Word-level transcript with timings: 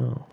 Oh. 0.00 0.26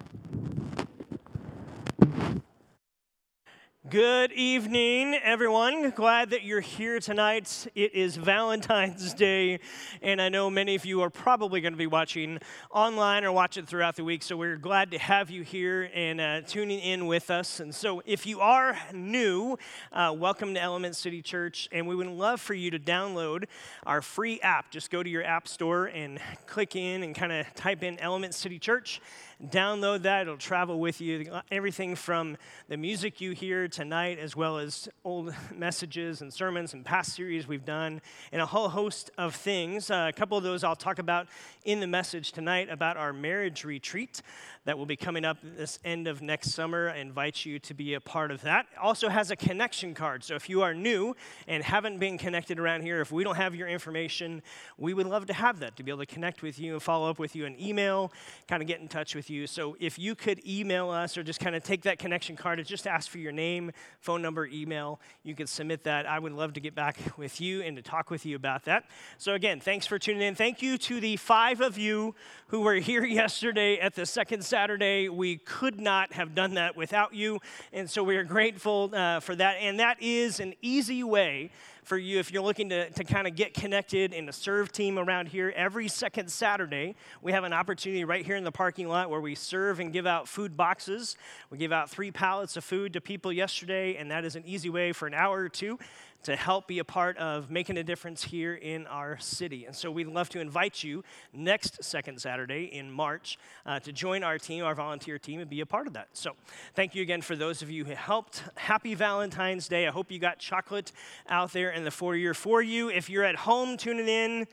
Good 3.89 4.33
evening, 4.33 5.15
everyone. 5.23 5.91
Glad 5.91 6.31
that 6.31 6.43
you're 6.43 6.59
here 6.59 6.99
tonight. 6.99 7.67
It 7.73 7.95
is 7.95 8.17
Valentine's 8.17 9.13
Day, 9.13 9.61
and 10.01 10.21
I 10.21 10.27
know 10.27 10.49
many 10.49 10.75
of 10.75 10.85
you 10.85 11.01
are 11.03 11.09
probably 11.09 11.61
going 11.61 11.71
to 11.71 11.77
be 11.77 11.87
watching 11.87 12.39
online 12.69 13.23
or 13.23 13.31
watch 13.31 13.55
it 13.55 13.65
throughout 13.65 13.95
the 13.95 14.03
week. 14.03 14.23
So 14.23 14.35
we're 14.35 14.57
glad 14.57 14.91
to 14.91 14.97
have 14.97 15.29
you 15.29 15.43
here 15.43 15.89
and 15.93 16.19
uh, 16.19 16.41
tuning 16.41 16.79
in 16.79 17.07
with 17.07 17.31
us. 17.31 17.61
And 17.61 17.73
so, 17.73 18.01
if 18.05 18.25
you 18.25 18.41
are 18.41 18.77
new, 18.93 19.57
uh, 19.93 20.13
welcome 20.17 20.53
to 20.55 20.61
Element 20.61 20.97
City 20.97 21.21
Church, 21.21 21.69
and 21.71 21.87
we 21.87 21.95
would 21.95 22.07
love 22.07 22.41
for 22.41 22.53
you 22.53 22.71
to 22.71 22.79
download 22.79 23.45
our 23.85 24.01
free 24.01 24.41
app. 24.41 24.69
Just 24.69 24.91
go 24.91 25.01
to 25.01 25.09
your 25.09 25.23
app 25.23 25.47
store 25.47 25.85
and 25.85 26.19
click 26.45 26.75
in 26.75 27.03
and 27.03 27.15
kind 27.15 27.31
of 27.31 27.45
type 27.55 27.83
in 27.83 27.97
Element 27.99 28.33
City 28.33 28.59
Church 28.59 28.99
download 29.45 30.03
that. 30.03 30.23
It'll 30.23 30.37
travel 30.37 30.79
with 30.79 30.99
you. 30.99 31.39
Everything 31.51 31.95
from 31.95 32.37
the 32.67 32.77
music 32.77 33.21
you 33.21 33.31
hear 33.31 33.67
tonight, 33.67 34.19
as 34.19 34.35
well 34.35 34.57
as 34.57 34.89
old 35.03 35.33
messages 35.55 36.21
and 36.21 36.33
sermons 36.33 36.73
and 36.73 36.83
past 36.83 37.15
series 37.15 37.47
we've 37.47 37.65
done, 37.65 38.01
and 38.31 38.41
a 38.41 38.45
whole 38.45 38.69
host 38.69 39.11
of 39.17 39.35
things. 39.35 39.91
Uh, 39.91 40.07
a 40.09 40.13
couple 40.13 40.37
of 40.37 40.43
those 40.43 40.63
I'll 40.63 40.75
talk 40.75 40.99
about 40.99 41.27
in 41.65 41.79
the 41.79 41.87
message 41.87 42.31
tonight 42.31 42.69
about 42.69 42.97
our 42.97 43.13
marriage 43.13 43.63
retreat 43.63 44.21
that 44.67 44.77
will 44.77 44.85
be 44.85 44.97
coming 44.97 45.23
up 45.23 45.37
this 45.41 45.79
end 45.85 46.09
of 46.09 46.21
next 46.21 46.51
summer. 46.51 46.89
I 46.89 46.97
invite 46.97 47.45
you 47.45 47.57
to 47.57 47.73
be 47.73 47.93
a 47.93 48.01
part 48.01 48.31
of 48.31 48.41
that. 48.41 48.65
Also 48.77 49.07
has 49.07 49.31
a 49.31 49.35
connection 49.37 49.93
card. 49.93 50.25
So 50.25 50.35
if 50.35 50.49
you 50.49 50.61
are 50.61 50.73
new 50.73 51.15
and 51.47 51.63
haven't 51.63 51.99
been 51.99 52.17
connected 52.17 52.59
around 52.59 52.81
here, 52.81 52.99
if 52.99 53.09
we 53.09 53.23
don't 53.23 53.37
have 53.37 53.55
your 53.55 53.69
information, 53.69 54.41
we 54.77 54.93
would 54.93 55.07
love 55.07 55.25
to 55.27 55.33
have 55.33 55.59
that 55.59 55.77
to 55.77 55.83
be 55.83 55.91
able 55.91 56.01
to 56.01 56.05
connect 56.05 56.41
with 56.41 56.59
you 56.59 56.73
and 56.73 56.83
follow 56.83 57.09
up 57.09 57.17
with 57.17 57.33
you 57.33 57.45
an 57.45 57.55
email, 57.57 58.11
kind 58.49 58.61
of 58.61 58.67
get 58.67 58.81
in 58.81 58.89
touch 58.89 59.15
with 59.15 59.29
you. 59.29 59.47
So 59.47 59.77
if 59.79 59.97
you 59.97 60.15
could 60.15 60.45
email 60.45 60.89
us 60.89 61.17
or 61.17 61.23
just 61.23 61.39
kind 61.39 61.55
of 61.55 61.63
take 61.63 61.83
that 61.83 61.97
connection 61.97 62.35
card 62.35 62.59
and 62.59 62.67
just 62.67 62.87
ask 62.87 63.09
for 63.09 63.19
your 63.19 63.31
name, 63.31 63.71
phone 64.01 64.21
number, 64.21 64.47
email, 64.47 64.99
you 65.23 65.33
could 65.33 65.47
submit 65.47 65.85
that. 65.85 66.05
I 66.05 66.19
would 66.19 66.33
love 66.33 66.51
to 66.55 66.59
get 66.59 66.75
back 66.75 66.97
with 67.15 67.39
you 67.39 67.61
and 67.61 67.77
to 67.77 67.81
talk 67.81 68.11
with 68.11 68.25
you 68.25 68.35
about 68.35 68.65
that. 68.65 68.83
So 69.17 69.33
again, 69.33 69.61
thanks 69.61 69.85
for 69.85 69.97
tuning 69.97 70.23
in. 70.23 70.35
Thank 70.35 70.61
you 70.61 70.77
to 70.79 70.99
the 70.99 71.15
five 71.15 71.61
of 71.61 71.77
you 71.77 72.15
who 72.47 72.63
were 72.63 72.75
here 72.75 73.05
yesterday 73.05 73.79
at 73.79 73.95
the 73.95 74.05
second 74.05 74.43
Saturday. 74.57 75.07
We 75.07 75.37
could 75.37 75.79
not 75.79 76.13
have 76.13 76.33
done 76.33 76.55
that 76.55 76.75
without 76.75 77.13
you. 77.13 77.39
And 77.71 77.87
so 77.87 78.03
we 78.03 78.17
are 78.17 78.23
grateful 78.23 78.89
uh, 78.91 79.19
for 79.19 79.35
that. 79.35 79.57
And 79.57 79.79
that 79.79 80.01
is 80.01 80.39
an 80.39 80.55
easy 80.63 81.03
way 81.03 81.51
for 81.83 81.95
you 81.95 82.17
if 82.17 82.31
you're 82.31 82.41
looking 82.41 82.69
to, 82.69 82.89
to 82.89 83.03
kind 83.03 83.27
of 83.27 83.35
get 83.35 83.53
connected 83.53 84.13
in 84.13 84.27
a 84.27 84.33
serve 84.33 84.71
team 84.71 84.97
around 84.97 85.27
here. 85.27 85.53
Every 85.55 85.87
second 85.87 86.31
Saturday, 86.31 86.95
we 87.21 87.33
have 87.33 87.43
an 87.43 87.53
opportunity 87.53 88.03
right 88.03 88.25
here 88.25 88.35
in 88.35 88.43
the 88.43 88.51
parking 88.51 88.87
lot 88.87 89.11
where 89.11 89.21
we 89.21 89.35
serve 89.35 89.79
and 89.79 89.93
give 89.93 90.07
out 90.07 90.27
food 90.27 90.57
boxes. 90.57 91.17
We 91.51 91.59
give 91.59 91.71
out 91.71 91.91
three 91.91 92.09
pallets 92.09 92.57
of 92.57 92.63
food 92.63 92.93
to 92.93 92.99
people 92.99 93.31
yesterday, 93.31 93.95
and 93.97 94.09
that 94.09 94.25
is 94.25 94.35
an 94.35 94.43
easy 94.43 94.71
way 94.71 94.91
for 94.91 95.05
an 95.05 95.13
hour 95.13 95.37
or 95.37 95.49
two 95.49 95.77
to 96.23 96.35
help 96.35 96.67
be 96.67 96.79
a 96.79 96.83
part 96.83 97.17
of 97.17 97.49
making 97.49 97.77
a 97.77 97.83
difference 97.83 98.23
here 98.23 98.53
in 98.53 98.85
our 98.87 99.17
city. 99.19 99.65
And 99.65 99.75
so 99.75 99.89
we'd 99.89 100.07
love 100.07 100.29
to 100.29 100.39
invite 100.39 100.83
you 100.83 101.03
next 101.33 101.83
second 101.83 102.19
Saturday 102.19 102.65
in 102.65 102.91
March 102.91 103.37
uh, 103.65 103.79
to 103.79 103.91
join 103.91 104.23
our 104.23 104.37
team, 104.37 104.63
our 104.63 104.75
volunteer 104.75 105.17
team, 105.17 105.39
and 105.39 105.49
be 105.49 105.61
a 105.61 105.65
part 105.65 105.87
of 105.87 105.93
that. 105.93 106.09
So 106.13 106.31
thank 106.73 106.95
you 106.95 107.01
again 107.01 107.21
for 107.21 107.35
those 107.35 107.61
of 107.61 107.71
you 107.71 107.85
who 107.85 107.93
helped. 107.93 108.43
Happy 108.55 108.93
Valentine's 108.93 109.67
Day. 109.67 109.87
I 109.87 109.91
hope 109.91 110.11
you 110.11 110.19
got 110.19 110.39
chocolate 110.39 110.91
out 111.29 111.53
there 111.53 111.71
in 111.71 111.83
the 111.83 111.91
foyer 111.91 112.33
for 112.33 112.61
you. 112.61 112.89
If 112.89 113.09
you're 113.09 113.23
at 113.23 113.35
home 113.35 113.77
tuning 113.77 114.07
in, 114.07 114.47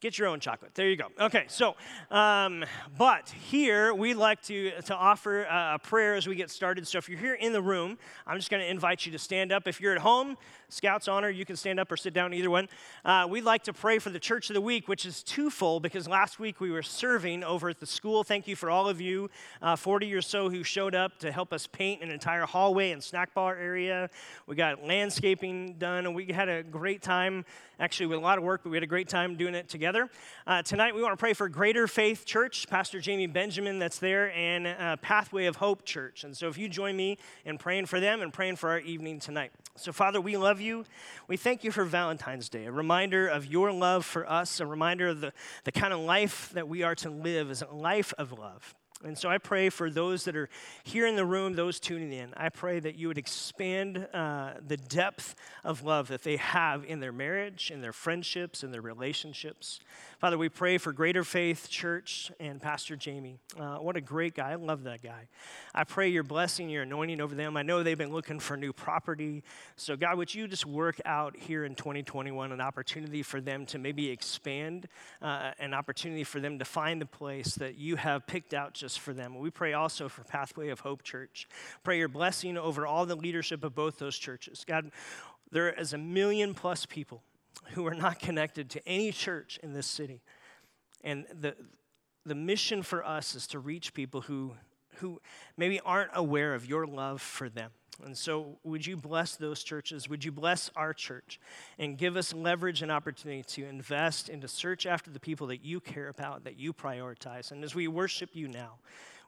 Get 0.00 0.18
your 0.18 0.28
own 0.28 0.40
chocolate. 0.40 0.74
There 0.74 0.88
you 0.88 0.96
go. 0.96 1.08
Okay, 1.20 1.44
so, 1.48 1.76
um, 2.10 2.64
but 2.96 3.28
here 3.28 3.92
we 3.92 4.14
like 4.14 4.40
to, 4.44 4.70
to 4.82 4.96
offer 4.96 5.42
a 5.42 5.78
prayer 5.78 6.14
as 6.14 6.26
we 6.26 6.36
get 6.36 6.50
started. 6.50 6.88
So 6.88 6.96
if 6.96 7.06
you're 7.06 7.18
here 7.18 7.34
in 7.34 7.52
the 7.52 7.60
room, 7.60 7.98
I'm 8.26 8.38
just 8.38 8.50
going 8.50 8.62
to 8.62 8.70
invite 8.70 9.04
you 9.04 9.12
to 9.12 9.18
stand 9.18 9.52
up. 9.52 9.68
If 9.68 9.78
you're 9.78 9.92
at 9.92 10.00
home, 10.00 10.38
Scout's 10.70 11.08
honor, 11.08 11.28
you 11.28 11.44
can 11.44 11.56
stand 11.56 11.80
up 11.80 11.90
or 11.90 11.96
sit 11.96 12.14
down, 12.14 12.32
either 12.32 12.50
one. 12.50 12.68
Uh, 13.04 13.26
we'd 13.28 13.44
like 13.44 13.64
to 13.64 13.72
pray 13.72 13.98
for 13.98 14.10
the 14.10 14.18
church 14.18 14.50
of 14.50 14.54
the 14.54 14.60
week, 14.60 14.88
which 14.88 15.04
is 15.04 15.22
twofold 15.22 15.82
because 15.82 16.08
last 16.08 16.38
week 16.38 16.60
we 16.60 16.70
were 16.70 16.82
serving 16.82 17.42
over 17.44 17.68
at 17.68 17.80
the 17.80 17.86
school. 17.86 18.22
Thank 18.24 18.46
you 18.46 18.56
for 18.56 18.70
all 18.70 18.88
of 18.88 19.00
you, 19.00 19.30
uh, 19.62 19.76
40 19.76 20.14
or 20.14 20.22
so, 20.22 20.48
who 20.48 20.62
showed 20.62 20.94
up 20.94 21.18
to 21.18 21.32
help 21.32 21.52
us 21.52 21.66
paint 21.66 22.02
an 22.02 22.10
entire 22.10 22.46
hallway 22.46 22.92
and 22.92 23.02
snack 23.02 23.34
bar 23.34 23.56
area. 23.56 24.08
We 24.46 24.54
got 24.54 24.84
landscaping 24.84 25.74
done, 25.74 26.06
and 26.06 26.14
we 26.14 26.26
had 26.26 26.48
a 26.48 26.62
great 26.62 27.02
time, 27.02 27.44
actually, 27.78 28.06
with 28.06 28.18
a 28.18 28.22
lot 28.22 28.38
of 28.38 28.44
work, 28.44 28.62
but 28.62 28.70
we 28.70 28.76
had 28.76 28.84
a 28.84 28.86
great 28.88 29.08
time 29.08 29.36
doing 29.36 29.54
it 29.54 29.68
together. 29.68 30.08
Uh, 30.46 30.62
tonight 30.62 30.94
we 30.94 31.02
want 31.02 31.12
to 31.12 31.20
pray 31.20 31.32
for 31.32 31.48
Greater 31.48 31.86
Faith 31.86 32.24
Church, 32.24 32.68
Pastor 32.68 33.00
Jamie 33.00 33.26
Benjamin, 33.26 33.78
that's 33.78 33.98
there, 33.98 34.32
and 34.32 34.66
uh, 34.66 34.96
Pathway 34.96 35.46
of 35.46 35.56
Hope 35.56 35.84
Church. 35.84 36.24
And 36.24 36.36
so 36.36 36.48
if 36.48 36.56
you 36.56 36.68
join 36.68 36.96
me 36.96 37.18
in 37.44 37.58
praying 37.58 37.86
for 37.86 38.00
them 38.00 38.22
and 38.22 38.32
praying 38.32 38.56
for 38.56 38.70
our 38.70 38.80
evening 38.80 39.20
tonight. 39.20 39.52
So, 39.76 39.92
Father, 39.92 40.20
we 40.20 40.36
love 40.36 40.59
you. 40.60 40.84
We 41.28 41.36
thank 41.36 41.64
you 41.64 41.70
for 41.70 41.84
Valentine's 41.84 42.48
Day, 42.48 42.66
a 42.66 42.72
reminder 42.72 43.26
of 43.28 43.46
your 43.46 43.72
love 43.72 44.04
for 44.04 44.28
us, 44.30 44.60
a 44.60 44.66
reminder 44.66 45.08
of 45.08 45.20
the, 45.20 45.32
the 45.64 45.72
kind 45.72 45.92
of 45.92 46.00
life 46.00 46.50
that 46.54 46.68
we 46.68 46.82
are 46.82 46.94
to 46.96 47.10
live 47.10 47.50
as 47.50 47.62
a 47.62 47.68
life 47.68 48.12
of 48.18 48.38
love. 48.38 48.74
And 49.02 49.16
so 49.16 49.30
I 49.30 49.38
pray 49.38 49.70
for 49.70 49.88
those 49.88 50.24
that 50.24 50.36
are 50.36 50.50
here 50.84 51.06
in 51.06 51.16
the 51.16 51.24
room, 51.24 51.54
those 51.54 51.80
tuning 51.80 52.12
in. 52.12 52.34
I 52.36 52.50
pray 52.50 52.80
that 52.80 52.96
you 52.96 53.08
would 53.08 53.16
expand 53.16 54.06
uh, 54.12 54.52
the 54.66 54.76
depth 54.76 55.34
of 55.64 55.82
love 55.84 56.08
that 56.08 56.22
they 56.22 56.36
have 56.36 56.84
in 56.84 57.00
their 57.00 57.12
marriage, 57.12 57.70
in 57.70 57.80
their 57.80 57.94
friendships, 57.94 58.62
in 58.62 58.72
their 58.72 58.82
relationships. 58.82 59.80
Father, 60.20 60.36
we 60.36 60.50
pray 60.50 60.76
for 60.76 60.92
Greater 60.92 61.24
Faith 61.24 61.70
Church 61.70 62.30
and 62.38 62.60
Pastor 62.60 62.94
Jamie. 62.94 63.38
Uh, 63.58 63.76
what 63.76 63.96
a 63.96 64.02
great 64.02 64.34
guy. 64.34 64.50
I 64.50 64.56
love 64.56 64.82
that 64.82 65.00
guy. 65.00 65.28
I 65.74 65.84
pray 65.84 66.10
your 66.10 66.24
blessing, 66.24 66.68
your 66.68 66.82
anointing 66.82 67.22
over 67.22 67.34
them. 67.34 67.56
I 67.56 67.62
know 67.62 67.82
they've 67.82 67.96
been 67.96 68.12
looking 68.12 68.38
for 68.38 68.54
new 68.54 68.74
property. 68.74 69.42
So, 69.76 69.96
God, 69.96 70.18
would 70.18 70.34
you 70.34 70.46
just 70.46 70.66
work 70.66 71.00
out 71.06 71.34
here 71.38 71.64
in 71.64 71.74
2021 71.74 72.52
an 72.52 72.60
opportunity 72.60 73.22
for 73.22 73.40
them 73.40 73.64
to 73.64 73.78
maybe 73.78 74.10
expand, 74.10 74.88
uh, 75.22 75.52
an 75.58 75.72
opportunity 75.72 76.24
for 76.24 76.38
them 76.38 76.58
to 76.58 76.66
find 76.66 77.00
the 77.00 77.06
place 77.06 77.54
that 77.54 77.78
you 77.78 77.96
have 77.96 78.26
picked 78.26 78.52
out 78.52 78.74
just 78.74 79.00
for 79.00 79.14
them. 79.14 79.38
We 79.38 79.48
pray 79.48 79.72
also 79.72 80.10
for 80.10 80.22
Pathway 80.22 80.68
of 80.68 80.80
Hope 80.80 81.02
Church. 81.02 81.48
Pray 81.82 81.96
your 81.96 82.08
blessing 82.08 82.58
over 82.58 82.86
all 82.86 83.06
the 83.06 83.16
leadership 83.16 83.64
of 83.64 83.74
both 83.74 83.98
those 83.98 84.18
churches. 84.18 84.66
God, 84.68 84.90
there 85.50 85.70
is 85.70 85.94
a 85.94 85.98
million 85.98 86.52
plus 86.52 86.84
people 86.84 87.22
who 87.72 87.86
are 87.86 87.94
not 87.94 88.18
connected 88.18 88.70
to 88.70 88.88
any 88.88 89.12
church 89.12 89.58
in 89.62 89.72
this 89.72 89.86
city. 89.86 90.22
And 91.02 91.26
the, 91.32 91.54
the 92.24 92.34
mission 92.34 92.82
for 92.82 93.04
us 93.04 93.34
is 93.34 93.46
to 93.48 93.58
reach 93.58 93.94
people 93.94 94.22
who, 94.22 94.54
who 94.96 95.20
maybe 95.56 95.80
aren't 95.80 96.10
aware 96.14 96.54
of 96.54 96.66
your 96.66 96.86
love 96.86 97.20
for 97.20 97.48
them. 97.48 97.70
And 98.04 98.16
so, 98.16 98.58
would 98.64 98.86
you 98.86 98.96
bless 98.96 99.36
those 99.36 99.62
churches? 99.62 100.08
Would 100.08 100.24
you 100.24 100.32
bless 100.32 100.70
our 100.74 100.94
church 100.94 101.38
and 101.78 101.98
give 101.98 102.16
us 102.16 102.32
leverage 102.32 102.80
and 102.80 102.90
opportunity 102.90 103.42
to 103.42 103.66
invest 103.66 104.30
and 104.30 104.40
to 104.40 104.48
search 104.48 104.86
after 104.86 105.10
the 105.10 105.20
people 105.20 105.48
that 105.48 105.62
you 105.62 105.80
care 105.80 106.08
about, 106.08 106.44
that 106.44 106.58
you 106.58 106.72
prioritize? 106.72 107.50
And 107.50 107.62
as 107.62 107.74
we 107.74 107.88
worship 107.88 108.30
you 108.32 108.48
now, 108.48 108.78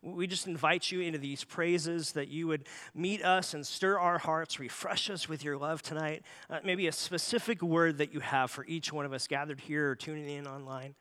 we 0.02 0.26
just 0.26 0.48
invite 0.48 0.90
you 0.90 1.00
into 1.00 1.18
these 1.18 1.44
praises 1.44 2.12
that 2.12 2.28
you 2.28 2.48
would 2.48 2.66
meet 2.94 3.24
us 3.24 3.54
and 3.54 3.64
stir 3.64 3.98
our 3.98 4.18
hearts, 4.18 4.58
refresh 4.58 5.08
us 5.08 5.28
with 5.28 5.44
your 5.44 5.56
love 5.56 5.80
tonight. 5.80 6.24
Uh, 6.50 6.58
maybe 6.64 6.88
a 6.88 6.92
specific 6.92 7.62
word 7.62 7.98
that 7.98 8.12
you 8.12 8.20
have 8.20 8.50
for 8.50 8.64
each 8.66 8.92
one 8.92 9.06
of 9.06 9.12
us 9.12 9.28
gathered 9.28 9.60
here 9.60 9.90
or 9.90 9.94
tuning 9.94 10.28
in 10.28 10.46
online. 10.46 10.94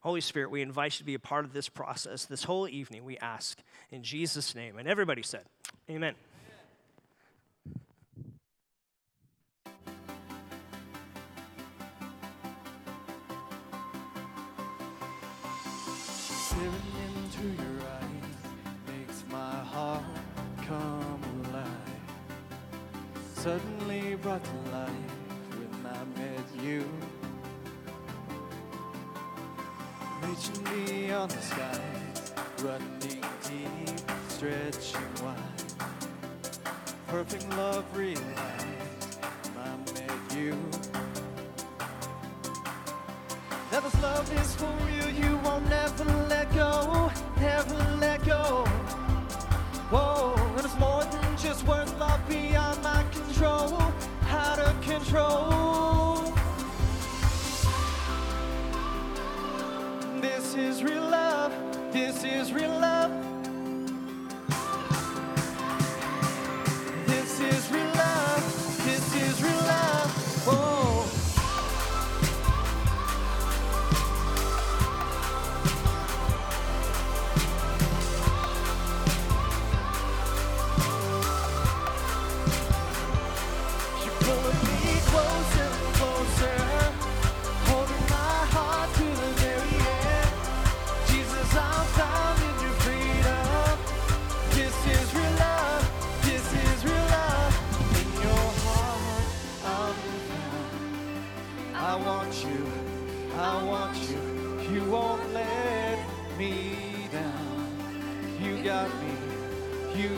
Holy 0.00 0.20
Spirit, 0.20 0.50
we 0.50 0.62
invite 0.62 0.94
you 0.94 0.98
to 0.98 1.04
be 1.04 1.14
a 1.14 1.18
part 1.18 1.44
of 1.44 1.52
this 1.52 1.68
process 1.68 2.24
this 2.24 2.44
whole 2.44 2.68
evening, 2.68 3.04
we 3.04 3.18
ask 3.18 3.58
in 3.90 4.02
Jesus' 4.02 4.54
name. 4.54 4.78
And 4.78 4.88
everybody 4.88 5.22
said, 5.22 5.42
Amen. 5.90 6.14
Suddenly 23.46 24.16
brought 24.16 24.42
to 24.42 24.50
life 24.72 24.90
when 25.54 25.86
I 25.86 26.02
met 26.18 26.64
you. 26.64 26.84
Reaching 30.20 30.64
beyond 30.64 31.30
the 31.30 31.42
skies, 31.42 32.32
running 32.64 32.98
deep, 33.00 34.00
stretching 34.26 35.12
wide. 35.22 35.38
Perfect 37.06 37.48
love 37.50 37.84
realized 37.96 38.26
when 39.54 39.64
I 39.64 39.76
met 39.94 40.36
you. 40.36 40.56
Now 43.70 43.78
this 43.78 44.02
love 44.02 44.40
is 44.40 44.56
for 44.56 44.85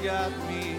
got 0.08 0.32
me. 0.48 0.74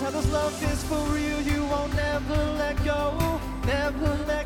Now 0.00 0.10
this 0.10 0.30
love 0.32 0.54
is 0.72 0.80
for 0.84 1.02
real, 1.12 1.40
you 1.42 1.64
won't 1.64 1.92
never 1.96 2.40
let 2.62 2.76
go, 2.84 3.40
never 3.66 4.10
let 4.28 4.37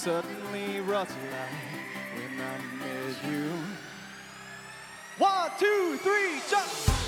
suddenly 0.00 0.80
rotten 0.80 1.14
light 1.30 2.14
when 2.14 2.40
I 2.40 2.56
met 2.78 3.30
you. 3.30 3.52
One, 5.18 5.50
two, 5.58 5.98
three, 5.98 6.40
jump! 6.48 6.99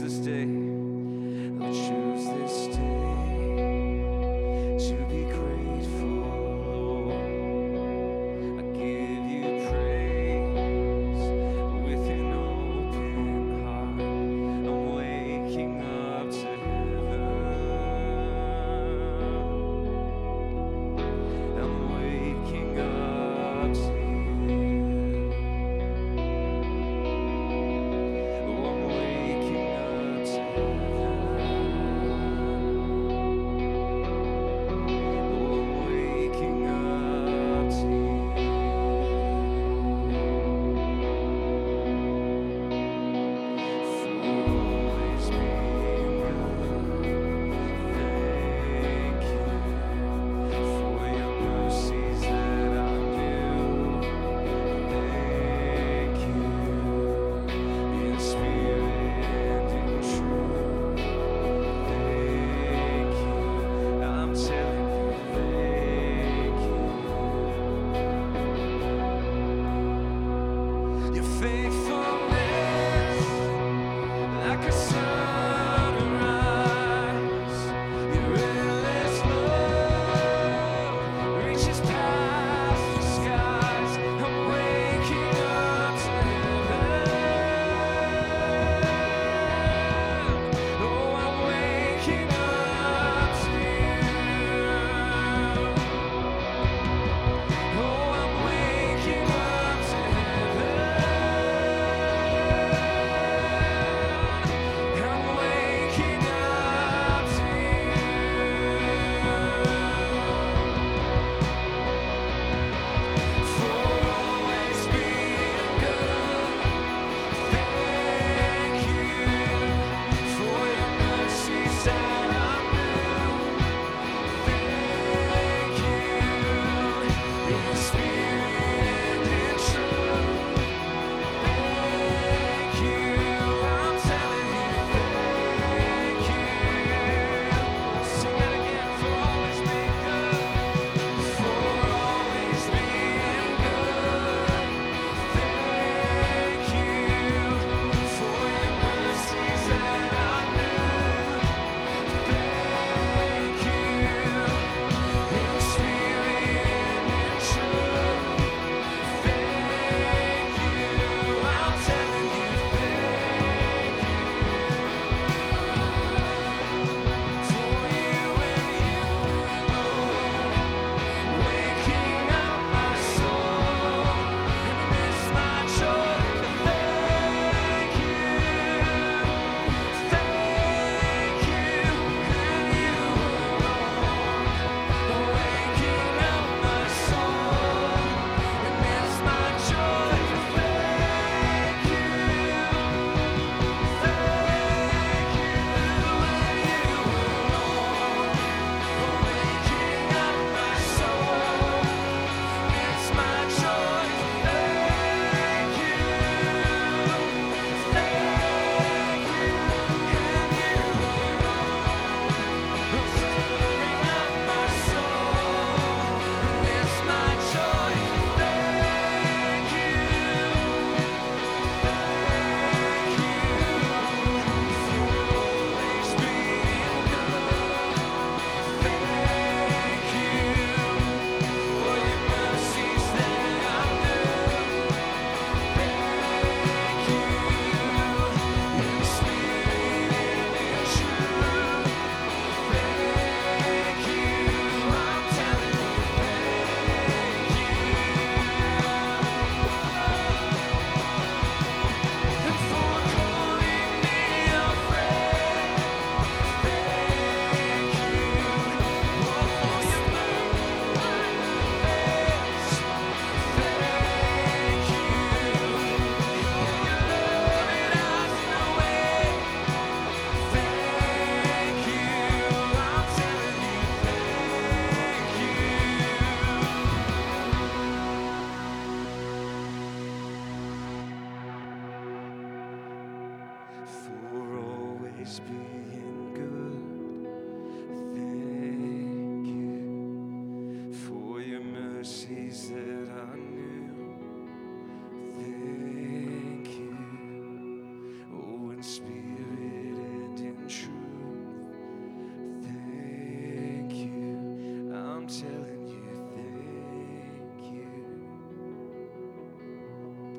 That 0.00 0.07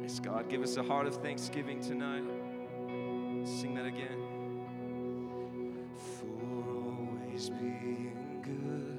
Yes, 0.10 0.20
God, 0.20 0.50
give 0.50 0.64
us 0.64 0.76
a 0.76 0.82
heart 0.82 1.06
of 1.06 1.18
thanksgiving 1.18 1.82
tonight. 1.82 2.24
Sing 3.46 3.76
that 3.76 3.86
again. 3.86 4.18
For 6.18 6.26
always 6.26 7.52
being 7.52 8.42
good. 8.42 8.99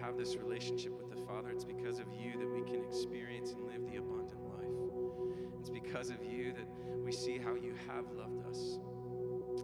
Have 0.00 0.16
this 0.16 0.36
relationship 0.36 0.92
with 0.96 1.10
the 1.10 1.22
Father. 1.26 1.50
It's 1.50 1.64
because 1.64 1.98
of 1.98 2.06
you 2.12 2.38
that 2.38 2.48
we 2.48 2.62
can 2.62 2.84
experience 2.84 3.52
and 3.52 3.64
live 3.66 3.84
the 3.90 3.98
abundant 3.98 4.40
life. 4.44 4.64
It's 5.60 5.70
because 5.70 6.10
of 6.10 6.24
you 6.24 6.52
that 6.52 6.66
we 7.04 7.12
see 7.12 7.38
how 7.38 7.54
you 7.54 7.74
have 7.88 8.04
loved 8.12 8.46
us. 8.48 8.78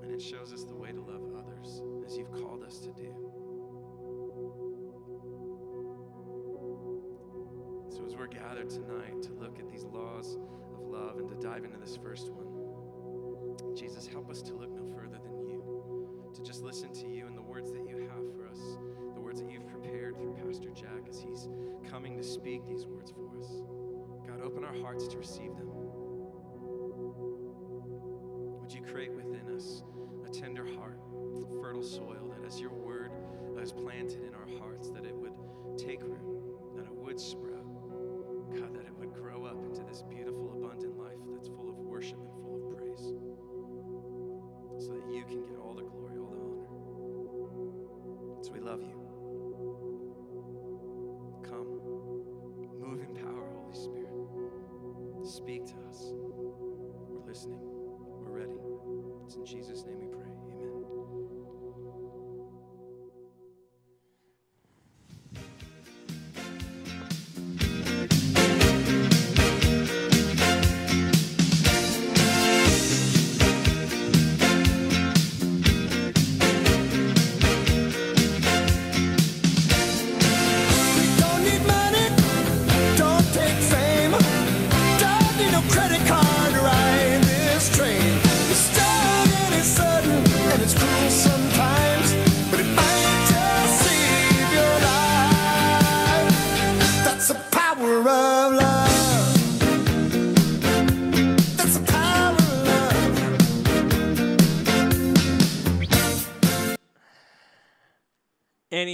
And 0.03 0.13
it 0.13 0.23
shows 0.23 0.53
us 0.53 0.65
the 0.65 0.75
way 0.75 0.93
to 0.93 1.01
love 1.01 1.23
others 1.37 1.83
as 2.07 2.17
you've 2.17 2.33
called 2.33 2.65
us 2.65 2.79
to 2.81 2.89
do. 2.93 3.15
So, 7.91 8.07
as 8.07 8.17
we're 8.17 8.29
gathered 8.29 8.71
tonight 8.71 9.23
to 9.23 9.33
look 9.35 9.59
at 9.59 9.69
these 9.69 9.85
laws 9.85 10.39
of 10.75 10.87
love 10.87 11.19
and 11.19 11.29
to 11.29 11.35
dive 11.35 11.65
into 11.65 11.79
this 11.79 11.99
first 12.03 12.31
one, 12.31 13.77
Jesus, 13.77 14.07
help 14.07 14.31
us 14.31 14.43
to 14.43 14.55
look 14.55 14.71
no 14.71 14.87
further 14.95 15.19
than 15.23 15.39
you, 15.47 16.31
to 16.35 16.43
just 16.43 16.63
listen 16.63 16.93
to 16.95 17.09
you 17.09 17.27
and 17.27 17.37
the 17.37 17.43
words 17.43 17.73
that 17.73 17.87
you 17.87 18.00
hearts 24.91 25.07
to 25.07 25.19
receive 25.19 25.50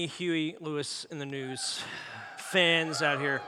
Huey 0.07 0.57
Lewis 0.61 1.07
and 1.11 1.21
the 1.21 1.27
News. 1.27 1.81
Fans 2.39 3.03
out 3.03 3.21
here, 3.21 3.43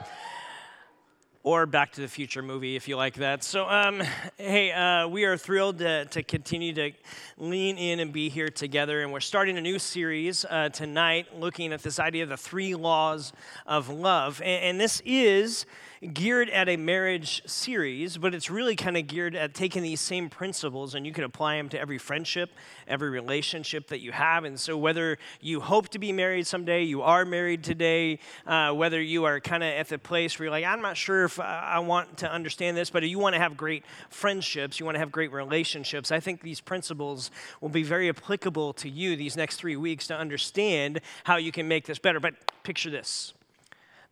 or 1.43 1.65
Back 1.65 1.93
to 1.93 2.01
the 2.01 2.07
Future 2.07 2.41
movie 2.41 2.75
if 2.75 2.87
you 2.87 2.97
like 2.97 3.15
that. 3.15 3.43
So, 3.43 3.67
um, 3.67 4.03
hey, 4.37 4.71
uh, 4.71 5.07
we 5.07 5.23
are 5.23 5.37
thrilled 5.37 5.79
to, 5.79 6.05
to 6.05 6.21
continue 6.21 6.73
to 6.73 6.91
lean 7.37 7.77
in 7.77 7.99
and 8.01 8.11
be 8.11 8.29
here 8.29 8.49
together, 8.49 9.01
and 9.01 9.13
we're 9.13 9.21
starting 9.21 9.57
a 9.57 9.61
new 9.61 9.79
series 9.79 10.45
uh, 10.45 10.69
tonight 10.69 11.39
looking 11.39 11.71
at 11.71 11.81
this 11.81 11.99
idea 11.99 12.23
of 12.23 12.29
the 12.29 12.37
three 12.37 12.75
laws 12.75 13.31
of 13.65 13.89
love, 13.89 14.41
and, 14.41 14.63
and 14.63 14.79
this 14.79 15.01
is 15.05 15.65
geared 16.13 16.49
at 16.49 16.69
a 16.69 16.77
marriage 16.77 17.41
series, 17.45 18.17
but 18.17 18.33
it's 18.33 18.49
really 18.49 18.75
kind 18.75 18.95
of 18.95 19.07
geared 19.07 19.35
at 19.35 19.53
taking 19.53 19.83
these 19.83 19.99
same 19.99 20.29
principles 20.29 20.95
and 20.95 21.05
you 21.05 21.11
can 21.11 21.25
apply 21.25 21.57
them 21.57 21.67
to 21.69 21.79
every 21.79 21.97
friendship, 21.97 22.51
every 22.87 23.09
relationship 23.09 23.87
that 23.87 23.99
you 23.99 24.11
have. 24.11 24.45
And 24.45 24.59
so, 24.59 24.77
whether 24.77 25.17
you 25.41 25.59
hope 25.59 25.89
to 25.89 25.99
be 25.99 26.11
married 26.11 26.47
someday, 26.47 26.83
you 26.83 27.01
are 27.01 27.25
married 27.25 27.63
today, 27.63 28.19
uh, 28.47 28.71
whether 28.73 29.01
you 29.01 29.25
are 29.25 29.39
kind 29.39 29.63
of 29.63 29.69
at 29.69 29.89
the 29.89 29.97
place 29.97 30.39
where 30.39 30.45
you're 30.45 30.51
like, 30.51 30.65
I'm 30.65 30.81
not 30.81 30.95
sure 30.95 31.25
if 31.25 31.39
I 31.39 31.59
I 31.79 31.79
want 31.79 32.17
to 32.17 32.31
understand 32.31 32.75
this, 32.75 32.89
but 32.89 33.03
you 33.03 33.19
want 33.19 33.35
to 33.35 33.39
have 33.39 33.55
great 33.55 33.83
friendships, 34.09 34.79
you 34.79 34.85
want 34.85 34.95
to 34.95 34.99
have 34.99 35.11
great 35.11 35.31
relationships, 35.31 36.11
I 36.11 36.19
think 36.19 36.41
these 36.41 36.61
principles 36.61 37.31
will 37.61 37.69
be 37.69 37.83
very 37.83 38.09
applicable 38.09 38.73
to 38.73 38.89
you 38.89 39.15
these 39.15 39.37
next 39.37 39.57
three 39.57 39.75
weeks 39.75 40.07
to 40.07 40.15
understand 40.15 41.01
how 41.23 41.37
you 41.37 41.51
can 41.51 41.67
make 41.67 41.85
this 41.85 41.99
better. 41.99 42.19
But 42.19 42.35
picture 42.63 42.89
this 42.89 43.33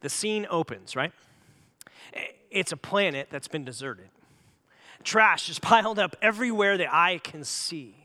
the 0.01 0.09
scene 0.09 0.45
opens, 0.49 0.95
right? 0.95 1.11
It's 2.49 2.71
a 2.71 2.77
planet 2.77 3.27
that's 3.29 3.47
been 3.47 3.65
deserted. 3.65 4.09
Trash 5.03 5.49
is 5.49 5.59
piled 5.59 5.99
up 5.99 6.15
everywhere 6.21 6.77
the 6.77 6.93
eye 6.93 7.19
can 7.23 7.43
see. 7.43 7.95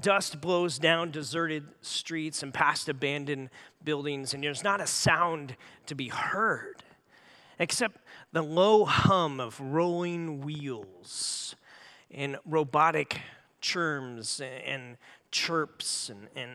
Dust 0.00 0.40
blows 0.40 0.78
down 0.78 1.10
deserted 1.10 1.64
streets 1.80 2.42
and 2.42 2.52
past 2.52 2.88
abandoned 2.88 3.48
buildings, 3.82 4.34
and 4.34 4.44
there's 4.44 4.62
not 4.62 4.80
a 4.80 4.86
sound 4.86 5.56
to 5.86 5.94
be 5.94 6.08
heard 6.08 6.82
except 7.58 7.98
the 8.32 8.42
low 8.42 8.84
hum 8.84 9.40
of 9.40 9.58
rolling 9.60 10.40
wheels 10.40 11.56
and 12.10 12.36
robotic 12.44 13.20
chirms 13.60 14.40
and 14.40 14.96
chirps 15.30 16.08
and, 16.08 16.28
and, 16.36 16.52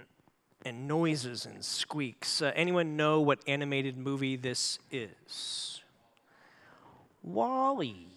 and 0.65 0.87
noises 0.87 1.45
and 1.45 1.63
squeaks. 1.63 2.41
Uh, 2.41 2.51
anyone 2.55 2.95
know 2.95 3.21
what 3.21 3.39
animated 3.47 3.97
movie 3.97 4.35
this 4.35 4.79
is? 4.91 5.82
WALL-E. 7.23 8.12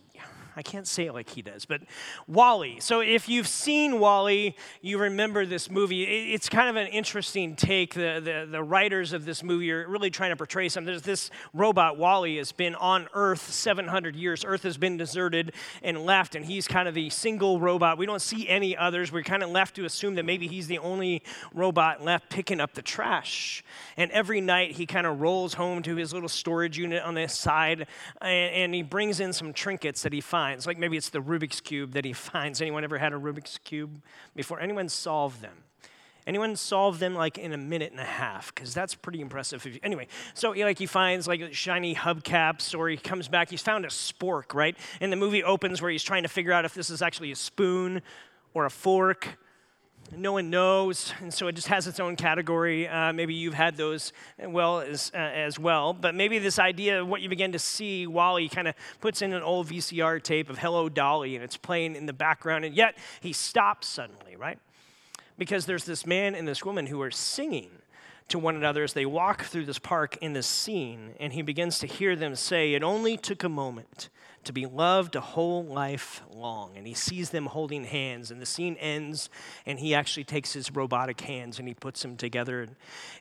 I 0.59 0.63
can't 0.63 0.87
say 0.87 1.05
it 1.05 1.13
like 1.13 1.29
he 1.29 1.43
does, 1.43 1.67
but 1.67 1.83
WALL-E. 2.27 2.81
So 2.81 3.01
if 3.01 3.29
you've 3.29 3.47
seen 3.47 4.01
WALL-E, 4.01 4.57
you 4.81 4.97
remember 4.97 5.45
this 5.45 5.71
movie. 5.71 6.33
It's 6.33 6.49
kind 6.49 6.71
of 6.71 6.77
an 6.77 6.87
interesting 6.87 7.57
take. 7.57 7.93
The, 7.93 8.23
the, 8.25 8.49
the 8.51 8.63
writers 8.63 9.13
of 9.13 9.27
this 9.27 9.43
movie 9.43 9.71
are 9.71 9.87
really 9.87 10.09
trying 10.09 10.31
to 10.31 10.37
portray 10.37 10.71
something. 10.71 10.87
There's 10.91 11.03
this 11.03 11.31
robot, 11.53 11.99
WALL-E, 11.99 12.37
has 12.37 12.53
been 12.53 12.75
on 12.77 13.07
Earth 13.13 13.53
700 13.53 14.17
years. 14.17 14.47
Earth 14.47 14.63
has 14.63 14.79
been 14.79 14.97
deserted 14.97 15.53
and 15.83 16.07
left, 16.07 16.35
and 16.35 16.43
he's 16.43 16.67
kind 16.67 16.89
of 16.89 16.95
the 16.95 17.11
single 17.11 17.61
robot. 17.61 17.99
We 17.99 18.07
don't 18.07 18.23
see 18.23 18.49
any 18.49 18.75
others. 18.75 19.13
We're 19.13 19.25
kind 19.25 19.43
of 19.43 19.51
left 19.51 19.77
to 19.77 19.85
assume 19.85 20.15
that 20.15 20.25
maybe 20.25 20.47
he's 20.49 20.69
the 20.69 20.79
only 20.79 21.23
robot 21.53 22.03
left 22.03 22.31
picking 22.31 22.63
up 22.63 22.73
the 22.73 22.83
trash. 22.83 23.63
And 23.99 24.11
every 24.11 24.41
night 24.41 24.73
he 24.73 24.87
kind 24.87 25.07
of 25.07 25.21
rolls 25.21 25.53
home 25.53 25.83
to 25.83 25.97
his 25.97 26.15
little 26.15 26.31
storage 26.31 26.79
unit 26.79 27.03
on 27.03 27.13
the 27.13 27.29
side, 27.29 27.87
and, 28.23 28.55
and 28.55 28.75
he 28.75 28.83
brings 28.83 29.21
in 29.21 29.35
some 29.35 29.53
trinkets 29.53 30.01
that 30.03 30.15
he 30.15 30.23
finds. 30.23 30.46
Like 30.67 30.79
maybe 30.79 30.97
it's 30.97 31.11
the 31.11 31.21
Rubik's 31.21 31.61
Cube 31.61 31.93
that 31.93 32.05
he 32.05 32.13
finds. 32.31 32.61
Anyone 32.61 32.85
ever 32.85 32.99
had 32.99 33.13
a 33.13 33.17
Rubik's 33.17 33.59
Cube 33.59 34.03
before? 34.35 34.61
Anyone 34.61 34.89
solve 34.89 35.41
them? 35.41 35.65
Anyone 36.27 36.57
solve 36.57 36.99
them 36.99 37.15
like 37.15 37.39
in 37.39 37.53
a 37.53 37.57
minute 37.57 37.93
and 37.93 38.01
a 38.01 38.05
half? 38.05 38.53
Because 38.53 38.75
that's 38.75 38.97
pretty 38.97 39.21
impressive. 39.21 39.65
You, 39.65 39.79
anyway, 39.83 40.09
so 40.35 40.53
he, 40.53 40.65
like 40.65 40.79
he 40.79 40.87
finds 40.87 41.29
like 41.29 41.55
shiny 41.55 41.95
hubcaps, 41.95 42.77
or 42.77 42.89
he 42.89 42.97
comes 42.97 43.29
back. 43.29 43.49
He's 43.49 43.63
found 43.63 43.85
a 43.85 43.89
spork, 43.89 44.53
right? 44.53 44.77
And 45.01 45.13
the 45.13 45.17
movie 45.17 45.45
opens 45.45 45.81
where 45.81 45.91
he's 45.91 46.03
trying 46.03 46.25
to 46.25 46.29
figure 46.29 46.53
out 46.53 46.65
if 46.65 46.75
this 46.75 46.91
is 46.91 47.01
actually 47.01 47.31
a 47.31 47.37
spoon 47.37 48.03
or 48.55 48.67
a 48.67 48.71
fork 48.71 49.39
no 50.15 50.33
one 50.33 50.51
knows, 50.51 51.13
and 51.21 51.33
so 51.33 51.49
it 51.49 51.53
just 51.55 51.69
has 51.69 51.87
its 51.87 51.99
own 51.99 52.17
category. 52.17 52.87
Uh, 52.89 53.13
maybe 53.13 53.35
you've 53.35 53.55
had 53.55 53.77
those 53.77 54.13
well 54.39 54.81
as, 54.81 55.11
uh, 55.15 55.19
as 55.19 55.59
well, 55.59 55.93
but 55.93 56.15
maybe 56.15 56.39
this 56.39 56.59
idea 56.59 57.01
of 57.01 57.09
what 57.09 57.21
you 57.21 57.29
begin 57.29 57.53
to 57.53 57.59
see 57.59 58.07
WALL-E 58.07 58.49
kind 58.49 58.69
of 58.69 58.75
puts 59.01 59.23
in 59.23 59.33
an 59.33 59.43
old 59.43 59.69
VCR 59.69 60.23
tape 60.23 60.49
of 60.51 60.59
Hello 60.59 60.89
Dolly 60.89 61.35
and 61.35 61.45
it's 61.45 61.57
playing 61.57 61.97
in 61.97 62.07
the 62.07 62.13
background, 62.13 62.65
and 62.65 62.75
yet 62.75 62.97
he 63.21 63.33
stops 63.33 63.87
suddenly, 63.87 64.37
right? 64.37 64.59
Because 65.39 65.67
there's 65.67 65.85
this 65.85 66.07
man 66.07 66.35
and 66.35 66.47
this 66.47 66.65
woman 66.65 66.87
who 66.87 67.01
are 67.03 67.11
singing 67.11 67.71
to 68.29 68.39
one 68.39 68.57
another 68.57 68.83
as 68.83 68.93
they 68.93 69.07
walk 69.07 69.45
through 69.45 69.65
this 69.67 69.79
park 69.79 70.17
in 70.19 70.33
this 70.33 70.47
scene, 70.47 71.15
and 71.21 71.33
he 71.33 71.43
begins 71.43 71.79
to 71.81 71.87
hear 71.87 72.17
them 72.17 72.35
say, 72.35 72.75
It 72.75 72.83
only 72.83 73.17
took 73.17 73.45
a 73.45 73.49
moment 73.49 74.09
to 74.47 74.53
be 74.53 74.67
loved 74.67 75.17
a 75.17 75.21
whole 75.21 75.65
life 75.65 76.23
long. 76.33 76.73
And 76.77 76.87
he 76.87 76.95
sees 76.95 77.31
them 77.31 77.47
holding 77.47 77.85
hands, 77.85 78.31
and 78.31 78.41
the 78.41 78.47
scene 78.47 78.77
ends, 78.77 79.29
and 79.67 79.79
he 79.79 79.95
actually 79.95 80.25
takes 80.25 80.53
his 80.53 80.75
robotic 80.75 81.21
hands 81.21 81.59
and 81.59 81.69
he 81.69 81.75
puts 81.75 82.03
them 82.03 82.17
together. 82.17 82.67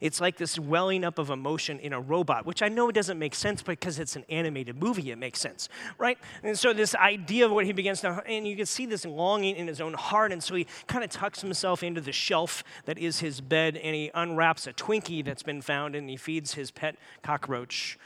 It's 0.02 0.22
like 0.22 0.38
this 0.38 0.58
welling 0.58 1.04
up 1.04 1.20
of 1.20 1.30
emotion 1.30 1.80
in 1.80 1.94
a 1.94 2.00
robot, 2.00 2.46
which 2.46 2.62
I 2.62 2.70
know 2.70 2.92
doesn't 2.92 3.20
make 3.20 3.36
sense 3.36 3.62
but 3.62 3.80
because 3.80 4.00
it's 4.00 4.16
an 4.16 4.26
animated 4.30 4.82
movie, 4.82 5.12
it 5.12 5.18
makes 5.18 5.40
sense, 5.40 5.70
right? 5.98 6.18
And 6.44 6.58
so, 6.58 6.74
this 6.74 6.96
idea 6.96 7.46
of 7.46 7.52
what 7.52 7.66
he 7.66 7.74
begins 7.74 8.02
to, 8.02 8.24
and 8.26 8.48
you 8.48 8.56
can 8.56 8.66
see 8.66 8.86
this 8.86 9.06
longing 9.06 9.56
in 9.56 9.68
his 9.68 9.82
own 9.82 9.94
heart, 9.94 10.32
and 10.32 10.44
so 10.44 10.56
he 10.56 10.68
kind 10.88 11.04
of 11.04 11.10
tucks 11.10 11.42
himself 11.42 11.84
into 11.84 12.02
the 12.02 12.12
shelf 12.12 12.64
that 12.86 12.98
is 12.98 13.20
his 13.20 13.42
bed, 13.42 13.78
and 13.78 13.96
he 13.96 14.12
unwraps 14.14 14.68
a 14.68 14.74
Twinkie 14.74 15.24
that's 15.24 15.44
been 15.44 15.62
found, 15.62 15.96
and 15.96 16.10
he 16.10 16.18
feeds 16.18 16.54
his 16.54 16.72
pet 16.72 16.96
cockroach 17.24 17.98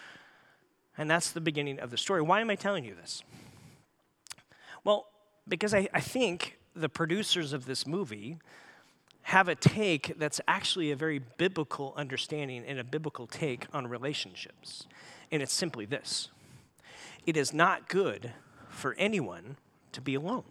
and 0.99 1.09
that's 1.09 1.31
the 1.31 1.39
beginning 1.39 1.79
of 1.79 1.91
the 1.91 1.97
story. 1.97 2.21
Why 2.21 2.41
am 2.41 2.49
I 2.49 2.55
telling 2.55 2.83
you 2.83 2.93
this? 2.93 3.23
Well, 4.83 5.07
because 5.47 5.73
I, 5.73 5.87
I 5.93 6.01
think 6.01 6.59
the 6.75 6.89
producers 6.89 7.53
of 7.53 7.65
this 7.65 7.87
movie 7.87 8.37
have 9.23 9.47
a 9.47 9.55
take 9.55 10.19
that's 10.19 10.41
actually 10.45 10.91
a 10.91 10.97
very 10.97 11.19
biblical 11.19 11.93
understanding 11.95 12.65
and 12.67 12.77
a 12.77 12.83
biblical 12.83 13.27
take 13.27 13.65
on 13.73 13.87
relationships. 13.87 14.87
And 15.31 15.41
it's 15.41 15.53
simply 15.53 15.85
this 15.85 16.29
it 17.25 17.37
is 17.37 17.53
not 17.53 17.87
good 17.87 18.33
for 18.67 18.93
anyone 18.97 19.55
to 19.93 20.01
be 20.01 20.15
alone. 20.15 20.43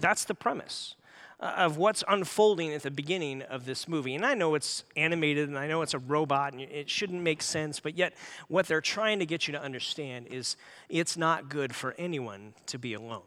That's 0.00 0.24
the 0.24 0.34
premise. 0.34 0.96
Uh, 1.42 1.52
of 1.56 1.76
what's 1.76 2.04
unfolding 2.06 2.72
at 2.72 2.84
the 2.84 2.90
beginning 2.90 3.42
of 3.42 3.64
this 3.64 3.88
movie. 3.88 4.14
And 4.14 4.24
I 4.24 4.34
know 4.34 4.54
it's 4.54 4.84
animated 4.96 5.48
and 5.48 5.58
I 5.58 5.66
know 5.66 5.82
it's 5.82 5.92
a 5.92 5.98
robot 5.98 6.52
and 6.52 6.62
it 6.62 6.88
shouldn't 6.88 7.20
make 7.20 7.42
sense, 7.42 7.80
but 7.80 7.98
yet 7.98 8.14
what 8.46 8.68
they're 8.68 8.80
trying 8.80 9.18
to 9.18 9.26
get 9.26 9.48
you 9.48 9.52
to 9.52 9.60
understand 9.60 10.28
is 10.28 10.56
it's 10.88 11.16
not 11.16 11.48
good 11.48 11.74
for 11.74 11.96
anyone 11.98 12.54
to 12.66 12.78
be 12.78 12.94
alone. 12.94 13.24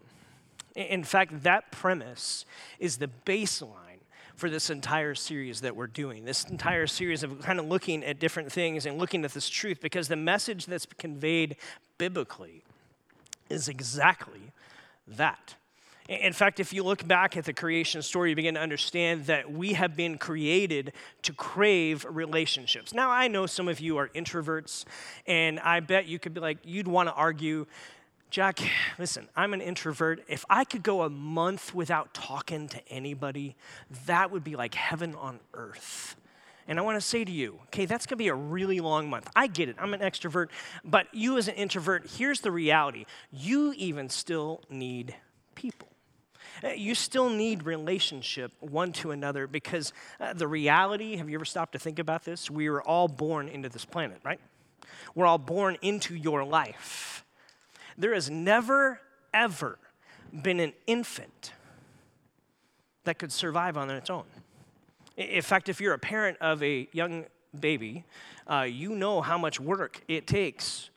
In 0.77 1.03
fact, 1.03 1.43
that 1.43 1.71
premise 1.71 2.45
is 2.79 2.95
the 2.95 3.09
baseline 3.25 3.99
for 4.37 4.49
this 4.49 4.69
entire 4.69 5.13
series 5.13 5.59
that 5.59 5.75
we're 5.75 5.85
doing, 5.85 6.23
this 6.23 6.45
entire 6.45 6.87
series 6.87 7.21
of 7.21 7.41
kind 7.41 7.59
of 7.59 7.65
looking 7.65 8.01
at 8.01 8.17
different 8.17 8.49
things 8.49 8.85
and 8.85 8.97
looking 8.97 9.25
at 9.25 9.33
this 9.33 9.49
truth, 9.49 9.81
because 9.81 10.07
the 10.07 10.15
message 10.15 10.67
that's 10.67 10.85
conveyed 10.97 11.57
biblically 11.97 12.63
is 13.49 13.67
exactly 13.67 14.53
that. 15.05 15.55
In 16.07 16.33
fact, 16.33 16.59
if 16.59 16.71
you 16.71 16.83
look 16.83 17.07
back 17.07 17.35
at 17.35 17.45
the 17.45 17.53
creation 17.53 18.03
story, 18.03 18.29
you 18.29 18.35
begin 18.35 18.53
to 18.53 18.61
understand 18.61 19.25
that 19.25 19.51
we 19.51 19.73
have 19.73 19.95
been 19.95 20.19
created 20.19 20.93
to 21.23 21.33
crave 21.33 22.05
relationships. 22.07 22.93
Now, 22.93 23.09
I 23.09 23.27
know 23.27 23.47
some 23.47 23.67
of 23.67 23.79
you 23.79 23.97
are 23.97 24.09
introverts, 24.09 24.85
and 25.25 25.59
I 25.61 25.79
bet 25.79 26.05
you 26.05 26.19
could 26.19 26.35
be 26.35 26.41
like, 26.41 26.59
you'd 26.63 26.87
want 26.87 27.09
to 27.09 27.13
argue, 27.13 27.65
Jack, 28.29 28.59
listen, 28.99 29.27
I'm 29.35 29.55
an 29.55 29.61
introvert. 29.61 30.23
If 30.27 30.45
I 30.47 30.63
could 30.63 30.83
go 30.83 31.01
a 31.01 31.09
month 31.09 31.73
without 31.73 32.13
talking 32.13 32.67
to 32.67 32.87
anybody, 32.87 33.55
that 34.05 34.29
would 34.29 34.43
be 34.43 34.55
like 34.55 34.75
heaven 34.75 35.15
on 35.15 35.39
earth. 35.55 36.15
And 36.67 36.77
I 36.77 36.83
want 36.83 36.97
to 36.97 37.01
say 37.01 37.25
to 37.25 37.31
you, 37.31 37.59
okay, 37.67 37.85
that's 37.85 38.05
going 38.05 38.17
to 38.17 38.23
be 38.23 38.27
a 38.27 38.35
really 38.35 38.79
long 38.79 39.09
month. 39.09 39.29
I 39.35 39.47
get 39.47 39.69
it. 39.69 39.75
I'm 39.79 39.93
an 39.95 40.01
extrovert. 40.01 40.49
But 40.83 41.07
you, 41.13 41.37
as 41.37 41.47
an 41.47 41.55
introvert, 41.55 42.07
here's 42.17 42.41
the 42.41 42.51
reality 42.51 43.05
you 43.31 43.73
even 43.75 44.09
still 44.09 44.61
need 44.69 45.15
people. 45.55 45.87
Uh, 46.63 46.69
you 46.69 46.95
still 46.95 47.29
need 47.29 47.65
relationship 47.65 48.51
one 48.59 48.91
to 48.91 49.11
another 49.11 49.47
because 49.47 49.93
uh, 50.19 50.33
the 50.33 50.47
reality 50.47 51.17
have 51.17 51.29
you 51.29 51.35
ever 51.35 51.45
stopped 51.45 51.73
to 51.73 51.79
think 51.79 51.99
about 51.99 52.23
this? 52.23 52.49
We 52.49 52.69
were 52.69 52.81
all 52.81 53.07
born 53.07 53.47
into 53.47 53.69
this 53.69 53.85
planet, 53.85 54.19
right? 54.23 54.39
We're 55.13 55.25
all 55.25 55.37
born 55.37 55.77
into 55.81 56.15
your 56.15 56.43
life. 56.43 57.25
There 57.97 58.13
has 58.13 58.29
never, 58.29 58.99
ever 59.33 59.79
been 60.41 60.59
an 60.59 60.73
infant 60.87 61.53
that 63.05 63.19
could 63.19 63.31
survive 63.31 63.77
on 63.77 63.89
its 63.89 64.09
own. 64.09 64.25
In 65.15 65.41
fact, 65.41 65.69
if 65.69 65.79
you're 65.79 65.93
a 65.93 65.99
parent 65.99 66.37
of 66.41 66.61
a 66.61 66.89
young 66.91 67.25
baby, 67.57 68.03
uh, 68.47 68.67
you 68.69 68.95
know 68.95 69.21
how 69.21 69.37
much 69.37 69.59
work 69.59 70.01
it 70.07 70.27
takes 70.27 70.89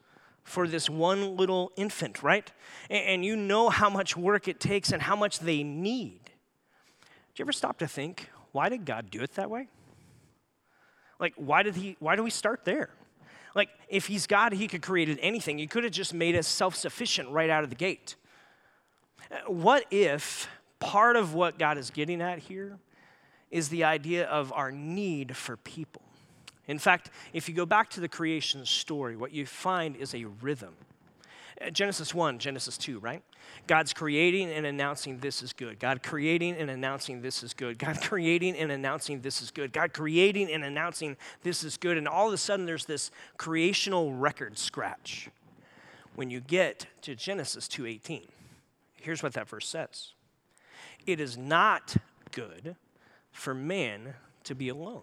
for 0.48 0.66
this 0.66 0.88
one 0.88 1.36
little 1.36 1.72
infant, 1.76 2.22
right? 2.22 2.50
And 2.88 3.24
you 3.24 3.36
know 3.36 3.68
how 3.68 3.90
much 3.90 4.16
work 4.16 4.48
it 4.48 4.60
takes 4.60 4.92
and 4.92 5.02
how 5.02 5.14
much 5.14 5.40
they 5.40 5.62
need. 5.62 6.20
Do 6.24 7.40
you 7.40 7.44
ever 7.44 7.52
stop 7.52 7.78
to 7.78 7.86
think, 7.86 8.30
why 8.52 8.68
did 8.68 8.84
God 8.84 9.10
do 9.10 9.20
it 9.20 9.34
that 9.34 9.50
way? 9.50 9.68
Like, 11.20 11.34
why 11.36 11.62
did 11.62 11.76
he, 11.76 11.96
why 12.00 12.16
do 12.16 12.22
we 12.22 12.30
start 12.30 12.64
there? 12.64 12.90
Like, 13.54 13.68
if 13.88 14.06
he's 14.06 14.26
God, 14.26 14.52
he 14.52 14.66
could 14.66 14.78
have 14.78 14.82
created 14.82 15.18
anything. 15.20 15.58
He 15.58 15.66
could 15.66 15.84
have 15.84 15.92
just 15.92 16.14
made 16.14 16.34
us 16.34 16.46
self 16.46 16.74
sufficient 16.74 17.28
right 17.30 17.50
out 17.50 17.64
of 17.64 17.70
the 17.70 17.76
gate. 17.76 18.16
Uh, 19.30 19.50
what 19.50 19.84
if 19.90 20.48
part 20.78 21.16
of 21.16 21.34
what 21.34 21.58
God 21.58 21.76
is 21.76 21.90
getting 21.90 22.22
at 22.22 22.38
here 22.38 22.78
is 23.50 23.68
the 23.68 23.84
idea 23.84 24.26
of 24.26 24.52
our 24.52 24.70
need 24.70 25.36
for 25.36 25.56
people? 25.56 26.02
In 26.68 26.78
fact, 26.78 27.10
if 27.32 27.48
you 27.48 27.54
go 27.54 27.66
back 27.66 27.88
to 27.90 28.00
the 28.00 28.08
creation 28.08 28.64
story, 28.66 29.16
what 29.16 29.32
you 29.32 29.46
find 29.46 29.96
is 29.96 30.14
a 30.14 30.24
rhythm. 30.24 30.74
Uh, 31.60 31.70
Genesis 31.70 32.14
1, 32.14 32.38
Genesis 32.38 32.76
2, 32.76 32.98
right? 32.98 33.22
God's 33.66 33.92
creating 33.94 34.50
and 34.50 34.66
announcing 34.66 35.18
this 35.18 35.42
is 35.42 35.54
good. 35.54 35.80
God 35.80 36.02
creating 36.02 36.56
and 36.56 36.70
announcing 36.70 37.22
this 37.22 37.42
is 37.42 37.54
good. 37.54 37.78
God 37.78 38.00
creating 38.02 38.56
and 38.56 38.70
announcing 38.70 39.20
this 39.22 39.40
is 39.42 39.50
good. 39.50 39.72
God 39.72 39.94
creating 39.94 40.52
and 40.52 40.62
announcing 40.62 41.16
this 41.42 41.64
is 41.64 41.78
good. 41.78 41.96
And 41.96 42.06
all 42.06 42.28
of 42.28 42.34
a 42.34 42.38
sudden, 42.38 42.66
there's 42.66 42.84
this 42.84 43.10
creational 43.38 44.12
record 44.12 44.58
scratch. 44.58 45.30
When 46.14 46.30
you 46.30 46.40
get 46.40 46.86
to 47.02 47.14
Genesis 47.14 47.66
2:18, 47.68 48.26
here's 49.00 49.22
what 49.22 49.32
that 49.34 49.48
verse 49.48 49.68
says. 49.68 50.12
It 51.06 51.20
is 51.20 51.38
not 51.38 51.96
good 52.32 52.76
for 53.30 53.54
man 53.54 54.14
to 54.44 54.54
be 54.54 54.68
alone. 54.68 55.02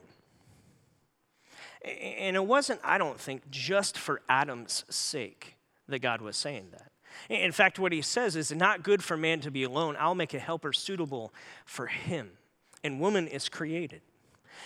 And 1.86 2.36
it 2.36 2.46
wasn't, 2.46 2.80
I 2.84 2.98
don't 2.98 3.20
think, 3.20 3.50
just 3.52 3.98
for 3.98 4.22
Adam's 4.28 4.86
sake 4.90 5.56
that 5.88 6.00
God 6.00 6.22
was 6.22 6.36
saying 6.36 6.68
that. 6.72 6.92
In 7.30 7.52
fact, 7.52 7.80
what 7.80 7.92
he 7.92 8.02
says 8.02 8.36
is 8.36 8.52
not 8.52 8.84
good 8.84 9.04
for 9.04 9.16
man 9.16 9.40
to 9.42 9.52
be 9.52 9.64
alone. 9.64 9.96
I'll 10.00 10.16
make 10.16 10.34
a 10.34 10.40
helper 10.40 10.74
suitable 10.74 11.34
for 11.66 11.88
him. 11.88 12.32
And 12.84 13.00
woman 13.00 13.28
is 13.28 13.50
created. 13.50 14.02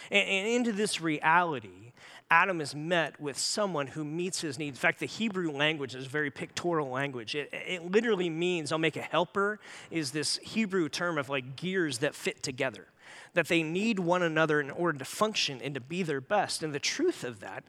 And, 0.10 0.48
into 0.48 0.72
this 0.72 1.02
reality, 1.02 1.94
Adam 2.32 2.62
is 2.62 2.74
met 2.74 3.20
with 3.20 3.38
someone 3.38 3.88
who 3.88 4.04
meets 4.04 4.42
his 4.42 4.58
needs. 4.58 4.78
In 4.78 4.82
fact, 4.82 5.00
the 5.00 5.06
Hebrew 5.06 5.52
language 5.52 5.96
is 5.96 6.06
very 6.06 6.32
pictorial 6.32 6.90
language. 6.90 7.36
It, 7.36 7.50
it 7.52 7.92
literally 7.92 8.30
means, 8.30 8.72
I'll 8.72 8.78
make 8.80 8.98
a 8.98 9.02
helper, 9.02 9.60
is 9.92 10.12
this 10.12 10.38
Hebrew 10.38 10.90
term 10.90 11.18
of 11.18 11.30
like 11.30 11.56
gears 11.56 12.00
that 12.00 12.16
fit 12.16 12.42
together 12.44 12.88
that 13.34 13.48
they 13.48 13.63
need 13.63 14.00
one 14.00 14.24
another 14.24 14.60
in 14.60 14.72
order 14.72 15.00
to 15.00 15.06
function 15.06 15.62
and 15.62 15.74
to 15.76 15.81
be 15.81 16.04
their 16.04 16.21
best. 16.21 16.63
And 16.63 16.73
the 16.73 16.79
truth 16.79 17.23
of 17.23 17.40
that 17.40 17.63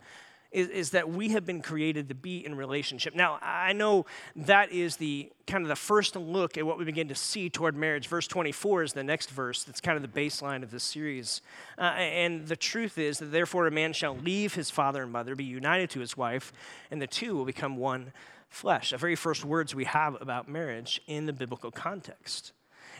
is, 0.53 0.69
is, 0.69 0.91
that 0.91 1.09
we 1.09 1.29
have 1.29 1.47
been 1.47 1.63
created 1.63 2.09
to 2.09 2.15
be 2.15 2.45
in 2.45 2.57
relationship. 2.57 3.15
Now, 3.15 3.39
I 3.41 3.73
know 3.73 4.07
that 4.35 4.73
is 4.73 4.97
the 4.97 5.31
kind 5.47 5.63
of 5.63 5.69
the 5.69 5.77
first 5.77 6.17
look 6.17 6.59
at 6.59 6.67
what 6.67 6.77
we 6.77 6.85
begin 6.85 7.09
to 7.09 7.15
see 7.15 7.49
toward 7.49 7.77
marriage. 7.77 8.09
Verse 8.09 8.27
24 8.27 8.83
is 8.83 8.93
the 8.93 9.05
next 9.05 9.31
verse 9.31 9.63
that's 9.63 9.81
kind 9.81 9.97
of 9.97 10.03
the 10.03 10.21
baseline 10.21 10.63
of 10.63 10.71
this 10.71 10.83
series. 10.83 11.41
Uh, 11.79 11.83
and 11.83 12.49
the 12.49 12.57
truth 12.57 12.99
is 12.99 13.19
that 13.19 13.27
therefore 13.27 13.67
a 13.67 13.71
man 13.71 13.93
shall 13.93 14.17
leave 14.17 14.55
his 14.55 14.71
father 14.71 15.05
and 15.05 15.13
mother, 15.13 15.37
be 15.37 15.45
united 15.45 15.91
to 15.91 16.01
his 16.01 16.17
wife, 16.17 16.53
and 16.91 17.01
the 17.01 17.07
two 17.07 17.37
will 17.37 17.45
become 17.45 17.77
one 17.77 18.13
flesh. 18.49 18.91
The 18.91 18.99
very 18.99 19.17
first 19.17 19.45
words 19.45 19.75
we 19.75 19.85
have 19.85 20.21
about 20.21 20.49
marriage 20.49 21.01
in 21.07 21.27
the 21.27 21.33
biblical 21.33 21.71
context. 21.71 22.53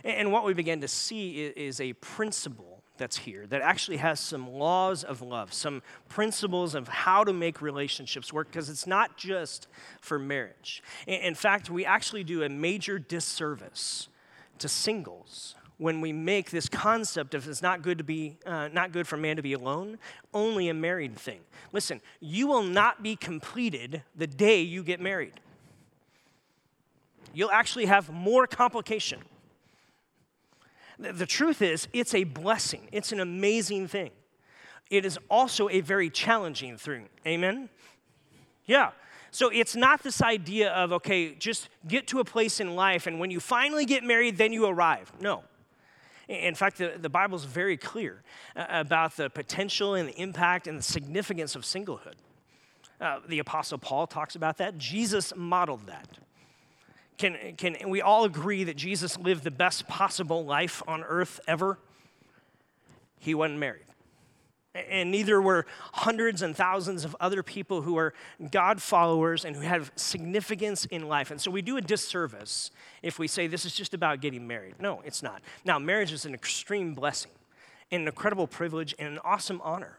And 0.05 0.33
what 0.33 0.45
we 0.45 0.55
begin 0.55 0.81
to 0.81 0.89
see 0.89 1.45
is 1.45 1.81
a 1.81 1.93
principle 1.95 2.83
that's 3.01 3.17
here 3.17 3.47
that 3.47 3.63
actually 3.63 3.97
has 3.97 4.21
some 4.21 4.49
laws 4.49 5.03
of 5.03 5.23
love, 5.23 5.53
some 5.53 5.83
principles 6.09 6.75
of 6.75 6.87
how 6.87 7.25
to 7.25 7.33
make 7.33 7.61
relationships 7.61 8.33
work, 8.33 8.49
because 8.49 8.69
it's 8.69 8.87
not 8.87 9.17
just 9.17 9.67
for 10.01 10.19
marriage. 10.19 10.83
In 11.07 11.35
fact, 11.35 11.71
we 11.71 11.85
actually 11.85 12.23
do 12.23 12.43
a 12.45 12.49
major 12.49 12.99
disservice 12.99 14.09
to 14.59 14.69
singles 14.69 15.57
when 15.79 16.03
we 16.03 16.13
make 16.13 16.51
this 16.51 16.69
concept 16.69 17.35
of 17.35 17.49
it's 17.49 17.63
not 17.63 17.81
good 17.81 17.97
to 17.97 18.05
be 18.05 18.37
uh, 18.45 18.69
not 18.69 18.93
good 18.93 19.09
for 19.09 19.17
man 19.17 19.37
to 19.37 19.43
be 19.43 19.55
alone 19.55 19.99
only 20.35 20.69
a 20.69 20.75
married 20.75 21.17
thing 21.17 21.41
listen 21.73 22.03
you 22.21 22.47
will 22.47 22.63
not 22.63 23.03
be 23.03 23.17
completed 23.17 24.03
the 24.15 24.27
day 24.27 24.61
you 24.61 24.83
get 24.83 25.01
married 25.01 25.41
you'll 27.33 27.51
actually 27.51 27.87
have 27.87 28.11
more 28.11 28.47
complication 28.47 29.19
The, 31.01 31.27
truth 31.27 31.63
is, 31.63 31.89
it's 31.93 32.15
a 32.15 32.25
blessing, 32.25 32.89
it's 32.93 33.11
an 33.11 33.21
amazing 33.21 33.89
thing. 33.89 34.11
It 34.91 35.07
is 35.07 35.19
also 35.31 35.69
a 35.71 35.81
very 35.81 36.11
challenging 36.11 36.77
thing. 36.77 37.09
Amen? 37.27 37.71
Yeah. 38.67 38.91
So 39.31 39.49
it's 39.49 39.77
not 39.77 40.03
this 40.03 40.21
idea 40.21 40.73
of, 40.73 40.93
okay, 40.93 41.35
just 41.35 41.69
get 41.87 42.07
to 42.09 42.19
a 42.19 42.25
place 42.25 42.61
in 42.61 42.75
life 42.75 43.07
and 43.07 43.19
when 43.19 43.31
you 43.31 43.41
finally 43.41 43.87
get 43.87 44.05
married, 44.05 44.37
then 44.37 44.53
you 44.53 44.67
arrive. 44.67 45.13
No. 45.21 45.45
In 46.29 46.55
fact, 46.55 46.79
the, 46.79 46.95
the 46.97 47.09
Bible 47.09 47.37
is 47.37 47.45
very 47.45 47.77
clear 47.77 48.23
uh, 48.55 48.67
about 48.69 49.17
the 49.17 49.31
potential 49.31 49.95
and 49.95 50.09
the 50.09 50.21
impact 50.21 50.67
and 50.67 50.79
the 50.79 50.83
significance 50.83 51.57
of 51.57 51.63
singlehood. 51.63 52.15
Uh, 53.01 53.21
the 53.27 53.39
Apostle 53.39 53.79
Paul 53.79 54.07
talks 54.07 54.37
about 54.37 54.59
that. 54.59 54.77
Jesus 54.77 55.33
modeled 55.35 55.87
that. 55.87 56.19
Can, 57.21 57.37
can 57.59 57.91
we 57.91 58.01
all 58.01 58.25
agree 58.25 58.65
that 58.65 58.79
Jesus 58.79 59.19
lived 59.19 59.45
the 59.45 59.51
best 59.51 59.87
possible 59.87 60.43
life 60.43 60.83
on 60.89 61.05
earth 61.05 61.39
ever? 61.47 61.79
He 63.19 63.35
wasn't 63.35 63.59
married. 63.59 63.85
And 64.75 65.11
neither 65.11 65.43
were 65.43 65.67
hundreds 65.93 66.41
and 66.41 66.57
thousands 66.57 67.05
of 67.05 67.15
other 67.21 67.43
people 67.43 67.83
who 67.83 67.99
are 67.99 68.15
God 68.51 68.81
followers 68.81 69.45
and 69.45 69.55
who 69.55 69.61
have 69.61 69.93
significance 69.97 70.87
in 70.87 71.09
life. 71.09 71.31
And 71.31 71.39
so 71.39 71.51
we 71.51 71.61
do 71.61 71.77
a 71.77 71.83
disservice 71.83 72.71
if 73.03 73.19
we 73.19 73.29
say 73.29 73.47
this 73.47 73.67
is 73.67 73.75
just 73.75 73.93
about 73.93 74.23
getting 74.23 74.47
married. 74.47 74.77
No, 74.81 75.03
it's 75.05 75.23
not. 75.23 75.43
Now, 75.63 75.79
marriage 75.79 76.13
is 76.13 76.25
an 76.25 76.33
extreme 76.33 76.95
blessing, 76.95 77.33
an 77.91 78.07
incredible 78.07 78.47
privilege, 78.47 78.95
and 78.99 79.09
an 79.09 79.19
awesome 79.23 79.61
honor. 79.63 79.99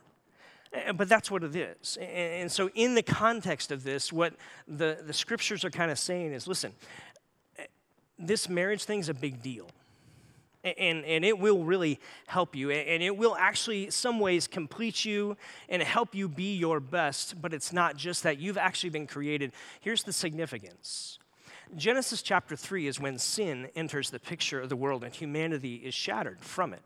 But 0.96 1.10
that's 1.10 1.30
what 1.30 1.44
it 1.44 1.54
is. 1.54 1.98
And 1.98 2.50
so, 2.50 2.70
in 2.76 2.96
the 2.96 3.04
context 3.04 3.74
of 3.74 3.84
this, 3.84 4.14
what 4.14 4.34
the, 4.70 5.00
the 5.06 5.12
scriptures 5.12 5.66
are 5.66 5.70
kind 5.70 5.92
of 5.92 6.00
saying 6.00 6.32
is 6.32 6.48
listen, 6.48 6.72
this 8.22 8.50
marriage 8.50 8.84
thing's 8.86 9.10
a 9.10 9.14
big 9.14 9.42
deal. 9.42 9.68
And, 10.64 11.04
and 11.06 11.26
it 11.26 11.40
will 11.40 11.64
really 11.64 12.00
help 12.28 12.56
you. 12.56 12.70
And 12.70 13.02
it 13.02 13.18
will 13.18 13.36
actually, 13.36 13.90
some 13.90 14.20
ways, 14.20 14.48
complete 14.48 15.04
you 15.04 15.36
and 15.70 15.82
help 15.82 16.14
you 16.14 16.30
be 16.30 16.56
your 16.56 16.80
best. 16.80 17.42
But 17.42 17.52
it's 17.52 17.74
not 17.74 17.98
just 17.98 18.24
that. 18.24 18.38
You've 18.38 18.60
actually 18.60 18.92
been 18.92 19.08
created. 19.08 19.54
Here's 19.80 20.04
the 20.04 20.14
significance 20.14 21.18
Genesis 21.76 22.22
chapter 22.22 22.56
3 22.56 22.88
is 22.88 23.00
when 23.00 23.18
sin 23.18 23.70
enters 23.76 24.10
the 24.10 24.20
picture 24.20 24.60
of 24.60 24.70
the 24.70 24.76
world 24.76 25.04
and 25.04 25.16
humanity 25.16 25.76
is 25.76 25.94
shattered 25.94 26.42
from 26.42 26.74
it. 26.74 26.82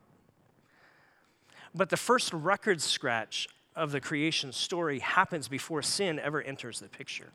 But 1.74 1.90
the 1.90 1.98
first 1.98 2.32
record 2.32 2.82
scratch 2.82 3.48
of 3.76 3.92
the 3.92 4.00
creation 4.00 4.52
story 4.54 5.00
happens 5.00 5.48
before 5.48 5.82
sin 5.82 6.20
ever 6.20 6.42
enters 6.42 6.80
the 6.80 6.88
picture. 6.88 7.32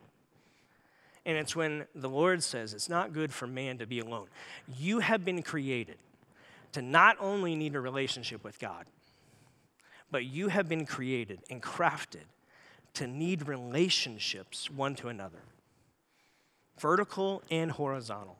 And 1.30 1.38
it's 1.38 1.54
when 1.54 1.86
the 1.94 2.08
Lord 2.08 2.42
says, 2.42 2.74
It's 2.74 2.88
not 2.88 3.12
good 3.12 3.32
for 3.32 3.46
man 3.46 3.78
to 3.78 3.86
be 3.86 4.00
alone. 4.00 4.26
You 4.76 4.98
have 4.98 5.24
been 5.24 5.44
created 5.44 5.94
to 6.72 6.82
not 6.82 7.16
only 7.20 7.54
need 7.54 7.76
a 7.76 7.80
relationship 7.80 8.42
with 8.42 8.58
God, 8.58 8.84
but 10.10 10.24
you 10.24 10.48
have 10.48 10.68
been 10.68 10.86
created 10.86 11.38
and 11.48 11.62
crafted 11.62 12.24
to 12.94 13.06
need 13.06 13.46
relationships 13.46 14.68
one 14.68 14.96
to 14.96 15.06
another, 15.06 15.38
vertical 16.80 17.44
and 17.48 17.70
horizontal. 17.70 18.36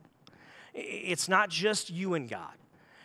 It's 0.74 1.28
not 1.28 1.48
just 1.48 1.90
you 1.90 2.14
and 2.14 2.28
God. 2.28 2.54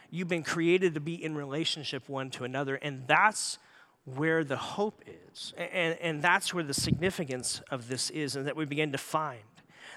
You've 0.10 0.28
been 0.28 0.42
created 0.42 0.96
to 0.96 1.00
be 1.00 1.24
in 1.24 1.36
relationship 1.36 2.10
one 2.10 2.32
to 2.32 2.44
another, 2.44 2.74
and 2.74 3.04
that's 3.06 3.60
where 4.06 4.44
the 4.44 4.58
hope 4.58 5.04
is. 5.06 5.54
And, 5.58 5.96
and 6.02 6.24
that's 6.24 6.56
where 6.56 6.64
the 6.64 6.74
significance 6.74 7.62
of 7.70 7.88
this 7.88 8.10
is, 8.10 8.36
and 8.36 8.48
that 8.48 8.56
we 8.56 8.66
begin 8.66 8.92
to 8.94 8.98
find 8.98 9.42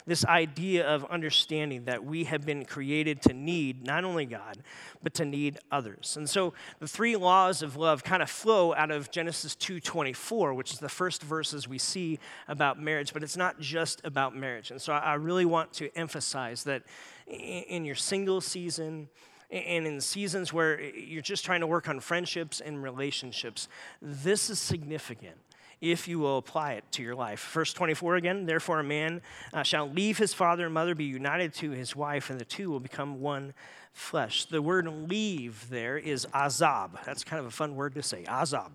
this 0.09 0.25
idea 0.25 0.87
of 0.87 1.05
understanding 1.05 1.85
that 1.85 2.05
we 2.05 2.25
have 2.25 2.45
been 2.45 2.65
created 2.65 3.23
to 3.23 3.33
need 3.33 3.87
not 3.87 4.05
only 4.05 4.27
God, 4.27 4.59
but 5.03 5.15
to 5.15 5.25
need 5.25 5.59
others. 5.71 6.17
And 6.17 6.29
so 6.29 6.55
the 6.81 6.89
three 6.89 7.15
laws 7.15 7.63
of 7.63 7.77
love 7.77 8.03
kind 8.03 8.23
of 8.23 8.31
flow 8.31 8.75
out 8.75 8.91
of 8.91 9.11
Genesis 9.11 9.55
2:24, 9.55 10.55
which 10.55 10.73
is 10.73 10.79
the 10.79 10.89
first 10.89 11.23
verses 11.23 11.69
we 11.69 11.79
see 11.79 12.19
about 12.49 12.81
marriage, 12.81 13.13
but 13.13 13.23
it's 13.23 13.37
not 13.37 13.61
just 13.61 14.01
about 14.05 14.35
marriage. 14.35 14.71
And 14.71 14.81
so 14.81 14.93
I 14.93 15.15
really 15.15 15.45
want 15.45 15.73
to 15.75 15.95
emphasize 15.97 16.65
that 16.65 16.83
in 17.27 17.85
your 17.85 17.95
single 17.95 18.41
season, 18.41 19.09
and 19.51 19.87
in 19.87 20.01
seasons 20.01 20.53
where 20.53 20.79
you're 20.81 21.23
just 21.23 21.45
trying 21.45 21.61
to 21.61 21.67
work 21.67 21.89
on 21.89 22.01
friendships 22.01 22.61
and 22.61 22.83
relationships, 22.83 23.69
this 24.03 24.51
is 24.51 24.59
significant 24.59 25.39
if 25.81 26.09
you 26.09 26.19
will 26.19 26.39
apply 26.39 26.73
it 26.73 26.85
to 26.93 27.03
your 27.03 27.15
life. 27.15 27.51
Verse 27.53 27.73
24 27.73 28.17
again, 28.17 28.47
therefore 28.47 28.81
a 28.81 28.85
man 28.85 29.21
uh, 29.53 29.63
shall 29.63 29.89
leave 29.89 30.19
his 30.19 30.35
father 30.35 30.65
and 30.65 30.75
mother, 30.75 30.95
be 30.95 31.05
united 31.05 31.55
to 31.55 31.71
his 31.71 31.95
wife, 31.95 32.31
and 32.31 32.41
the 32.41 32.45
two 32.45 32.71
will 32.71 32.81
become 32.81 33.21
one 33.21 33.55
flesh. 33.93 34.45
The 34.45 34.63
word 34.63 34.87
leave 34.87 35.69
there 35.71 35.99
is 35.99 36.27
azab. 36.27 37.05
That's 37.05 37.25
kind 37.25 37.41
of 37.41 37.47
a 37.47 37.51
fun 37.51 37.75
word 37.75 37.95
to 37.95 38.03
say, 38.03 38.25
azab, 38.25 38.71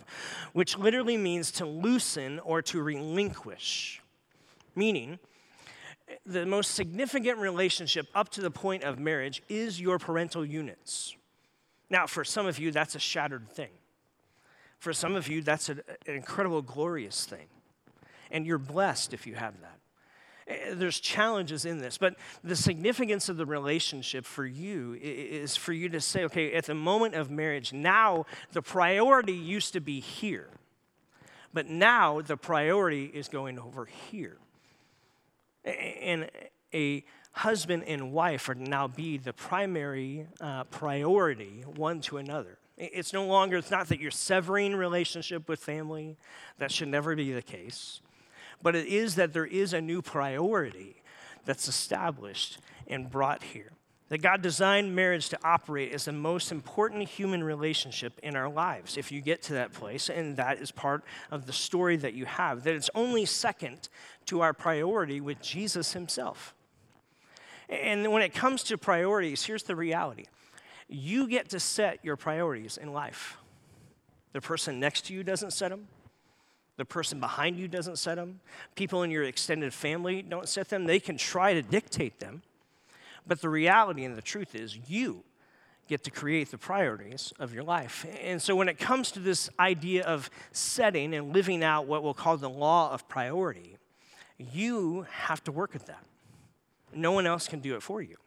which 0.53 0.77
literally 0.77 1.17
means 1.17 1.51
to 1.53 1.65
loosen 1.65 2.39
or 2.39 2.61
to 2.63 2.81
relinquish, 2.81 4.01
meaning, 4.75 5.19
the 6.25 6.45
most 6.45 6.71
significant 6.71 7.39
relationship 7.39 8.07
up 8.13 8.29
to 8.29 8.41
the 8.41 8.51
point 8.51 8.83
of 8.83 8.99
marriage 8.99 9.41
is 9.49 9.79
your 9.79 9.97
parental 9.97 10.45
units. 10.45 11.15
Now, 11.89 12.07
for 12.07 12.23
some 12.23 12.45
of 12.45 12.59
you, 12.59 12.71
that's 12.71 12.95
a 12.95 12.99
shattered 12.99 13.49
thing. 13.49 13.69
For 14.83 14.91
some 14.91 15.15
of 15.15 15.29
you, 15.29 15.41
that's 15.41 15.69
an, 15.69 15.81
incredible, 16.07 16.61
glorious 16.61 17.23
thing. 17.23 17.45
And 18.31 18.45
you're 18.45 18.57
blessed 18.57 19.13
if 19.13 19.25
you 19.25 19.33
have 19.33 19.53
that. 19.61 19.79
Eh, 20.45 20.73
there's 20.73 20.99
challenges 20.99 21.63
in 21.63 21.77
this, 21.77 21.97
but 21.97 22.17
the 22.43 22.57
significance 22.57 23.29
of 23.29 23.37
the 23.37 23.45
relationship 23.45 24.25
for 24.25 24.45
you 24.45 24.99
is 25.01 25.55
for 25.55 25.71
you 25.71 25.87
to 25.87 26.01
say, 26.01 26.25
okay, 26.25 26.51
at 26.51 26.65
the 26.65 26.75
moment 26.75 27.15
of 27.15 27.31
marriage, 27.31 27.71
now 27.71 28.25
the 28.51 28.61
priority 28.61 29.31
used 29.31 29.71
to 29.71 29.79
be 29.79 30.01
here, 30.01 30.49
but 31.53 31.69
now 31.69 32.19
the 32.19 32.35
priority 32.35 33.05
is 33.05 33.29
going 33.29 33.57
over 33.57 33.85
here. 33.85 34.35
And 35.63 36.29
a 36.73 37.05
husband 37.31 37.85
and 37.87 38.11
wife 38.11 38.49
are 38.49 38.55
now 38.55 38.89
be 38.89 39.17
the 39.17 39.31
primary 39.31 40.27
uh, 40.41 40.65
priority 40.65 41.63
one 41.73 42.01
to 42.01 42.17
another. 42.17 42.57
It's 42.77 43.13
no 43.13 43.25
longer, 43.25 43.57
it's 43.57 43.71
not 43.71 43.87
that 43.89 43.99
you're 43.99 44.11
severing 44.11 44.75
relationship 44.75 45.47
with 45.47 45.59
family. 45.59 46.17
That 46.57 46.71
should 46.71 46.87
never 46.87 47.15
be 47.15 47.31
the 47.31 47.41
case. 47.41 48.01
But 48.61 48.75
it 48.75 48.87
is 48.87 49.15
that 49.15 49.33
there 49.33 49.45
is 49.45 49.73
a 49.73 49.81
new 49.81 50.01
priority 50.01 51.03
that's 51.45 51.67
established 51.67 52.59
and 52.87 53.09
brought 53.11 53.43
here. 53.43 53.71
That 54.09 54.21
God 54.21 54.41
designed 54.41 54.95
marriage 54.95 55.29
to 55.29 55.39
operate 55.43 55.91
as 55.91 56.05
the 56.05 56.11
most 56.11 56.51
important 56.51 57.07
human 57.07 57.43
relationship 57.43 58.19
in 58.21 58.35
our 58.35 58.49
lives, 58.49 58.97
if 58.97 59.11
you 59.11 59.21
get 59.21 59.41
to 59.43 59.53
that 59.53 59.73
place, 59.73 60.09
and 60.09 60.37
that 60.37 60.59
is 60.59 60.71
part 60.71 61.03
of 61.31 61.45
the 61.45 61.53
story 61.53 61.95
that 61.97 62.13
you 62.13 62.25
have. 62.25 62.63
That 62.63 62.75
it's 62.75 62.89
only 62.95 63.25
second 63.25 63.89
to 64.25 64.41
our 64.41 64.53
priority 64.53 65.21
with 65.21 65.41
Jesus 65.41 65.93
Himself. 65.93 66.53
And 67.69 68.11
when 68.11 68.21
it 68.21 68.33
comes 68.33 68.63
to 68.63 68.77
priorities, 68.77 69.45
here's 69.45 69.63
the 69.63 69.75
reality 69.75 70.25
you 70.93 71.27
get 71.27 71.49
to 71.49 71.59
set 71.59 71.99
your 72.03 72.15
priorities 72.15 72.77
in 72.77 72.93
life. 72.93 73.37
The 74.33 74.41
person 74.41 74.79
next 74.79 75.05
to 75.05 75.13
you 75.13 75.23
doesn't 75.23 75.51
set 75.51 75.69
them. 75.69 75.87
The 76.77 76.85
person 76.85 77.19
behind 77.19 77.57
you 77.57 77.67
doesn't 77.67 77.97
set 77.97 78.15
them. 78.15 78.39
People 78.75 79.03
in 79.03 79.11
your 79.11 79.23
extended 79.23 79.73
family 79.73 80.21
don't 80.21 80.47
set 80.47 80.69
them. 80.69 80.85
They 80.85 80.99
can 80.99 81.17
try 81.17 81.53
to 81.53 81.61
dictate 81.61 82.19
them. 82.19 82.41
But 83.25 83.41
the 83.41 83.49
reality 83.49 84.03
and 84.05 84.17
the 84.17 84.21
truth 84.21 84.55
is, 84.55 84.77
you 84.87 85.23
get 85.87 86.03
to 86.03 86.11
create 86.11 86.51
the 86.51 86.57
priorities 86.57 87.33
of 87.39 87.53
your 87.53 87.63
life. 87.63 88.05
And 88.21 88.41
so, 88.41 88.55
when 88.55 88.69
it 88.69 88.77
comes 88.79 89.11
to 89.11 89.19
this 89.19 89.49
idea 89.59 90.03
of 90.03 90.29
setting 90.51 91.13
and 91.13 91.33
living 91.33 91.63
out 91.63 91.87
what 91.87 92.03
we'll 92.03 92.13
call 92.13 92.37
the 92.37 92.49
law 92.49 92.91
of 92.91 93.07
priority, 93.07 93.77
you 94.37 95.05
have 95.09 95.43
to 95.45 95.51
work 95.51 95.75
at 95.75 95.85
that. 95.85 96.03
No 96.93 97.11
one 97.11 97.27
else 97.27 97.47
can 97.47 97.59
do 97.59 97.75
it 97.75 97.83
for 97.83 98.01
you. 98.01 98.17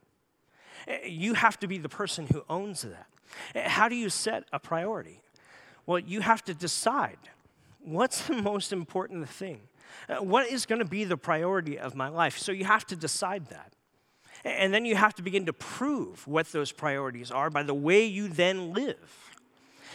You 1.04 1.34
have 1.34 1.58
to 1.60 1.66
be 1.66 1.78
the 1.78 1.88
person 1.88 2.26
who 2.26 2.44
owns 2.48 2.82
that. 2.82 3.68
How 3.68 3.88
do 3.88 3.94
you 3.96 4.08
set 4.08 4.44
a 4.52 4.58
priority? 4.58 5.20
Well, 5.84 5.98
you 5.98 6.20
have 6.20 6.44
to 6.44 6.54
decide 6.54 7.18
what's 7.80 8.26
the 8.26 8.34
most 8.34 8.72
important 8.72 9.28
thing? 9.28 9.60
What 10.20 10.48
is 10.48 10.66
going 10.66 10.80
to 10.80 10.84
be 10.84 11.04
the 11.04 11.16
priority 11.16 11.78
of 11.78 11.94
my 11.94 12.08
life? 12.08 12.38
So 12.38 12.52
you 12.52 12.64
have 12.64 12.86
to 12.86 12.96
decide 12.96 13.46
that. 13.46 13.72
And 14.44 14.72
then 14.72 14.84
you 14.84 14.96
have 14.96 15.14
to 15.14 15.22
begin 15.22 15.46
to 15.46 15.52
prove 15.52 16.26
what 16.26 16.52
those 16.52 16.72
priorities 16.72 17.30
are 17.30 17.50
by 17.50 17.62
the 17.62 17.74
way 17.74 18.04
you 18.04 18.28
then 18.28 18.72
live. 18.72 19.32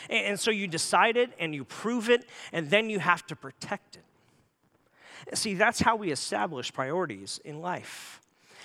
And 0.10 0.40
so 0.40 0.52
you 0.52 0.68
decide 0.68 1.16
it 1.16 1.32
and 1.40 1.54
you 1.54 1.64
prove 1.64 2.10
it, 2.10 2.26
and 2.52 2.70
then 2.70 2.90
you 2.90 3.00
have 3.00 3.26
to 3.28 3.36
protect 3.36 3.98
it. 3.98 5.38
See, 5.38 5.54
that's 5.54 5.80
how 5.80 5.96
we 5.96 6.12
establish 6.12 6.74
priorities 6.74 7.40
in 7.46 7.62
life 7.62 8.21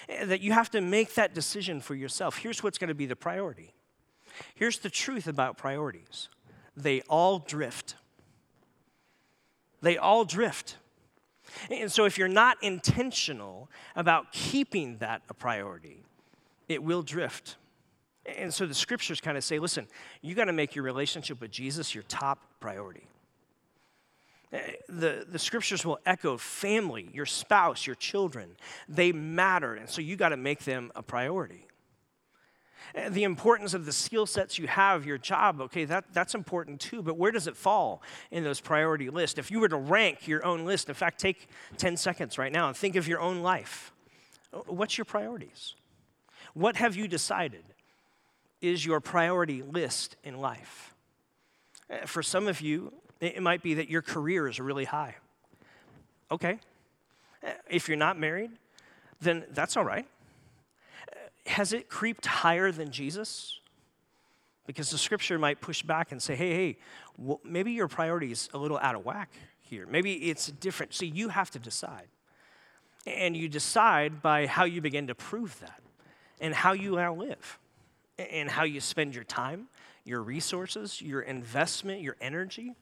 that 0.09 0.41
you 0.41 0.53
have 0.53 0.71
to 0.71 0.81
make 0.81 1.15
that 1.15 1.35
decision 1.35 1.81
for 1.81 1.95
yourself. 1.95 2.39
Here's 2.39 2.63
what's 2.63 2.79
going 2.79 2.89
to 2.89 2.95
be 2.95 3.07
the 3.07 3.17
priority. 3.17 3.75
Here's 4.55 4.79
the 4.79 4.91
truth 4.91 5.27
about 5.27 5.57
priorities 5.57 6.29
they 6.77 7.01
all 7.03 7.39
drift. 7.39 7.97
They 9.81 9.97
all 9.97 10.25
drift. 10.25 10.77
And 11.71 11.91
so, 11.91 12.05
if 12.05 12.19
you're 12.19 12.29
not 12.29 12.57
intentional 12.63 13.71
about 13.95 14.33
keeping 14.33 14.99
that 14.99 15.23
a 15.29 15.35
priority, 15.35 16.03
it 16.69 16.83
will 16.83 17.03
drift. 17.03 17.57
And 18.37 18.53
so 18.53 18.67
the 18.67 18.75
scriptures 18.75 19.21
kind 19.21 19.37
of 19.37 19.45
say 19.45 19.59
listen, 19.59 19.87
you 20.21 20.35
got 20.35 20.47
to 20.47 20.53
make 20.53 20.75
your 20.75 20.85
relationship 20.85 21.41
with 21.41 21.51
Jesus 21.51 21.95
your 21.95 22.05
top 22.05 22.41
priority. 22.61 23.07
Eh, 24.53 24.73
the, 24.89 25.27
the 25.29 25.39
scriptures 25.39 25.85
will 25.85 25.99
echo 26.07 26.37
family, 26.37 27.11
your 27.13 27.27
spouse, 27.27 27.87
your 27.87 27.97
children. 27.97 28.57
They 28.89 29.13
matter, 29.13 29.75
and 29.75 29.89
so 29.89 30.01
you 30.01 30.17
got 30.17 30.29
to 30.31 30.37
make 30.37 30.65
them 30.65 30.93
a 30.95 31.03
priority. 31.03 31.67
Eh, 32.95 33.09
the 33.09 33.25
importance 33.25 33.75
of 33.75 33.87
the 33.87 33.93
skill 33.93 34.27
sets 34.27 34.59
you 34.59 34.69
have, 34.69 35.05
your 35.05 35.19
job, 35.19 35.61
okay, 35.61 35.85
that, 35.85 36.05
that's 36.13 36.35
important 36.35 36.81
too, 36.81 37.03
but 37.03 37.17
where 37.17 37.33
does 37.33 37.47
it 37.47 37.57
fall 37.57 38.03
in 38.31 38.45
those 38.45 38.61
priority 38.61 39.11
lists? 39.11 39.39
If 39.39 39.51
you 39.51 39.59
were 39.59 39.69
to 39.69 39.77
rank 39.77 40.29
your 40.29 40.45
own 40.45 40.65
list, 40.65 40.89
in 40.89 40.95
fact, 40.95 41.19
take 41.19 41.49
10 41.79 41.97
seconds 41.97 42.39
right 42.39 42.53
now 42.53 42.69
and 42.69 42.77
think 42.77 42.95
of 42.95 43.09
your 43.09 43.21
own 43.21 43.43
life. 43.43 43.93
What's 44.67 44.97
your 44.97 45.05
priorities? 45.05 45.75
What 46.55 46.77
have 46.77 46.97
you 46.97 47.09
decided 47.09 47.65
is 48.63 48.87
your 48.87 49.01
priority 49.01 49.63
list 49.63 50.17
in 50.23 50.39
life? 50.41 50.95
Eh, 51.91 52.07
for 52.07 52.23
some 52.23 52.47
of 52.47 52.61
you, 52.61 52.93
it 53.21 53.43
might 53.43 53.63
be 53.63 53.75
that 53.75 53.89
your 53.89 54.03
career 54.03 54.47
is 54.49 54.61
really 54.61 54.85
high. 54.85 55.17
Okay. 56.31 56.59
If 57.71 57.89
you're 57.89 57.97
not 57.97 58.19
married, 58.19 58.51
then 59.21 59.45
that's 59.51 59.77
all 59.77 59.85
right. 59.85 60.07
Has 61.47 61.73
it 61.73 61.89
creeped 61.89 62.27
higher 62.27 62.73
than 62.73 62.91
Jesus? 62.91 63.61
Because 64.67 64.91
the 64.91 64.99
scripture 64.99 65.39
might 65.39 65.61
push 65.61 65.83
back 65.83 66.11
and 66.11 66.21
say, 66.21 66.35
hey, 66.35 66.51
hey, 66.53 66.79
well, 67.17 67.41
maybe 67.45 67.73
your 67.73 67.87
priority 67.87 68.33
is 68.33 68.49
a 68.53 68.59
little 68.59 68.79
out 68.79 68.97
of 68.97 69.05
whack 69.05 69.31
here. 69.61 69.87
Maybe 69.87 70.15
it's 70.29 70.49
different. 70.49 70.93
See, 70.93 71.07
you 71.07 71.29
have 71.29 71.51
to 71.53 71.59
decide. 71.59 72.09
And 73.07 73.37
you 73.37 73.49
decide 73.49 74.21
by 74.21 74.47
how 74.47 74.65
you 74.65 74.81
begin 74.81 75.07
to 75.07 75.15
prove 75.15 75.59
that 75.61 75.81
and 76.41 76.53
how 76.53 76.73
you 76.73 76.97
now 76.97 77.15
live 77.15 77.61
and 78.19 78.51
how 78.51 78.65
you 78.65 78.81
spend 78.81 79.15
your 79.15 79.23
time, 79.23 79.69
your 80.05 80.23
resources, 80.23 81.01
your 81.01 81.21
investment, 81.21 82.01
your 82.01 82.17
energy. 82.21 82.75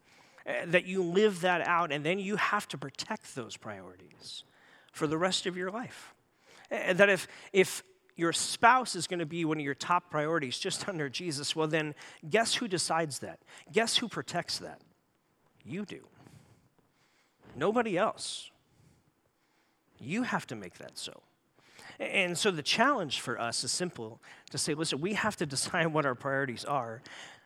Uh, 0.47 0.53
that 0.67 0.85
you 0.85 1.03
live 1.03 1.41
that 1.41 1.67
out, 1.67 1.91
and 1.91 2.05
then 2.05 2.19
you 2.19 2.37
have 2.37 2.69
to 2.69 2.77
protect 2.77 3.35
those 3.35 3.57
priorities 3.57 4.45
for 4.93 5.07
the 5.07 5.17
rest 5.17 5.47
of 5.47 5.57
your 5.57 5.71
life. 5.71 6.15
Uh, 6.71 6.93
that 6.93 7.09
if, 7.09 7.27
if 7.55 7.83
your 8.15 8.31
spouse 8.31 8.95
is 8.95 9.07
going 9.07 9.21
to 9.21 9.27
be 9.27 9.47
one 9.47 9.57
of 9.57 9.65
your 9.65 9.75
top 9.75 10.11
priorities 10.11 10.59
just 10.59 10.87
under 10.89 11.09
Jesus, 11.09 11.57
well, 11.57 11.67
then 11.67 11.95
guess 12.29 12.55
who 12.55 12.69
decides 12.69 13.21
that? 13.21 13.41
Guess 13.73 13.97
who 13.97 14.07
protects 14.07 14.59
that? 14.59 14.83
You 15.65 15.87
do. 15.87 16.07
Nobody 17.57 17.97
else. 17.97 18.51
You 19.99 20.25
have 20.25 20.47
to 20.49 20.57
make 20.57 20.75
that 20.75 20.99
so. 20.99 21.23
And 21.99 22.37
so 22.37 22.51
the 22.51 22.63
challenge 22.63 23.21
for 23.21 23.41
us 23.41 23.65
is 23.65 23.71
simple 23.71 24.21
to 24.51 24.59
say, 24.59 24.75
listen, 24.75 25.01
we 25.01 25.15
have 25.15 25.37
to 25.37 25.47
decide 25.55 25.87
what 25.87 26.05
our 26.05 26.15
priorities 26.15 26.65
are 26.65 27.01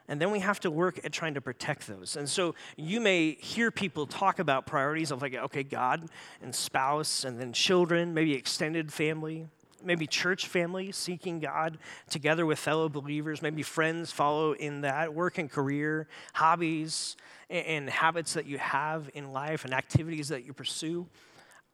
and 0.08 0.20
then 0.20 0.30
we 0.30 0.40
have 0.40 0.58
to 0.60 0.70
work 0.70 1.00
at 1.04 1.12
trying 1.12 1.34
to 1.34 1.40
protect 1.40 1.86
those. 1.86 2.16
And 2.16 2.28
so 2.28 2.54
you 2.76 3.00
may 3.00 3.32
hear 3.32 3.70
people 3.70 4.06
talk 4.06 4.38
about 4.38 4.66
priorities 4.66 5.10
of 5.10 5.20
like, 5.20 5.34
okay, 5.34 5.62
God 5.62 6.08
and 6.42 6.54
spouse, 6.54 7.24
and 7.24 7.38
then 7.38 7.52
children, 7.52 8.14
maybe 8.14 8.32
extended 8.32 8.90
family, 8.90 9.46
maybe 9.84 10.06
church 10.06 10.46
family, 10.46 10.92
seeking 10.92 11.40
God 11.40 11.78
together 12.08 12.46
with 12.46 12.58
fellow 12.58 12.88
believers, 12.88 13.42
maybe 13.42 13.62
friends 13.62 14.10
follow 14.10 14.52
in 14.52 14.80
that, 14.80 15.12
work 15.14 15.38
and 15.38 15.50
career, 15.50 16.08
hobbies, 16.32 17.16
and, 17.50 17.66
and 17.66 17.90
habits 17.90 18.32
that 18.32 18.46
you 18.46 18.58
have 18.58 19.10
in 19.14 19.32
life, 19.32 19.64
and 19.64 19.74
activities 19.74 20.28
that 20.28 20.44
you 20.44 20.52
pursue. 20.52 21.06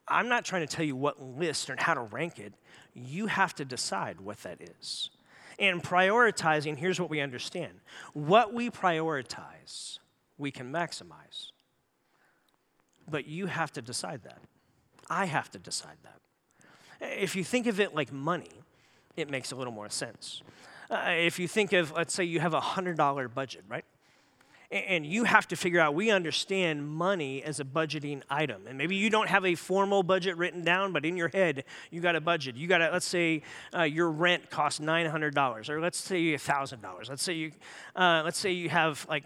I'm 0.08 0.28
not 0.28 0.44
trying 0.44 0.66
to 0.66 0.76
tell 0.76 0.84
you 0.84 0.96
what 0.96 1.22
list 1.22 1.70
or 1.70 1.76
how 1.78 1.94
to 1.94 2.02
rank 2.02 2.38
it. 2.38 2.52
You 2.94 3.26
have 3.26 3.54
to 3.54 3.64
decide 3.64 4.20
what 4.20 4.42
that 4.42 4.58
is. 4.60 5.10
And 5.58 5.82
prioritizing, 5.82 6.76
here's 6.76 7.00
what 7.00 7.10
we 7.10 7.20
understand 7.20 7.80
what 8.12 8.52
we 8.52 8.70
prioritize, 8.70 9.98
we 10.38 10.50
can 10.50 10.72
maximize. 10.72 11.50
But 13.08 13.26
you 13.26 13.46
have 13.46 13.72
to 13.72 13.82
decide 13.82 14.22
that. 14.24 14.38
I 15.10 15.26
have 15.26 15.50
to 15.50 15.58
decide 15.58 15.96
that. 16.02 16.20
If 17.22 17.36
you 17.36 17.44
think 17.44 17.66
of 17.66 17.80
it 17.80 17.94
like 17.94 18.12
money, 18.12 18.50
it 19.16 19.30
makes 19.30 19.52
a 19.52 19.56
little 19.56 19.72
more 19.72 19.90
sense. 19.90 20.42
Uh, 20.90 21.04
if 21.10 21.38
you 21.38 21.48
think 21.48 21.72
of, 21.72 21.92
let's 21.92 22.14
say 22.14 22.24
you 22.24 22.40
have 22.40 22.54
a 22.54 22.60
$100 22.60 23.34
budget, 23.34 23.64
right? 23.68 23.84
And 24.74 25.06
you 25.06 25.24
have 25.24 25.46
to 25.48 25.56
figure 25.56 25.80
out 25.80 25.94
we 25.94 26.10
understand 26.10 26.86
money 26.86 27.42
as 27.42 27.60
a 27.60 27.64
budgeting 27.64 28.22
item 28.28 28.66
and 28.66 28.76
maybe 28.76 28.96
you 28.96 29.08
don't 29.08 29.28
have 29.28 29.44
a 29.44 29.54
formal 29.54 30.02
budget 30.02 30.36
written 30.36 30.64
down 30.64 30.92
but 30.92 31.04
in 31.04 31.16
your 31.16 31.28
head 31.28 31.64
you 31.90 32.00
got 32.00 32.16
a 32.16 32.20
budget 32.20 32.56
you 32.56 32.66
got 32.66 32.78
to 32.78 32.90
let's 32.90 33.06
say 33.06 33.42
uh, 33.76 33.82
your 33.82 34.10
rent 34.10 34.50
costs 34.50 34.80
$900 34.80 35.68
or 35.68 35.80
let's 35.80 35.98
say 35.98 36.18
you 36.18 36.36
$1000 36.36 37.08
let's 37.08 37.22
say 37.22 37.32
you 37.32 37.52
uh, 37.94 38.22
let's 38.24 38.38
say 38.38 38.50
you 38.50 38.68
have 38.68 39.06
like 39.08 39.24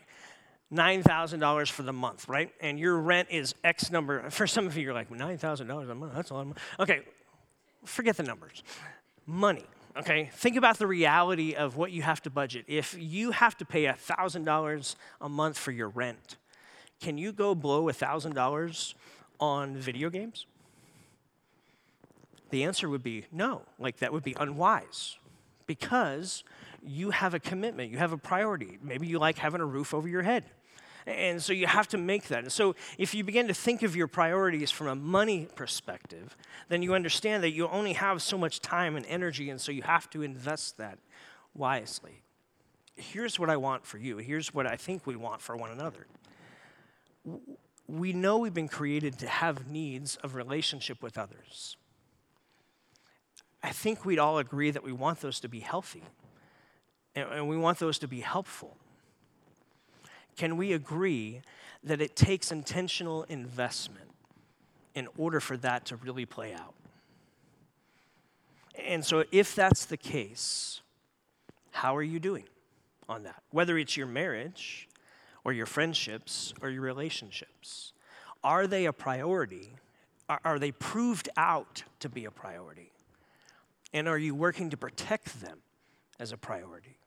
$9,000 0.70 1.70
for 1.70 1.82
the 1.82 1.94
month, 1.94 2.28
right? 2.28 2.52
And 2.60 2.78
your 2.78 2.98
rent 2.98 3.28
is 3.30 3.54
X 3.64 3.90
number. 3.90 4.28
For 4.28 4.46
some 4.46 4.66
of 4.66 4.76
you, 4.76 4.82
you're 4.82 4.92
like, 4.92 5.08
$9,000 5.08 5.90
a 5.90 5.94
month, 5.94 6.12
that's 6.14 6.28
a 6.28 6.34
lot 6.34 6.40
of 6.42 6.46
money. 6.48 6.60
Okay, 6.78 7.00
forget 7.86 8.18
the 8.18 8.22
numbers. 8.22 8.62
Money 9.24 9.64
okay? 9.98 10.30
Think 10.32 10.56
about 10.56 10.78
the 10.78 10.86
reality 10.86 11.54
of 11.54 11.76
what 11.76 11.92
you 11.92 12.02
have 12.02 12.22
to 12.22 12.30
budget. 12.30 12.64
If 12.66 12.96
you 12.98 13.32
have 13.32 13.56
to 13.58 13.64
pay 13.64 13.84
$1,000 13.84 14.96
a 15.20 15.28
month 15.28 15.58
for 15.58 15.72
your 15.72 15.88
rent, 15.88 16.36
can 17.00 17.18
you 17.18 17.32
go 17.32 17.54
blow 17.54 17.84
$1,000 17.84 18.94
on 19.40 19.76
video 19.76 20.10
games? 20.10 20.46
The 22.50 22.64
answer 22.64 22.88
would 22.88 23.02
be 23.02 23.26
no. 23.30 23.62
Like, 23.78 23.98
that 23.98 24.12
would 24.12 24.24
be 24.24 24.34
unwise 24.38 25.16
because 25.66 26.44
you 26.82 27.10
have 27.10 27.34
a 27.34 27.40
commitment, 27.40 27.90
you 27.90 27.98
have 27.98 28.12
a 28.12 28.18
priority. 28.18 28.78
Maybe 28.82 29.06
you 29.06 29.18
like 29.18 29.38
having 29.38 29.60
a 29.60 29.66
roof 29.66 29.92
over 29.92 30.08
your 30.08 30.22
head. 30.22 30.44
And 31.08 31.42
so 31.42 31.54
you 31.54 31.66
have 31.66 31.88
to 31.88 31.98
make 31.98 32.28
that. 32.28 32.40
And 32.40 32.52
so 32.52 32.76
if 32.98 33.14
you 33.14 33.24
begin 33.24 33.48
to 33.48 33.54
think 33.54 33.82
of 33.82 33.96
your 33.96 34.08
priorities 34.08 34.70
from 34.70 34.88
a 34.88 34.94
money 34.94 35.48
perspective, 35.54 36.36
then 36.68 36.82
you 36.82 36.94
understand 36.94 37.42
that 37.44 37.52
you 37.52 37.66
only 37.68 37.94
have 37.94 38.20
so 38.20 38.36
much 38.36 38.60
time 38.60 38.94
and 38.94 39.06
energy, 39.06 39.48
and 39.48 39.58
so 39.58 39.72
you 39.72 39.82
have 39.82 40.10
to 40.10 40.22
invest 40.22 40.76
that 40.76 40.98
wisely. 41.54 42.20
Here's 42.94 43.38
what 43.38 43.48
I 43.48 43.56
want 43.56 43.86
for 43.86 43.96
you. 43.96 44.18
Here's 44.18 44.52
what 44.52 44.66
I 44.66 44.76
think 44.76 45.06
we 45.06 45.16
want 45.16 45.40
for 45.40 45.56
one 45.56 45.70
another. 45.70 46.06
We 47.86 48.12
know 48.12 48.38
we've 48.38 48.52
been 48.52 48.68
created 48.68 49.18
to 49.20 49.28
have 49.28 49.66
needs 49.66 50.16
of 50.16 50.34
relationship 50.34 51.02
with 51.02 51.16
others. 51.16 51.78
I 53.62 53.70
think 53.70 54.04
we'd 54.04 54.18
all 54.18 54.36
agree 54.36 54.70
that 54.72 54.84
we 54.84 54.92
want 54.92 55.20
those 55.20 55.40
to 55.40 55.48
be 55.48 55.60
healthy 55.60 56.02
and 57.14 57.48
we 57.48 57.56
want 57.56 57.78
those 57.78 57.98
to 58.00 58.08
be 58.08 58.20
helpful. 58.20 58.76
Can 60.38 60.56
we 60.56 60.72
agree 60.72 61.42
that 61.82 62.00
it 62.00 62.14
takes 62.14 62.52
intentional 62.52 63.24
investment 63.24 64.08
in 64.94 65.08
order 65.18 65.40
for 65.40 65.56
that 65.56 65.84
to 65.86 65.96
really 65.96 66.26
play 66.26 66.54
out? 66.54 66.74
And 68.86 69.04
so, 69.04 69.24
if 69.32 69.56
that's 69.56 69.84
the 69.84 69.96
case, 69.96 70.80
how 71.72 71.96
are 71.96 72.04
you 72.04 72.20
doing 72.20 72.44
on 73.08 73.24
that? 73.24 73.42
Whether 73.50 73.78
it's 73.78 73.96
your 73.96 74.06
marriage 74.06 74.88
or 75.42 75.52
your 75.52 75.66
friendships 75.66 76.54
or 76.62 76.70
your 76.70 76.82
relationships, 76.82 77.92
are 78.44 78.68
they 78.68 78.86
a 78.86 78.92
priority? 78.92 79.72
Are, 80.28 80.60
they 80.60 80.70
proved 80.70 81.28
out 81.36 81.82
to 81.98 82.08
be 82.08 82.26
a 82.26 82.30
priority? 82.30 82.92
And 83.92 84.06
are 84.06 84.18
you 84.18 84.36
working 84.36 84.70
to 84.70 84.76
protect 84.76 85.40
them 85.40 85.58
as 86.20 86.30
a 86.30 86.36
priority? 86.36 86.98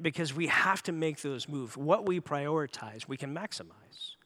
Because 0.00 0.34
we 0.34 0.46
have 0.48 0.82
to 0.84 0.92
make 0.92 1.22
those 1.22 1.48
moves. 1.48 1.76
What 1.76 2.06
we 2.06 2.20
prioritize, 2.20 3.08
we 3.08 3.16
can 3.16 3.34
maximize. 3.34 4.16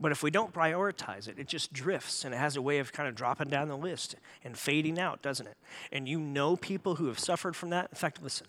But 0.00 0.12
if 0.12 0.22
we 0.22 0.30
don't 0.30 0.52
prioritize 0.52 1.28
it, 1.28 1.38
it 1.38 1.46
just 1.46 1.72
drifts 1.74 2.24
and 2.24 2.34
it 2.34 2.38
has 2.38 2.56
a 2.56 2.62
way 2.62 2.78
of 2.78 2.90
kind 2.90 3.08
of 3.08 3.14
dropping 3.14 3.48
down 3.48 3.68
the 3.68 3.76
list 3.76 4.16
and 4.42 4.56
fading 4.56 4.98
out, 4.98 5.20
doesn't 5.20 5.46
it? 5.46 5.58
And 5.92 6.08
you 6.08 6.18
know 6.18 6.56
people 6.56 6.94
who 6.94 7.06
have 7.08 7.18
suffered 7.18 7.54
from 7.54 7.68
that. 7.70 7.90
In 7.90 7.96
fact, 7.96 8.22
listen, 8.22 8.46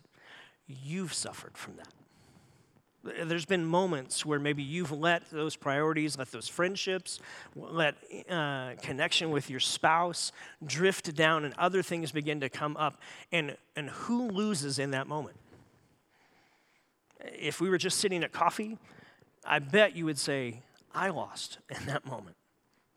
you've 0.68 1.14
suffered 1.14 1.58
from 1.58 1.76
that. 1.76 1.90
There's 3.04 3.46
been 3.46 3.66
moments 3.66 4.26
where 4.26 4.40
maybe 4.40 4.62
you've 4.62 4.92
let 4.92 5.30
those 5.32 5.56
priorities, 5.56 6.20
let 6.20 6.32
those 6.32 6.48
friendships, 6.48 7.20
let 7.56 7.96
uh, 8.30 8.74
connection 8.82 9.32
with 9.32 9.50
your 9.50 9.60
spouse 9.60 10.32
drift 10.64 11.16
down, 11.16 11.44
and 11.44 11.56
other 11.58 11.82
things 11.82 12.12
begin 12.12 12.40
to 12.42 12.50
come 12.50 12.78
up. 12.78 13.02
And, 13.32 13.58
and 13.76 13.90
who 13.90 14.30
loses 14.30 14.78
in 14.78 14.92
that 14.92 15.08
moment? 15.08 15.36
If 17.24 17.62
we 17.62 17.70
were 17.70 17.78
just 17.78 18.00
sitting 18.00 18.24
at 18.24 18.32
coffee, 18.32 18.78
I 19.46 19.60
bet 19.60 19.96
you 19.96 20.06
would 20.06 20.20
say, 20.20 20.62
I 20.94 21.10
lost 21.10 21.60
in 21.70 21.86
that 21.86 22.06
moment. 22.06 22.36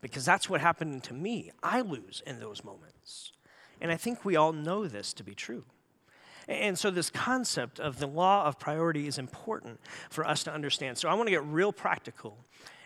Because 0.01 0.25
that's 0.25 0.51
what 0.51 0.61
happened 0.61 1.03
to 1.05 1.15
me. 1.15 1.51
I 1.63 1.81
lose 1.81 2.23
in 2.27 2.39
those 2.39 2.63
moments. 2.63 3.33
And 3.81 3.91
I 3.91 3.97
think 3.97 4.25
we 4.25 4.37
all 4.37 4.53
know 4.53 4.87
this 4.87 5.15
to 5.15 5.25
be 5.25 5.35
true. 5.35 5.65
And 6.47 6.79
so, 6.79 6.91
this 6.91 7.09
concept 7.09 7.81
of 7.81 7.99
the 7.99 8.07
law 8.07 8.45
of 8.45 8.59
priority 8.59 9.07
is 9.07 9.17
important 9.17 9.81
for 10.11 10.27
us 10.27 10.45
to 10.45 10.53
understand. 10.53 10.99
So, 10.99 11.09
I 11.09 11.15
want 11.15 11.27
to 11.27 11.31
get 11.31 11.43
real 11.47 11.73
practical 11.73 12.37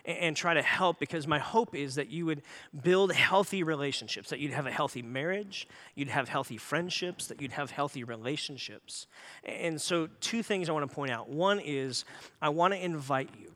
and 0.05 0.35
try 0.35 0.53
to 0.53 0.61
help 0.61 0.99
because 0.99 1.27
my 1.27 1.39
hope 1.39 1.75
is 1.75 1.95
that 1.95 2.09
you 2.09 2.25
would 2.25 2.41
build 2.83 3.13
healthy 3.13 3.63
relationships, 3.63 4.29
that 4.29 4.39
you'd 4.39 4.53
have 4.53 4.65
a 4.65 4.71
healthy 4.71 5.01
marriage, 5.01 5.67
you'd 5.95 6.09
have 6.09 6.29
healthy 6.29 6.57
friendships, 6.57 7.27
that 7.27 7.41
you'd 7.41 7.51
have 7.51 7.71
healthy 7.71 8.03
relationships. 8.03 9.07
And 9.43 9.79
so, 9.79 10.07
two 10.19 10.43
things 10.43 10.69
I 10.69 10.71
want 10.71 10.89
to 10.89 10.93
point 10.93 11.11
out. 11.11 11.29
One 11.29 11.59
is 11.59 12.05
I 12.41 12.49
want 12.49 12.73
to 12.73 12.83
invite 12.83 13.29
you. 13.39 13.51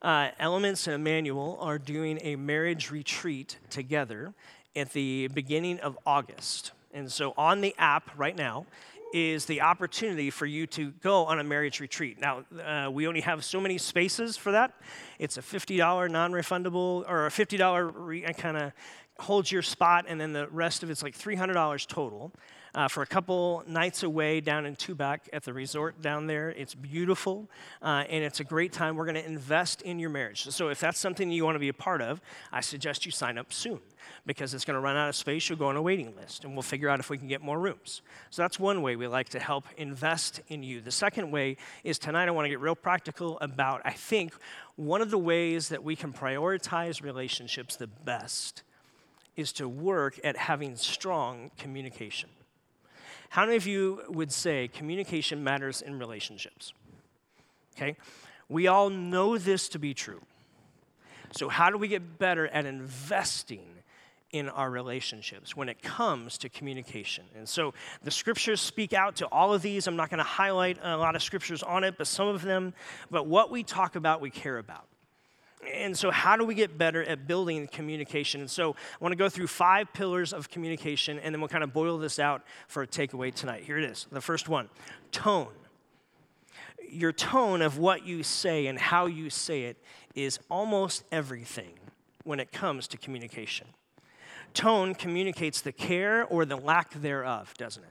Uh, 0.00 0.30
Elements 0.38 0.86
and 0.86 0.96
Emmanuel 0.96 1.58
are 1.60 1.78
doing 1.78 2.18
a 2.22 2.36
marriage 2.36 2.90
retreat 2.90 3.58
together 3.70 4.34
at 4.74 4.92
the 4.92 5.28
beginning 5.28 5.78
of 5.80 5.96
August. 6.04 6.72
And 6.94 7.10
so 7.10 7.32
on 7.36 7.60
the 7.60 7.74
app 7.78 8.10
right 8.18 8.36
now 8.36 8.66
is 9.12 9.44
the 9.46 9.60
opportunity 9.60 10.30
for 10.30 10.46
you 10.46 10.66
to 10.68 10.90
go 11.02 11.24
on 11.26 11.38
a 11.38 11.44
marriage 11.44 11.80
retreat. 11.80 12.18
Now, 12.20 12.44
uh, 12.64 12.90
we 12.90 13.06
only 13.06 13.20
have 13.20 13.44
so 13.44 13.60
many 13.60 13.78
spaces 13.78 14.36
for 14.36 14.52
that. 14.52 14.74
It's 15.18 15.36
a 15.36 15.42
$50 15.42 16.10
non 16.10 16.32
refundable 16.32 17.08
or 17.08 17.26
a 17.26 17.30
$50 17.30 17.92
re- 17.94 18.22
kind 18.34 18.56
of 18.56 18.72
holds 19.18 19.52
your 19.52 19.62
spot, 19.62 20.06
and 20.08 20.20
then 20.20 20.32
the 20.32 20.48
rest 20.48 20.82
of 20.82 20.90
it's 20.90 21.02
like 21.02 21.16
$300 21.16 21.86
total. 21.86 22.32
Uh, 22.74 22.88
for 22.88 23.02
a 23.02 23.06
couple 23.06 23.62
nights 23.66 24.02
away 24.02 24.40
down 24.40 24.64
in 24.64 24.74
Tubac 24.74 25.20
at 25.30 25.42
the 25.42 25.52
resort 25.52 26.00
down 26.00 26.26
there. 26.26 26.48
It's 26.50 26.74
beautiful 26.74 27.46
uh, 27.82 28.04
and 28.08 28.24
it's 28.24 28.40
a 28.40 28.44
great 28.44 28.72
time. 28.72 28.96
We're 28.96 29.04
going 29.04 29.16
to 29.16 29.26
invest 29.26 29.82
in 29.82 29.98
your 29.98 30.08
marriage. 30.08 30.44
So, 30.44 30.68
if 30.68 30.80
that's 30.80 30.98
something 30.98 31.30
you 31.30 31.44
want 31.44 31.56
to 31.56 31.60
be 31.60 31.68
a 31.68 31.74
part 31.74 32.00
of, 32.00 32.22
I 32.50 32.62
suggest 32.62 33.04
you 33.04 33.12
sign 33.12 33.36
up 33.36 33.52
soon 33.52 33.80
because 34.24 34.54
it's 34.54 34.64
going 34.64 34.76
to 34.76 34.80
run 34.80 34.96
out 34.96 35.10
of 35.10 35.16
space. 35.16 35.50
You'll 35.50 35.58
go 35.58 35.66
on 35.66 35.76
a 35.76 35.82
waiting 35.82 36.16
list 36.16 36.44
and 36.44 36.54
we'll 36.54 36.62
figure 36.62 36.88
out 36.88 36.98
if 36.98 37.10
we 37.10 37.18
can 37.18 37.28
get 37.28 37.42
more 37.42 37.60
rooms. 37.60 38.00
So, 38.30 38.40
that's 38.40 38.58
one 38.58 38.80
way 38.80 38.96
we 38.96 39.06
like 39.06 39.28
to 39.30 39.38
help 39.38 39.66
invest 39.76 40.40
in 40.48 40.62
you. 40.62 40.80
The 40.80 40.90
second 40.90 41.30
way 41.30 41.58
is 41.84 41.98
tonight 41.98 42.26
I 42.26 42.30
want 42.30 42.46
to 42.46 42.50
get 42.50 42.60
real 42.60 42.74
practical 42.74 43.38
about, 43.40 43.82
I 43.84 43.92
think, 43.92 44.32
one 44.76 45.02
of 45.02 45.10
the 45.10 45.18
ways 45.18 45.68
that 45.68 45.84
we 45.84 45.94
can 45.94 46.14
prioritize 46.14 47.02
relationships 47.02 47.76
the 47.76 47.86
best 47.86 48.62
is 49.36 49.52
to 49.54 49.68
work 49.68 50.18
at 50.24 50.36
having 50.36 50.76
strong 50.76 51.50
communication. 51.58 52.30
How 53.32 53.46
many 53.46 53.56
of 53.56 53.66
you 53.66 54.02
would 54.10 54.30
say 54.30 54.68
communication 54.68 55.42
matters 55.42 55.80
in 55.80 55.98
relationships? 55.98 56.74
Okay? 57.74 57.96
We 58.50 58.66
all 58.66 58.90
know 58.90 59.38
this 59.38 59.70
to 59.70 59.78
be 59.78 59.94
true. 59.94 60.20
So, 61.30 61.48
how 61.48 61.70
do 61.70 61.78
we 61.78 61.88
get 61.88 62.18
better 62.18 62.46
at 62.48 62.66
investing 62.66 63.64
in 64.32 64.50
our 64.50 64.68
relationships 64.70 65.56
when 65.56 65.70
it 65.70 65.80
comes 65.82 66.36
to 66.38 66.50
communication? 66.50 67.24
And 67.34 67.48
so, 67.48 67.72
the 68.02 68.10
scriptures 68.10 68.60
speak 68.60 68.92
out 68.92 69.16
to 69.16 69.26
all 69.28 69.54
of 69.54 69.62
these. 69.62 69.86
I'm 69.86 69.96
not 69.96 70.10
going 70.10 70.18
to 70.18 70.24
highlight 70.24 70.76
a 70.82 70.98
lot 70.98 71.16
of 71.16 71.22
scriptures 71.22 71.62
on 71.62 71.84
it, 71.84 71.96
but 71.96 72.06
some 72.06 72.28
of 72.28 72.42
them. 72.42 72.74
But 73.10 73.26
what 73.26 73.50
we 73.50 73.62
talk 73.62 73.96
about, 73.96 74.20
we 74.20 74.28
care 74.28 74.58
about. 74.58 74.84
And 75.70 75.96
so, 75.96 76.10
how 76.10 76.36
do 76.36 76.44
we 76.44 76.54
get 76.54 76.76
better 76.76 77.04
at 77.04 77.26
building 77.26 77.68
communication? 77.68 78.40
And 78.40 78.50
so, 78.50 78.72
I 78.72 78.96
want 79.00 79.12
to 79.12 79.16
go 79.16 79.28
through 79.28 79.46
five 79.46 79.92
pillars 79.92 80.32
of 80.32 80.50
communication, 80.50 81.18
and 81.18 81.34
then 81.34 81.40
we'll 81.40 81.48
kind 81.48 81.64
of 81.64 81.72
boil 81.72 81.98
this 81.98 82.18
out 82.18 82.42
for 82.66 82.82
a 82.82 82.86
takeaway 82.86 83.32
tonight. 83.32 83.62
Here 83.64 83.78
it 83.78 83.84
is. 83.84 84.06
The 84.10 84.20
first 84.20 84.48
one 84.48 84.68
tone. 85.12 85.52
Your 86.88 87.12
tone 87.12 87.62
of 87.62 87.78
what 87.78 88.04
you 88.04 88.22
say 88.22 88.66
and 88.66 88.78
how 88.78 89.06
you 89.06 89.30
say 89.30 89.62
it 89.62 89.78
is 90.14 90.38
almost 90.50 91.04
everything 91.10 91.72
when 92.24 92.38
it 92.38 92.52
comes 92.52 92.86
to 92.88 92.98
communication. 92.98 93.66
Tone 94.52 94.94
communicates 94.94 95.62
the 95.62 95.72
care 95.72 96.24
or 96.24 96.44
the 96.44 96.56
lack 96.56 96.92
thereof, 96.92 97.54
doesn't 97.56 97.82
it? 97.82 97.90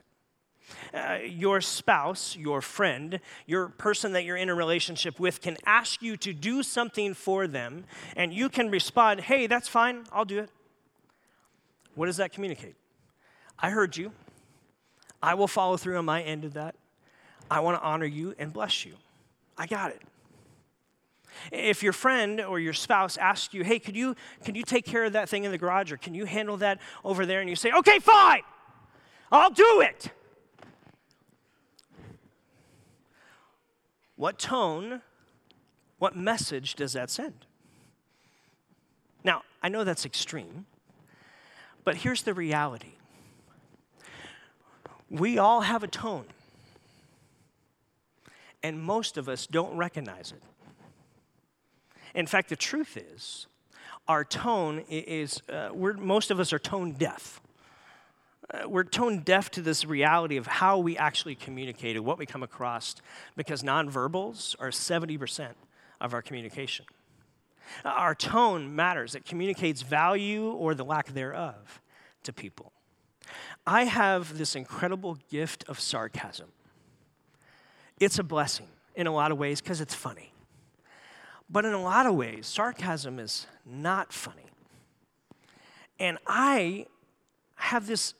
Uh, 0.94 1.18
your 1.24 1.60
spouse, 1.60 2.36
your 2.36 2.60
friend, 2.60 3.20
your 3.46 3.68
person 3.68 4.12
that 4.12 4.24
you're 4.24 4.36
in 4.36 4.48
a 4.48 4.54
relationship 4.54 5.18
with 5.18 5.40
can 5.40 5.56
ask 5.66 6.02
you 6.02 6.16
to 6.16 6.32
do 6.32 6.62
something 6.62 7.14
for 7.14 7.46
them, 7.46 7.84
and 8.16 8.32
you 8.32 8.48
can 8.48 8.70
respond, 8.70 9.20
hey, 9.20 9.46
that's 9.46 9.68
fine, 9.68 10.04
I'll 10.12 10.24
do 10.24 10.38
it. 10.38 10.50
What 11.94 12.06
does 12.06 12.16
that 12.18 12.32
communicate? 12.32 12.74
I 13.58 13.70
heard 13.70 13.96
you. 13.96 14.12
I 15.22 15.34
will 15.34 15.48
follow 15.48 15.76
through 15.76 15.98
on 15.98 16.04
my 16.04 16.22
end 16.22 16.44
of 16.44 16.54
that. 16.54 16.74
I 17.50 17.60
want 17.60 17.78
to 17.78 17.82
honor 17.82 18.06
you 18.06 18.34
and 18.38 18.52
bless 18.52 18.84
you. 18.84 18.94
I 19.56 19.66
got 19.66 19.90
it. 19.90 20.02
If 21.50 21.82
your 21.82 21.92
friend 21.92 22.40
or 22.40 22.58
your 22.58 22.72
spouse 22.72 23.16
asks 23.16 23.54
you, 23.54 23.64
hey, 23.64 23.78
could 23.78 23.96
you, 23.96 24.16
could 24.44 24.56
you 24.56 24.62
take 24.62 24.84
care 24.84 25.04
of 25.04 25.12
that 25.14 25.28
thing 25.28 25.44
in 25.44 25.50
the 25.50 25.58
garage 25.58 25.92
or 25.92 25.96
can 25.96 26.14
you 26.14 26.24
handle 26.24 26.56
that 26.58 26.80
over 27.04 27.24
there? 27.24 27.40
And 27.40 27.48
you 27.48 27.56
say, 27.56 27.72
okay, 27.72 27.98
fine, 27.98 28.42
I'll 29.30 29.50
do 29.50 29.80
it. 29.80 30.10
What 34.16 34.38
tone, 34.38 35.02
what 35.98 36.16
message 36.16 36.74
does 36.74 36.92
that 36.92 37.10
send? 37.10 37.46
Now, 39.24 39.42
I 39.62 39.68
know 39.68 39.84
that's 39.84 40.04
extreme, 40.04 40.66
but 41.84 41.96
here's 41.96 42.22
the 42.22 42.34
reality 42.34 42.92
we 45.10 45.36
all 45.36 45.60
have 45.60 45.82
a 45.82 45.88
tone, 45.88 46.24
and 48.62 48.82
most 48.82 49.18
of 49.18 49.28
us 49.28 49.46
don't 49.46 49.76
recognize 49.76 50.32
it. 50.32 50.42
In 52.14 52.26
fact, 52.26 52.48
the 52.48 52.56
truth 52.56 52.96
is, 52.96 53.46
our 54.08 54.24
tone 54.24 54.84
is, 54.88 55.42
uh, 55.50 55.68
most 55.74 56.30
of 56.30 56.40
us 56.40 56.52
are 56.52 56.58
tone 56.58 56.92
deaf 56.92 57.41
uh, 58.52 58.68
we're 58.68 58.84
tone 58.84 59.20
deaf 59.20 59.50
to 59.50 59.62
this 59.62 59.84
reality 59.84 60.36
of 60.36 60.46
how 60.46 60.78
we 60.78 60.96
actually 60.96 61.34
communicate 61.34 61.96
and 61.96 62.04
what 62.04 62.18
we 62.18 62.26
come 62.26 62.42
across 62.42 62.96
because 63.36 63.62
nonverbals 63.62 64.54
are 64.58 64.70
70% 64.70 65.48
of 66.00 66.12
our 66.12 66.20
communication. 66.20 66.84
Uh, 67.84 67.88
our 67.88 68.14
tone 68.14 68.74
matters, 68.74 69.14
it 69.14 69.24
communicates 69.24 69.82
value 69.82 70.50
or 70.50 70.74
the 70.74 70.84
lack 70.84 71.08
thereof 71.08 71.80
to 72.24 72.32
people. 72.32 72.72
I 73.66 73.84
have 73.84 74.36
this 74.36 74.54
incredible 74.54 75.16
gift 75.30 75.64
of 75.68 75.80
sarcasm. 75.80 76.48
It's 78.00 78.18
a 78.18 78.24
blessing 78.24 78.66
in 78.94 79.06
a 79.06 79.12
lot 79.12 79.32
of 79.32 79.38
ways 79.38 79.60
because 79.60 79.80
it's 79.80 79.94
funny. 79.94 80.32
But 81.48 81.64
in 81.64 81.72
a 81.72 81.82
lot 81.82 82.06
of 82.06 82.14
ways, 82.14 82.46
sarcasm 82.46 83.18
is 83.18 83.46
not 83.64 84.12
funny. 84.12 84.42
And 85.98 86.18
I 86.26 86.86
have 87.56 87.86
this 87.86 88.14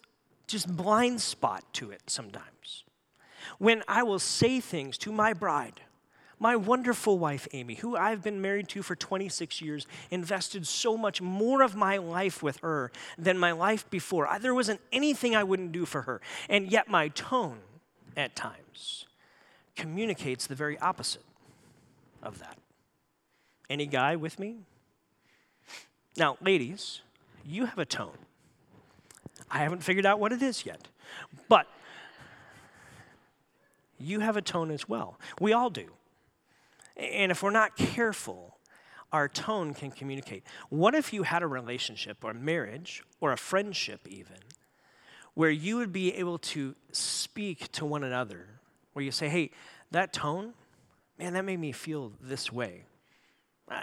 just 0.53 0.77
blind 0.77 1.21
spot 1.21 1.65
to 1.73 1.91
it 1.91 2.03
sometimes. 2.07 2.85
When 3.59 3.83
I 3.89 4.03
will 4.05 4.19
say 4.19 4.61
things 4.61 4.97
to 4.99 5.11
my 5.11 5.33
bride, 5.33 5.81
my 6.39 6.57
wonderful 6.57 7.19
wife, 7.19 7.47
Amy, 7.53 7.75
who 7.75 7.97
I've 7.97 8.23
been 8.23 8.41
married 8.41 8.69
to 8.71 8.83
for 8.83 8.97
26 8.97 9.63
years, 9.63 9.87
invested 10.11 10.67
so 10.67 10.97
much 10.97 11.21
more 11.23 11.63
of 11.63 11.77
my 11.77 11.97
life 11.97 12.43
with 12.43 12.59
her 12.59 12.91
than 13.17 13.39
my 13.39 13.53
life 13.53 13.89
before. 13.91 14.29
There 14.41 14.55
wasn't 14.55 14.81
anything 14.93 15.37
I 15.37 15.45
wouldn't 15.45 15.73
do 15.73 15.87
for 15.87 16.03
her. 16.03 16.21
And 16.49 16.71
yet, 16.71 16.89
my 16.89 17.09
tone 17.09 17.59
at 18.17 18.35
times 18.35 19.07
communicates 19.77 20.47
the 20.47 20.57
very 20.57 20.79
opposite 20.81 21.23
of 22.23 22.41
that. 22.41 22.59
Any 23.71 23.87
guy 23.87 24.17
with 24.17 24.39
me? 24.39 24.57
Now, 26.17 26.37
ladies, 26.41 27.01
you 27.47 27.67
have 27.67 27.79
a 27.79 27.87
tone. 27.87 28.19
I 29.53 29.59
haven't 29.59 29.85
figured 29.85 30.07
out 30.07 30.19
what 30.19 30.33
it 30.33 30.43
is 30.43 30.65
yet. 30.65 30.89
But 31.49 31.67
you 33.99 34.21
have 34.21 34.37
a 34.37 34.43
tone 34.43 34.71
as 34.71 34.89
well. 34.89 35.21
We 35.39 35.53
all 35.53 35.69
do. 35.69 35.91
And 36.97 37.31
if 37.31 37.43
we're 37.43 37.51
not 37.51 37.77
careful, 37.77 38.57
our 39.13 39.29
tone 39.29 39.75
can 39.75 39.91
communicate. 39.91 40.43
What 40.71 40.95
if 40.95 41.13
you 41.13 41.23
had 41.23 41.43
a 41.43 41.47
relationship 41.47 42.25
or 42.25 42.33
marriage 42.33 43.05
or 43.21 43.33
a 43.33 43.37
friendship, 43.37 44.09
even, 44.09 44.39
where 45.35 45.51
you 45.51 45.77
would 45.77 45.93
be 45.93 46.15
able 46.15 46.39
to 46.39 46.75
speak 46.91 47.71
to 47.73 47.85
one 47.85 48.05
another, 48.05 48.49
where 48.95 49.05
you 49.05 49.11
say, 49.11 49.29
hey, 49.29 49.51
that 49.91 50.15
tone, 50.15 50.55
man, 51.19 51.35
that 51.35 51.45
made 51.45 51.61
me 51.61 51.73
feel 51.73 52.13
this 52.21 52.51
way. 52.51 52.85
Uh, 53.71 53.83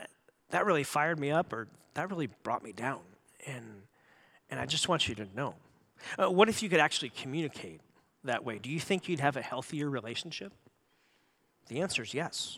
that 0.49 0.65
really 0.65 0.83
fired 0.83 1.19
me 1.19 1.29
up, 1.29 1.53
or 1.53 1.67
that 1.93 2.09
really 2.09 2.27
brought 2.43 2.63
me 2.63 2.71
down. 2.71 3.01
And 3.45 3.83
and 4.49 4.59
I 4.59 4.65
just 4.65 4.89
want 4.89 5.07
you 5.07 5.15
to 5.15 5.27
know. 5.35 5.55
Uh, 6.17 6.29
what 6.29 6.49
if 6.49 6.63
you 6.63 6.69
could 6.69 6.79
actually 6.79 7.09
communicate 7.09 7.81
that 8.23 8.43
way? 8.43 8.59
Do 8.59 8.69
you 8.69 8.79
think 8.79 9.07
you'd 9.07 9.19
have 9.19 9.37
a 9.37 9.41
healthier 9.41 9.89
relationship? 9.89 10.53
The 11.67 11.81
answer 11.81 12.03
is 12.03 12.13
yes. 12.13 12.57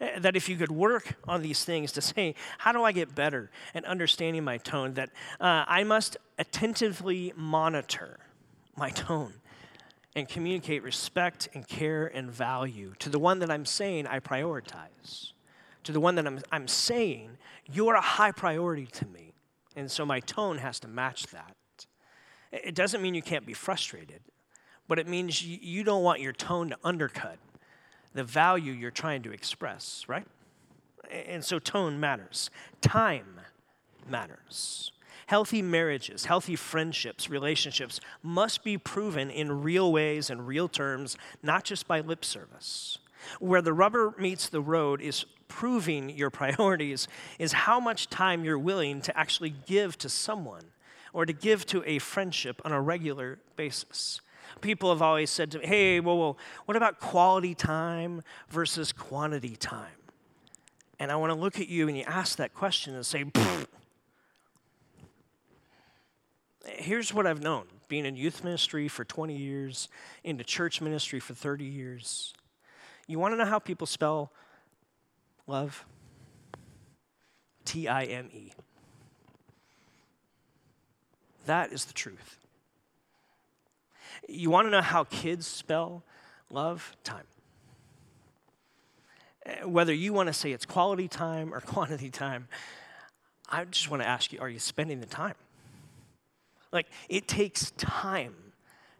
Uh, 0.00 0.18
that 0.18 0.36
if 0.36 0.48
you 0.48 0.56
could 0.56 0.70
work 0.70 1.14
on 1.28 1.42
these 1.42 1.64
things 1.64 1.92
to 1.92 2.00
say, 2.02 2.34
how 2.58 2.72
do 2.72 2.82
I 2.82 2.92
get 2.92 3.14
better 3.14 3.50
at 3.74 3.84
understanding 3.84 4.44
my 4.44 4.58
tone? 4.58 4.94
That 4.94 5.10
uh, 5.40 5.64
I 5.66 5.84
must 5.84 6.16
attentively 6.38 7.32
monitor 7.36 8.18
my 8.76 8.90
tone 8.90 9.34
and 10.14 10.28
communicate 10.28 10.82
respect 10.82 11.48
and 11.54 11.66
care 11.68 12.06
and 12.06 12.30
value 12.30 12.94
to 12.98 13.10
the 13.10 13.18
one 13.18 13.38
that 13.40 13.50
I'm 13.50 13.66
saying 13.66 14.06
I 14.06 14.18
prioritize, 14.18 15.32
to 15.84 15.92
the 15.92 16.00
one 16.00 16.14
that 16.14 16.26
I'm, 16.26 16.40
I'm 16.50 16.68
saying, 16.68 17.36
you're 17.70 17.94
a 17.94 18.00
high 18.00 18.32
priority 18.32 18.86
to 18.86 19.06
me. 19.06 19.25
And 19.76 19.90
so 19.90 20.06
my 20.06 20.20
tone 20.20 20.58
has 20.58 20.80
to 20.80 20.88
match 20.88 21.26
that. 21.28 21.54
It 22.50 22.74
doesn't 22.74 23.02
mean 23.02 23.14
you 23.14 23.22
can't 23.22 23.44
be 23.44 23.52
frustrated, 23.52 24.22
but 24.88 24.98
it 24.98 25.06
means 25.06 25.44
you 25.44 25.84
don't 25.84 26.02
want 26.02 26.20
your 26.20 26.32
tone 26.32 26.70
to 26.70 26.78
undercut 26.82 27.38
the 28.14 28.24
value 28.24 28.72
you're 28.72 28.90
trying 28.90 29.22
to 29.22 29.32
express, 29.32 30.04
right? 30.08 30.26
And 31.10 31.44
so 31.44 31.58
tone 31.58 32.00
matters, 32.00 32.50
time 32.80 33.40
matters. 34.08 34.92
Healthy 35.26 35.60
marriages, 35.60 36.24
healthy 36.24 36.56
friendships, 36.56 37.28
relationships 37.28 38.00
must 38.22 38.62
be 38.62 38.78
proven 38.78 39.28
in 39.28 39.62
real 39.62 39.92
ways 39.92 40.30
and 40.30 40.46
real 40.46 40.68
terms, 40.68 41.16
not 41.42 41.64
just 41.64 41.88
by 41.88 42.00
lip 42.00 42.24
service. 42.24 42.98
Where 43.40 43.60
the 43.60 43.72
rubber 43.72 44.14
meets 44.18 44.48
the 44.48 44.60
road 44.60 45.02
is 45.02 45.26
proving 45.48 46.10
your 46.10 46.30
priorities, 46.30 47.08
is 47.38 47.52
how 47.52 47.80
much 47.80 48.08
time 48.08 48.44
you're 48.44 48.58
willing 48.58 49.00
to 49.02 49.16
actually 49.16 49.54
give 49.66 49.96
to 49.98 50.08
someone 50.08 50.64
or 51.12 51.24
to 51.24 51.32
give 51.32 51.64
to 51.66 51.82
a 51.86 51.98
friendship 51.98 52.60
on 52.64 52.72
a 52.72 52.80
regular 52.80 53.38
basis. 53.56 54.20
People 54.60 54.90
have 54.90 55.02
always 55.02 55.30
said 55.30 55.50
to 55.52 55.58
me, 55.58 55.66
hey, 55.66 56.00
whoa, 56.00 56.36
what 56.66 56.76
about 56.76 57.00
quality 57.00 57.54
time 57.54 58.22
versus 58.48 58.92
quantity 58.92 59.56
time? 59.56 59.88
And 60.98 61.10
I 61.10 61.16
want 61.16 61.32
to 61.32 61.38
look 61.38 61.60
at 61.60 61.68
you 61.68 61.88
and 61.88 61.96
you 61.96 62.04
ask 62.06 62.38
that 62.38 62.54
question 62.54 62.94
and 62.94 63.04
say, 63.04 63.24
here's 66.66 67.12
what 67.12 67.26
I've 67.26 67.42
known 67.42 67.64
being 67.88 68.04
in 68.04 68.16
youth 68.16 68.42
ministry 68.42 68.88
for 68.88 69.04
20 69.04 69.36
years, 69.36 69.88
into 70.24 70.42
church 70.42 70.80
ministry 70.80 71.20
for 71.20 71.34
30 71.34 71.64
years. 71.64 72.34
You 73.06 73.20
want 73.20 73.32
to 73.32 73.38
know 73.38 73.44
how 73.44 73.60
people 73.60 73.86
spell 73.86 74.32
love? 75.46 75.84
T 77.64 77.88
I 77.88 78.04
M 78.04 78.30
E. 78.32 78.52
That 81.46 81.72
is 81.72 81.84
the 81.84 81.92
truth. 81.92 82.38
You 84.28 84.50
want 84.50 84.66
to 84.66 84.70
know 84.70 84.82
how 84.82 85.04
kids 85.04 85.46
spell 85.46 86.02
love? 86.50 86.96
Time. 87.04 87.24
Eh, 89.44 89.64
whether 89.64 89.94
you 89.94 90.12
want 90.12 90.28
to 90.28 90.32
say 90.32 90.52
it's 90.52 90.66
quality 90.66 91.08
time 91.08 91.54
or 91.54 91.60
quantity 91.74 92.10
time, 92.10 92.48
I 93.48 93.64
just 93.64 93.90
want 93.90 94.02
to 94.02 94.08
ask 94.08 94.32
you 94.32 94.40
are 94.40 94.48
you 94.48 94.58
spending 94.58 95.00
the 95.00 95.06
time? 95.06 95.34
Like, 96.72 96.86
it 97.08 97.28
takes 97.28 97.70
time 97.72 98.34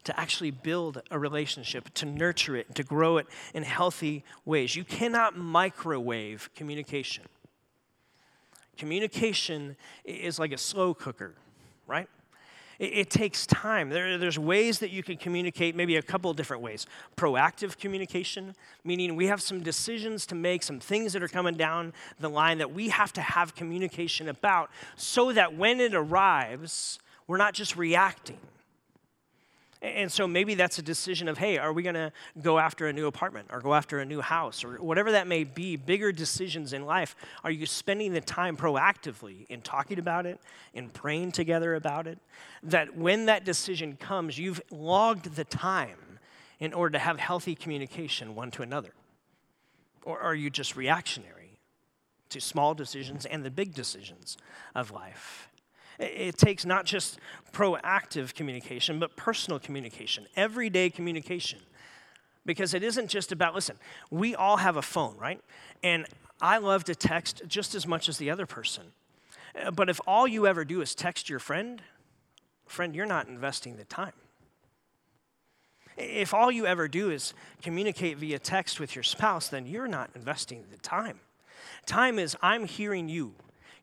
to 0.07 0.19
actually 0.19 0.53
build 0.53 1.03
a 1.11 1.19
relationship, 1.19 1.93
to 1.95 2.07
nurture 2.07 2.57
it, 2.57 2.75
to 2.77 2.85
grow 2.85 3.19
it 3.19 3.27
in 3.55 3.65
healthy 3.65 4.25
ways. 4.45 4.77
You 4.77 4.85
cannot 4.85 5.37
microwave 5.37 6.49
communication. 6.55 7.25
Communication 8.77 9.77
is 10.05 10.39
like 10.39 10.53
a 10.53 10.59
slow 10.59 10.95
cooker, 10.95 11.35
right? 11.89 12.09
It, 12.79 12.93
it 12.93 13.11
takes 13.11 13.47
time. 13.49 13.91
There, 13.91 14.17
there's 14.17 14.39
ways 14.39 14.79
that 14.79 14.91
you 14.91 15.03
can 15.03 15.17
communicate, 15.17 15.75
maybe 15.75 15.97
a 15.97 16.03
couple 16.03 16.33
different 16.35 16.63
ways. 16.63 16.87
Proactive 17.17 17.77
communication, 17.77 18.55
meaning 18.85 19.17
we 19.17 19.27
have 19.27 19.43
some 19.43 19.61
decisions 19.61 20.25
to 20.27 20.37
make, 20.37 20.63
some 20.63 20.79
things 20.79 21.15
that 21.15 21.23
are 21.23 21.29
coming 21.29 21.57
down 21.57 21.93
the 22.21 22.31
line 22.31 22.59
that 22.59 22.73
we 22.73 22.91
have 22.91 23.13
to 23.15 23.21
have 23.21 23.57
communication 23.57 24.29
about 24.29 24.71
so 24.95 25.33
that 25.33 25.57
when 25.57 25.81
it 25.81 25.95
arrives, 25.95 27.01
we're 27.27 27.39
not 27.39 27.55
just 27.55 27.77
reacting. 27.77 28.39
And 29.83 30.11
so 30.11 30.27
maybe 30.27 30.55
that's 30.55 30.79
a 30.79 30.83
decision 30.83 31.29
of, 31.29 31.37
hey, 31.37 31.59
are 31.59 31.73
we 31.73 31.83
going 31.83 31.95
to 31.97 32.11
go 32.41 32.59
after 32.59 32.87
a 32.87 32.93
new 32.93 33.07
apartment 33.07 33.49
or 33.51 33.61
go 33.61 33.75
after 33.75 33.99
a 33.99 34.05
new 34.05 34.21
house 34.21 34.65
or 34.65 34.77
whatever 34.83 35.13
that 35.13 35.27
may 35.27 35.45
be, 35.45 35.77
bigger 35.77 36.13
decisions 36.13 36.73
in 36.73 36.87
life. 36.87 37.15
Are 37.45 37.51
you 37.51 37.67
spending 37.67 38.13
the 38.13 38.21
time 38.21 38.57
proactively 38.57 39.47
in 39.49 39.61
talking 39.61 39.99
about 39.99 40.27
it, 40.27 40.41
in 40.73 40.89
praying 40.89 41.33
together 41.33 41.75
about 41.75 42.07
it? 42.07 42.19
That 42.63 42.97
when 42.97 43.27
that 43.27 43.45
decision 43.45 43.97
comes, 43.97 44.39
you've 44.39 44.63
logged 44.71 45.37
the 45.37 45.45
time 45.45 46.21
in 46.59 46.73
order 46.73 46.93
to 46.93 46.99
have 46.99 47.19
healthy 47.19 47.55
communication 47.55 48.35
one 48.35 48.51
to 48.53 48.63
another? 48.63 48.93
Or 50.05 50.21
are 50.21 50.35
you 50.35 50.51
just 50.51 50.77
reactionary 50.77 51.59
to 52.31 52.41
small 52.41 52.75
decisions 52.75 53.27
and 53.27 53.45
the 53.45 53.51
big 53.51 53.75
decisions 53.75 54.39
of 54.75 54.91
life? 54.91 55.49
It 55.99 56.37
takes 56.37 56.65
not 56.67 56.85
just 56.85 57.19
proactive 57.53 58.35
communication, 58.35 58.99
but 58.99 59.17
personal 59.17 59.59
communication, 59.59 60.27
everyday 60.37 60.91
communication. 60.91 61.61
Because 62.45 62.75
it 62.75 62.83
isn't 62.83 63.09
just 63.09 63.33
about, 63.33 63.55
listen, 63.55 63.77
we 64.11 64.35
all 64.35 64.59
have 64.59 64.77
a 64.77 64.83
phone, 64.83 65.17
right? 65.19 65.41
And 65.83 66.07
I 66.41 66.59
love 66.59 66.85
to 66.85 66.95
text 66.95 67.43
just 67.49 67.75
as 67.75 67.87
much 67.87 68.09
as 68.09 68.19
the 68.19 68.31
other 68.31 68.47
person. 68.47 68.93
Uh, 69.61 69.71
but 69.71 69.89
if 69.89 70.01
all 70.07 70.29
you 70.29 70.47
ever 70.47 70.65
do 70.65 70.81
is 70.81 70.95
text 70.95 71.29
your 71.29 71.39
friend, 71.39 71.83
friend, 72.67 72.95
you're 72.95 73.07
not 73.07 73.27
investing 73.27 73.77
the 73.77 73.85
time. 73.85 74.13
If 75.97 76.35
all 76.35 76.53
you 76.53 76.67
ever 76.67 76.89
do 76.89 77.11
is 77.11 77.33
communicate 77.63 78.19
via 78.19 78.39
text 78.39 78.79
with 78.79 78.95
your 78.95 79.03
spouse, 79.03 79.49
then 79.49 79.67
you're 79.67 79.89
not 79.89 80.11
investing 80.15 80.65
the 80.71 80.79
time. 80.79 81.21
Time 81.87 82.19
is, 82.19 82.37
I'm 82.43 82.67
hearing 82.67 83.09
you 83.09 83.35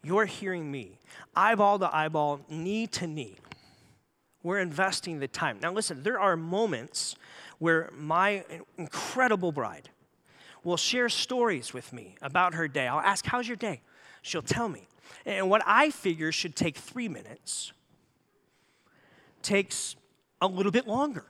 you're 0.03 0.25
hearing 0.25 0.69
me, 0.69 0.99
eyeball 1.35 1.79
to 1.79 1.95
eyeball, 1.95 2.41
knee 2.49 2.87
to 2.87 3.07
knee. 3.07 3.37
We're 4.43 4.59
investing 4.59 5.19
the 5.19 5.27
time. 5.27 5.59
Now, 5.61 5.71
listen, 5.71 6.03
there 6.03 6.19
are 6.19 6.35
moments 6.35 7.15
where 7.59 7.89
my 7.97 8.43
incredible 8.77 9.53
bride 9.53 9.89
will 10.63 10.77
share 10.77 11.07
stories 11.07 11.73
with 11.73 11.93
me 11.93 12.15
about 12.21 12.53
her 12.53 12.67
day. 12.67 12.87
I'll 12.87 12.99
ask, 12.99 13.25
How's 13.25 13.47
your 13.47 13.57
day? 13.57 13.81
She'll 14.21 14.41
tell 14.41 14.67
me. 14.67 14.87
And 15.25 15.49
what 15.49 15.61
I 15.65 15.89
figure 15.89 16.31
should 16.31 16.55
take 16.55 16.77
three 16.77 17.07
minutes 17.07 17.71
takes 19.41 19.95
a 20.41 20.47
little 20.47 20.71
bit 20.71 20.87
longer. 20.87 21.25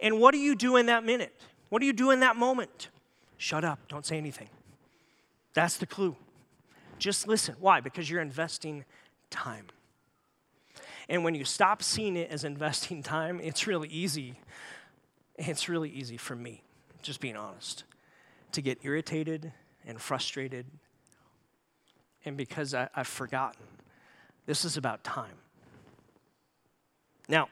And 0.00 0.20
what 0.20 0.32
do 0.32 0.38
you 0.38 0.54
do 0.54 0.76
in 0.76 0.86
that 0.86 1.04
minute? 1.04 1.34
What 1.68 1.80
do 1.80 1.86
you 1.86 1.92
do 1.92 2.10
in 2.10 2.20
that 2.20 2.36
moment? 2.36 2.88
Shut 3.38 3.64
up, 3.64 3.78
don't 3.88 4.04
say 4.04 4.18
anything. 4.18 4.48
That's 5.54 5.76
the 5.76 5.86
clue. 5.86 6.16
Just 7.04 7.28
listen. 7.28 7.54
Why? 7.60 7.80
Because 7.80 8.08
you're 8.08 8.22
investing 8.22 8.86
time. 9.28 9.66
And 11.06 11.22
when 11.22 11.34
you 11.34 11.44
stop 11.44 11.82
seeing 11.82 12.16
it 12.16 12.30
as 12.30 12.44
investing 12.44 13.02
time, 13.16 13.40
it's 13.40 13.66
really 13.66 13.88
easy. 13.88 14.40
It's 15.34 15.68
really 15.68 15.90
easy 15.90 16.16
for 16.16 16.34
me, 16.34 16.62
just 17.02 17.20
being 17.20 17.36
honest, 17.36 17.84
to 18.52 18.62
get 18.62 18.78
irritated 18.84 19.52
and 19.86 20.00
frustrated. 20.00 20.64
And 22.24 22.38
because 22.38 22.72
I, 22.72 22.88
have 22.94 23.06
forgotten, 23.06 23.66
this 24.46 24.64
is 24.64 24.78
about 24.78 25.04
time. 25.04 25.36
Now, 27.28 27.50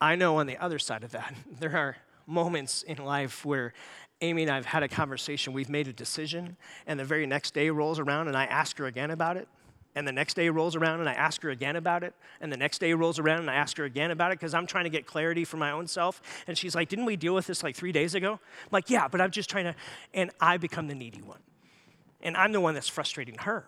I 0.00 0.14
know 0.14 0.36
on 0.36 0.46
the 0.46 0.58
other 0.58 0.78
side 0.78 1.02
of 1.02 1.10
that, 1.10 1.34
there 1.58 1.76
are 1.76 1.96
moments 2.28 2.84
in 2.84 2.98
life 2.98 3.44
where 3.44 3.72
Amy 4.22 4.42
and 4.42 4.50
I 4.50 4.54
have 4.54 4.66
had 4.66 4.82
a 4.82 4.88
conversation, 4.88 5.52
we've 5.52 5.68
made 5.68 5.88
a 5.88 5.92
decision, 5.92 6.56
and 6.86 6.98
the 6.98 7.04
very 7.04 7.26
next 7.26 7.54
day 7.54 7.68
rolls 7.70 7.98
around 7.98 8.28
and 8.28 8.36
I 8.36 8.44
ask 8.44 8.78
her 8.78 8.86
again 8.86 9.10
about 9.10 9.36
it. 9.36 9.48
And 9.94 10.08
the 10.08 10.12
next 10.12 10.34
day 10.34 10.48
rolls 10.48 10.74
around 10.74 11.00
and 11.00 11.08
I 11.08 11.12
ask 11.12 11.42
her 11.42 11.50
again 11.50 11.76
about 11.76 12.02
it. 12.02 12.14
And 12.40 12.50
the 12.50 12.56
next 12.56 12.78
day 12.78 12.94
rolls 12.94 13.18
around 13.18 13.40
and 13.40 13.50
I 13.50 13.54
ask 13.54 13.76
her 13.76 13.84
again 13.84 14.10
about 14.10 14.32
it 14.32 14.38
because 14.38 14.54
I'm 14.54 14.66
trying 14.66 14.84
to 14.84 14.90
get 14.90 15.04
clarity 15.04 15.44
for 15.44 15.58
my 15.58 15.70
own 15.70 15.86
self. 15.86 16.22
And 16.46 16.56
she's 16.56 16.74
like, 16.74 16.88
Didn't 16.88 17.04
we 17.04 17.16
deal 17.16 17.34
with 17.34 17.46
this 17.46 17.62
like 17.62 17.76
three 17.76 17.92
days 17.92 18.14
ago? 18.14 18.32
I'm 18.32 18.68
like, 18.70 18.88
Yeah, 18.88 19.06
but 19.06 19.20
I'm 19.20 19.30
just 19.30 19.50
trying 19.50 19.64
to. 19.64 19.74
And 20.14 20.30
I 20.40 20.56
become 20.56 20.88
the 20.88 20.94
needy 20.94 21.20
one. 21.20 21.40
And 22.22 22.38
I'm 22.38 22.52
the 22.52 22.60
one 22.60 22.72
that's 22.72 22.88
frustrating 22.88 23.36
her. 23.40 23.66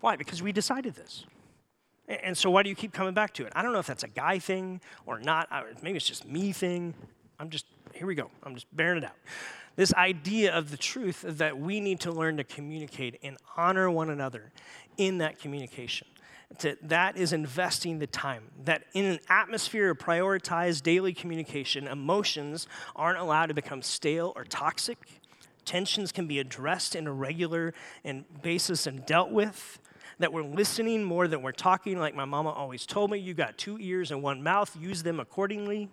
Why? 0.00 0.16
Because 0.16 0.42
we 0.42 0.50
decided 0.50 0.96
this. 0.96 1.24
And 2.08 2.36
so 2.36 2.50
why 2.50 2.64
do 2.64 2.68
you 2.68 2.74
keep 2.74 2.92
coming 2.92 3.14
back 3.14 3.32
to 3.34 3.46
it? 3.46 3.52
I 3.54 3.62
don't 3.62 3.72
know 3.72 3.78
if 3.78 3.86
that's 3.86 4.02
a 4.02 4.08
guy 4.08 4.40
thing 4.40 4.80
or 5.06 5.20
not. 5.20 5.48
Maybe 5.82 5.96
it's 5.96 6.06
just 6.06 6.26
me 6.26 6.50
thing. 6.50 6.94
I'm 7.38 7.48
just, 7.48 7.66
here 7.94 8.08
we 8.08 8.16
go. 8.16 8.28
I'm 8.42 8.54
just 8.54 8.66
bearing 8.74 8.98
it 8.98 9.04
out 9.04 9.14
this 9.80 9.94
idea 9.94 10.54
of 10.54 10.70
the 10.70 10.76
truth 10.76 11.24
that 11.26 11.58
we 11.58 11.80
need 11.80 12.00
to 12.00 12.12
learn 12.12 12.36
to 12.36 12.44
communicate 12.44 13.18
and 13.22 13.38
honor 13.56 13.90
one 13.90 14.10
another 14.10 14.52
in 14.98 15.16
that 15.16 15.38
communication. 15.38 16.06
To, 16.58 16.76
that 16.82 17.16
is 17.16 17.32
investing 17.32 17.98
the 17.98 18.06
time. 18.06 18.42
That 18.66 18.84
in 18.92 19.06
an 19.06 19.20
atmosphere 19.30 19.88
of 19.88 19.96
prioritized 19.96 20.82
daily 20.82 21.14
communication, 21.14 21.86
emotions 21.86 22.66
aren't 22.94 23.20
allowed 23.20 23.46
to 23.46 23.54
become 23.54 23.80
stale 23.80 24.34
or 24.36 24.44
toxic. 24.44 24.98
Tensions 25.64 26.12
can 26.12 26.26
be 26.26 26.40
addressed 26.40 26.94
in 26.94 27.06
a 27.06 27.12
regular 27.12 27.72
and 28.04 28.26
basis 28.42 28.86
and 28.86 29.06
dealt 29.06 29.30
with. 29.30 29.78
That 30.18 30.30
we're 30.30 30.42
listening 30.42 31.04
more 31.04 31.26
than 31.26 31.40
we're 31.40 31.52
talking, 31.52 31.98
like 31.98 32.14
my 32.14 32.26
mama 32.26 32.50
always 32.50 32.84
told 32.84 33.10
me. 33.10 33.18
You 33.18 33.32
got 33.32 33.56
two 33.56 33.78
ears 33.80 34.10
and 34.10 34.22
one 34.22 34.42
mouth, 34.42 34.76
use 34.78 35.02
them 35.02 35.20
accordingly. 35.20 35.88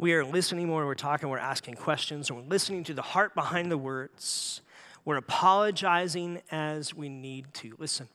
We 0.00 0.14
are 0.14 0.24
listening 0.24 0.66
more, 0.66 0.86
we're 0.86 0.94
talking, 0.94 1.28
we're 1.28 1.36
asking 1.36 1.74
questions, 1.74 2.30
and 2.30 2.38
we're 2.38 2.48
listening 2.48 2.84
to 2.84 2.94
the 2.94 3.02
heart 3.02 3.34
behind 3.34 3.70
the 3.70 3.76
words. 3.76 4.62
We're 5.04 5.18
apologizing 5.18 6.40
as 6.50 6.94
we 6.94 7.10
need 7.10 7.52
to. 7.54 7.74
Listen, 7.78 8.08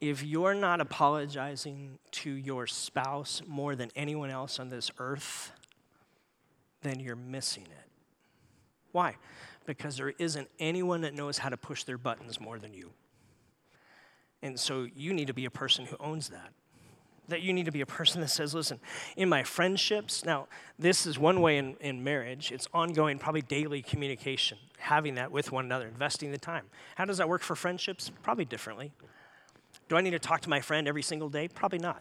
if 0.00 0.22
you're 0.22 0.54
not 0.54 0.80
apologizing 0.80 1.98
to 2.12 2.30
your 2.30 2.68
spouse 2.68 3.42
more 3.44 3.74
than 3.74 3.90
anyone 3.96 4.30
else 4.30 4.60
on 4.60 4.68
this 4.68 4.92
earth, 5.00 5.50
then 6.82 7.00
you're 7.00 7.16
missing 7.16 7.64
it. 7.64 7.90
Why? 8.92 9.16
Because 9.64 9.96
there 9.96 10.10
isn't 10.20 10.48
anyone 10.60 11.00
that 11.00 11.12
knows 11.12 11.38
how 11.38 11.48
to 11.48 11.56
push 11.56 11.82
their 11.82 11.98
buttons 11.98 12.40
more 12.40 12.60
than 12.60 12.72
you. 12.72 12.92
And 14.42 14.60
so 14.60 14.86
you 14.94 15.12
need 15.12 15.26
to 15.26 15.34
be 15.34 15.46
a 15.46 15.50
person 15.50 15.86
who 15.86 15.96
owns 15.98 16.28
that 16.28 16.52
That 17.28 17.42
you 17.42 17.52
need 17.52 17.64
to 17.64 17.72
be 17.72 17.80
a 17.80 17.86
person 17.86 18.20
that 18.20 18.28
says, 18.28 18.54
listen, 18.54 18.78
in 19.16 19.28
my 19.28 19.42
friendships, 19.42 20.24
now, 20.24 20.46
this 20.78 21.06
is 21.06 21.18
one 21.18 21.40
way 21.40 21.58
in, 21.58 21.76
in 21.80 22.04
marriage, 22.04 22.52
it's 22.52 22.68
ongoing, 22.72 23.18
probably 23.18 23.42
daily 23.42 23.82
communication, 23.82 24.58
having 24.78 25.16
that 25.16 25.32
with 25.32 25.50
one 25.50 25.64
another, 25.64 25.88
investing 25.88 26.30
the 26.30 26.38
time. 26.38 26.66
How 26.94 27.04
does 27.04 27.18
that 27.18 27.28
work 27.28 27.42
for 27.42 27.56
friendships? 27.56 28.12
Probably 28.22 28.44
differently. 28.44 28.92
Do 29.88 29.96
I 29.96 30.02
need 30.02 30.10
to 30.10 30.18
talk 30.20 30.40
to 30.42 30.48
my 30.48 30.60
friend 30.60 30.86
every 30.86 31.02
single 31.02 31.28
day? 31.28 31.48
Probably 31.48 31.78
not. 31.78 32.00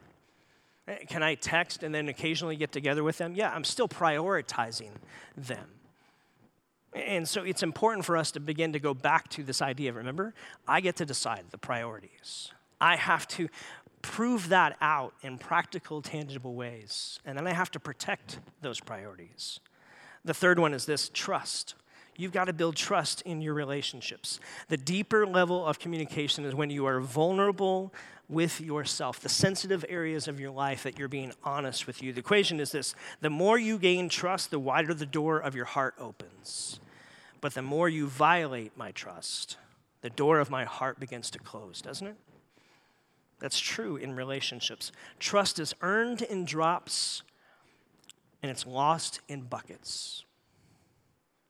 Eh, 0.87 0.97
Can 1.07 1.23
I 1.23 1.35
text 1.35 1.83
and 1.83 1.93
then 1.93 2.07
occasionally 2.09 2.55
get 2.55 2.71
together 2.71 3.03
with 3.03 3.17
them? 3.17 3.33
Yeah, 3.35 3.51
I'm 3.51 3.63
still 3.63 3.87
prioritizing 3.87 4.91
them. 5.35 5.69
And 6.93 7.27
so 7.27 7.43
it's 7.43 7.61
important 7.61 8.05
for 8.05 8.15
us 8.15 8.31
to 8.31 8.39
begin 8.39 8.73
to 8.73 8.79
go 8.79 8.93
back 8.93 9.27
to 9.29 9.43
this 9.43 9.61
idea. 9.61 9.91
Remember, 9.91 10.33
I 10.67 10.79
get 10.79 10.95
to 10.97 11.05
decide 11.05 11.45
the 11.51 11.57
priorities. 11.57 12.51
I 12.79 12.95
have 12.95 13.27
to 13.29 13.49
prove 14.05 14.49
that 14.49 14.77
out 14.81 15.13
in 15.23 15.37
practical, 15.37 16.01
tangible 16.01 16.53
ways. 16.53 17.19
And 17.25 17.37
then 17.37 17.47
I 17.47 17.53
have 17.53 17.71
to 17.71 17.79
protect 17.79 18.39
those 18.61 18.79
priorities. 18.79 19.59
The 20.23 20.33
third 20.33 20.59
one 20.59 20.73
is 20.73 20.85
this 20.85 21.09
trust. 21.13 21.73
You've 22.15 22.31
got 22.31 22.45
to 22.45 22.53
build 22.53 22.75
trust 22.75 23.21
in 23.23 23.41
your 23.41 23.53
relationships. 23.53 24.39
The 24.69 24.77
deeper 24.77 25.25
level 25.25 25.65
of 25.65 25.79
communication 25.79 26.45
is 26.45 26.55
when 26.55 26.69
you 26.69 26.85
are 26.85 27.01
vulnerable 27.01 27.93
with 28.29 28.61
yourself, 28.61 29.19
the 29.19 29.29
sensitive 29.29 29.83
areas 29.89 30.27
of 30.27 30.39
your 30.39 30.51
life 30.51 30.83
that 30.83 30.97
you're 30.97 31.07
being 31.07 31.33
honest 31.43 31.87
with 31.87 32.01
you. 32.01 32.13
The 32.13 32.19
equation 32.19 32.59
is 32.59 32.71
this 32.71 32.95
the 33.21 33.29
more 33.29 33.57
you 33.57 33.77
gain 33.77 34.07
trust, 34.07 34.51
the 34.51 34.59
wider 34.59 34.93
the 34.93 35.05
door 35.05 35.39
of 35.39 35.55
your 35.55 35.65
heart 35.65 35.95
opens. 35.99 36.79
But 37.41 37.53
the 37.53 37.61
more 37.61 37.89
you 37.89 38.07
violate 38.07 38.77
my 38.77 38.91
trust, 38.91 39.57
the 40.01 40.09
door 40.09 40.39
of 40.39 40.49
my 40.49 40.63
heart 40.63 40.99
begins 40.99 41.29
to 41.31 41.39
close, 41.39 41.81
doesn't 41.81 42.07
it? 42.07 42.15
That's 43.39 43.59
true 43.59 43.97
in 43.97 44.15
relationships. 44.15 44.91
Trust 45.19 45.59
is 45.59 45.73
earned 45.81 46.21
in 46.21 46.45
drops 46.45 47.23
and 48.41 48.51
it's 48.51 48.65
lost 48.65 49.21
in 49.27 49.41
buckets. 49.41 50.23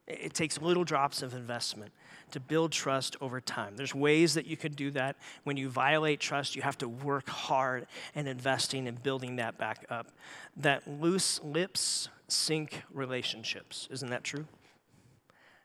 It 0.07 0.33
takes 0.33 0.61
little 0.61 0.83
drops 0.83 1.21
of 1.21 1.33
investment 1.33 1.91
to 2.31 2.39
build 2.39 2.71
trust 2.71 3.15
over 3.21 3.41
time. 3.41 3.75
There's 3.75 3.95
ways 3.95 4.35
that 4.35 4.45
you 4.45 4.55
could 4.55 4.75
do 4.75 4.91
that. 4.91 5.15
When 5.43 5.57
you 5.57 5.69
violate 5.69 6.19
trust, 6.19 6.55
you 6.55 6.61
have 6.61 6.77
to 6.79 6.87
work 6.87 7.27
hard 7.27 7.87
and 8.13 8.27
investing 8.27 8.87
and 8.87 9.01
building 9.01 9.37
that 9.37 9.57
back 9.57 9.85
up. 9.89 10.11
That 10.57 10.87
loose 10.87 11.41
lips 11.43 12.09
sink 12.27 12.83
relationships. 12.93 13.87
Isn't 13.91 14.09
that 14.09 14.23
true? 14.23 14.45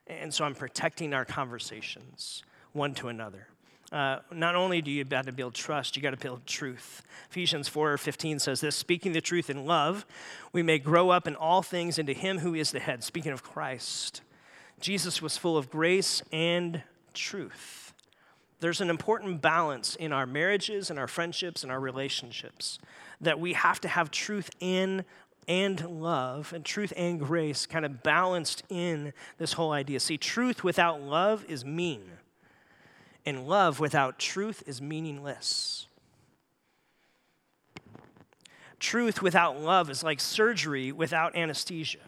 And 0.07 0.33
so 0.33 0.45
I'm 0.45 0.55
protecting 0.55 1.15
our 1.15 1.25
conversations 1.25 2.43
one 2.73 2.95
to 2.95 3.09
another. 3.09 3.49
Uh, 3.93 4.21
not 4.33 4.55
only 4.55 4.81
do 4.81 4.91
you 4.91 5.03
got 5.03 5.27
to 5.27 5.33
build 5.33 5.53
trust, 5.53 5.97
you 5.97 6.03
got 6.03 6.11
to 6.11 6.17
build 6.17 6.47
truth. 6.47 7.03
Ephesians 7.31 7.67
4 7.69 7.99
15 7.99 8.39
says 8.39 8.61
this: 8.61 8.77
"Speaking 8.77 9.13
the 9.13 9.21
truth 9.21 9.51
in 9.51 9.67
love, 9.67 10.07
we 10.53 10.63
may 10.63 10.79
grow 10.79 11.11
up 11.11 11.27
in 11.27 11.35
all 11.35 11.63
things 11.63 11.99
into 11.99 12.13
Him 12.13 12.39
who 12.39 12.55
is 12.55 12.71
the 12.71 12.81
head." 12.81 13.03
Speaking 13.03 13.33
of 13.33 13.43
Christ, 13.43 14.23
Jesus 14.81 15.21
was 15.21 15.37
full 15.37 15.57
of 15.57 15.71
grace 15.71 16.23
and 16.33 16.83
truth. 17.15 17.93
There's 18.61 18.81
an 18.81 18.91
important 18.91 19.41
balance 19.41 19.97
in 19.97 20.13
our 20.13 20.27
marriages 20.27 20.91
and 20.91 20.99
our 20.99 21.09
friendships 21.09 21.63
and 21.63 21.73
our 21.73 21.81
relationships 21.81 22.79
that 23.21 23.41
we 23.41 23.55
have 23.55 23.81
to 23.81 23.89
have 23.89 24.11
truth 24.11 24.51
in 24.61 25.05
and 25.49 26.01
love 26.01 26.53
and 26.53 26.65
truth 26.65 26.93
and 26.97 27.19
grace 27.19 27.67
kind 27.67 27.85
of 27.85 28.03
balanced 28.03 28.63
in 28.69 29.13
this 29.39 29.55
whole 29.55 29.73
idea. 29.73 29.99
See, 29.99 30.19
truth 30.19 30.63
without 30.63 31.01
love 31.01 31.45
is 31.49 31.65
mean, 31.65 32.03
and 33.27 33.47
love 33.47 33.81
without 33.81 34.19
truth 34.19 34.63
is 34.67 34.81
meaningless. 34.81 35.87
Truth 38.79 39.21
without 39.21 39.61
love 39.61 39.91
is 39.91 40.03
like 40.03 40.21
surgery 40.21 40.91
without 40.91 41.37
anesthesia. 41.37 41.99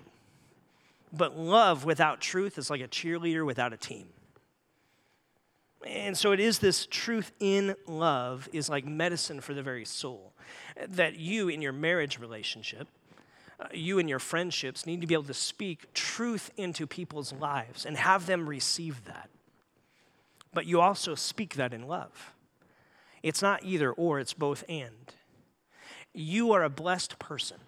But 1.13 1.37
love 1.37 1.85
without 1.85 2.21
truth 2.21 2.57
is 2.57 2.71
like 2.71 2.81
a 2.81 2.89
cheerleader 2.89 3.45
without 3.45 3.75
a 3.75 3.77
team. 3.77 4.09
And 5.87 6.17
so 6.17 6.33
it 6.33 6.41
is 6.41 6.61
this 6.61 6.87
truth 6.87 7.33
in 7.41 7.75
love 7.87 8.49
is 8.53 8.71
like 8.71 8.87
medicine 8.87 9.41
for 9.41 9.53
the 9.53 9.63
very 9.63 9.85
soul. 9.85 10.33
That 10.89 11.17
you 11.17 11.49
in 11.49 11.61
your 11.61 11.73
marriage 11.73 12.19
relationship, 12.19 12.89
uh, 13.61 13.67
you 13.73 13.99
and 13.99 14.09
your 14.09 14.19
friendships 14.19 14.87
need 14.87 15.01
to 15.03 15.07
be 15.07 15.15
able 15.15 15.25
to 15.25 15.35
speak 15.35 15.93
truth 15.93 16.51
into 16.57 16.87
people's 16.87 17.33
lives 17.33 17.85
and 17.85 17.97
have 17.97 18.27
them 18.27 18.49
receive 18.49 19.05
that. 19.05 19.29
But 20.53 20.67
you 20.67 20.81
also 20.81 21.15
speak 21.15 21.55
that 21.55 21.73
in 21.73 21.87
love. 21.87 22.35
It's 23.23 23.43
not 23.43 23.65
either 23.65 23.93
or, 23.93 24.21
it's 24.21 24.35
both 24.35 24.65
and. 24.69 25.15
You 26.13 26.53
are 26.53 26.63
a 26.63 26.69
blessed 26.69 27.19
person 27.19 27.59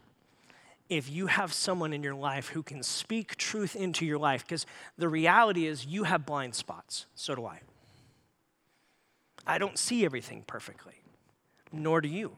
if 0.88 1.10
you 1.10 1.28
have 1.28 1.52
someone 1.52 1.92
in 1.92 2.02
your 2.02 2.14
life 2.14 2.48
who 2.48 2.62
can 2.62 2.82
speak 2.82 3.36
truth 3.36 3.74
into 3.74 4.04
your 4.04 4.18
life, 4.18 4.44
because 4.44 4.66
the 4.98 5.08
reality 5.08 5.66
is 5.66 5.86
you 5.86 6.04
have 6.04 6.26
blind 6.26 6.54
spots. 6.54 7.06
So 7.14 7.34
do 7.34 7.46
I. 7.46 7.60
I 9.46 9.58
don't 9.58 9.78
see 9.78 10.04
everything 10.04 10.44
perfectly, 10.46 10.94
nor 11.72 12.00
do 12.00 12.08
you. 12.08 12.36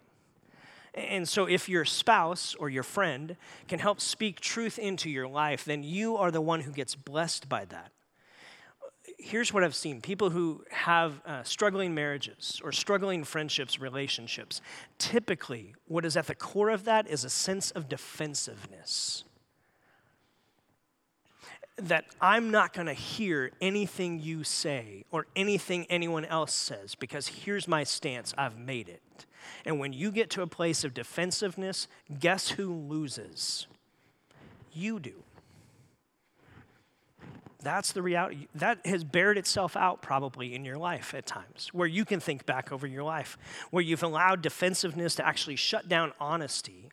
And 0.95 1.29
so, 1.29 1.45
if 1.45 1.69
your 1.69 1.85
spouse 1.85 2.55
or 2.55 2.71
your 2.71 2.83
friend 2.83 3.37
can 3.69 3.79
help 3.79 4.01
speak 4.01 4.41
truth 4.41 4.79
into 4.79 5.11
your 5.11 5.29
life, 5.29 5.65
then 5.65 5.83
you 5.83 6.17
are 6.17 6.31
the 6.31 6.41
one 6.41 6.63
who 6.63 6.73
gets 6.73 6.95
blessed 6.95 7.49
by 7.49 7.67
that. 7.67 7.93
Here's 9.19 9.53
what 9.53 9.65
I've 9.65 9.75
seen 9.75 10.01
people 10.01 10.31
who 10.31 10.65
have 10.71 11.21
uh, 11.27 11.43
struggling 11.43 11.95
marriages 11.95 12.61
or 12.63 12.71
struggling 12.71 13.25
friendships, 13.25 13.81
relationships, 13.81 14.61
typically, 14.99 15.75
what 15.87 16.05
is 16.05 16.17
at 16.17 16.27
the 16.27 16.35
core 16.35 16.71
of 16.71 16.85
that 16.85 17.09
is 17.09 17.25
a 17.25 17.31
sense 17.31 17.71
of 17.71 17.89
defensiveness. 17.89 19.25
That 21.79 22.05
I'm 22.21 22.51
not 22.51 22.73
going 22.73 22.87
to 22.87 22.95
hear 22.95 23.53
anything 23.61 24.21
you 24.21 24.45
say 24.45 25.05
or 25.11 25.27
anything 25.35 25.87
anyone 25.91 26.25
else 26.25 26.55
says 26.55 26.95
because 26.95 27.29
here's 27.29 27.67
my 27.69 27.85
stance, 27.85 28.35
I've 28.37 28.59
made 28.59 28.89
it. 28.89 29.27
And 29.65 29.79
when 29.79 29.93
you 29.93 30.11
get 30.11 30.31
to 30.31 30.43
a 30.43 30.47
place 30.47 30.85
of 30.85 30.95
defensiveness, 30.95 31.89
guess 32.19 32.51
who 32.51 32.73
loses? 32.73 33.67
You 34.73 35.01
do. 35.01 35.23
That's 37.67 37.91
the 37.91 38.01
reality. 38.01 38.47
That 38.55 38.87
has 38.87 39.03
bared 39.03 39.37
itself 39.37 39.77
out 39.77 40.01
probably 40.01 40.55
in 40.55 40.65
your 40.65 40.79
life 40.79 41.13
at 41.15 41.27
times, 41.27 41.71
where 41.73 41.89
you 41.89 42.05
can 42.05 42.21
think 42.21 42.47
back 42.47 42.71
over 42.71 42.87
your 42.87 43.03
life, 43.03 43.37
where 43.73 43.83
you've 43.83 44.05
allowed 44.05 44.41
defensiveness 44.41 45.17
to 45.17 45.27
actually 45.27 45.57
shut 45.57 45.89
down 45.89 46.13
honesty, 46.21 46.91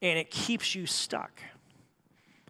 and 0.00 0.18
it 0.18 0.30
keeps 0.30 0.74
you 0.74 0.86
stuck. 0.86 1.42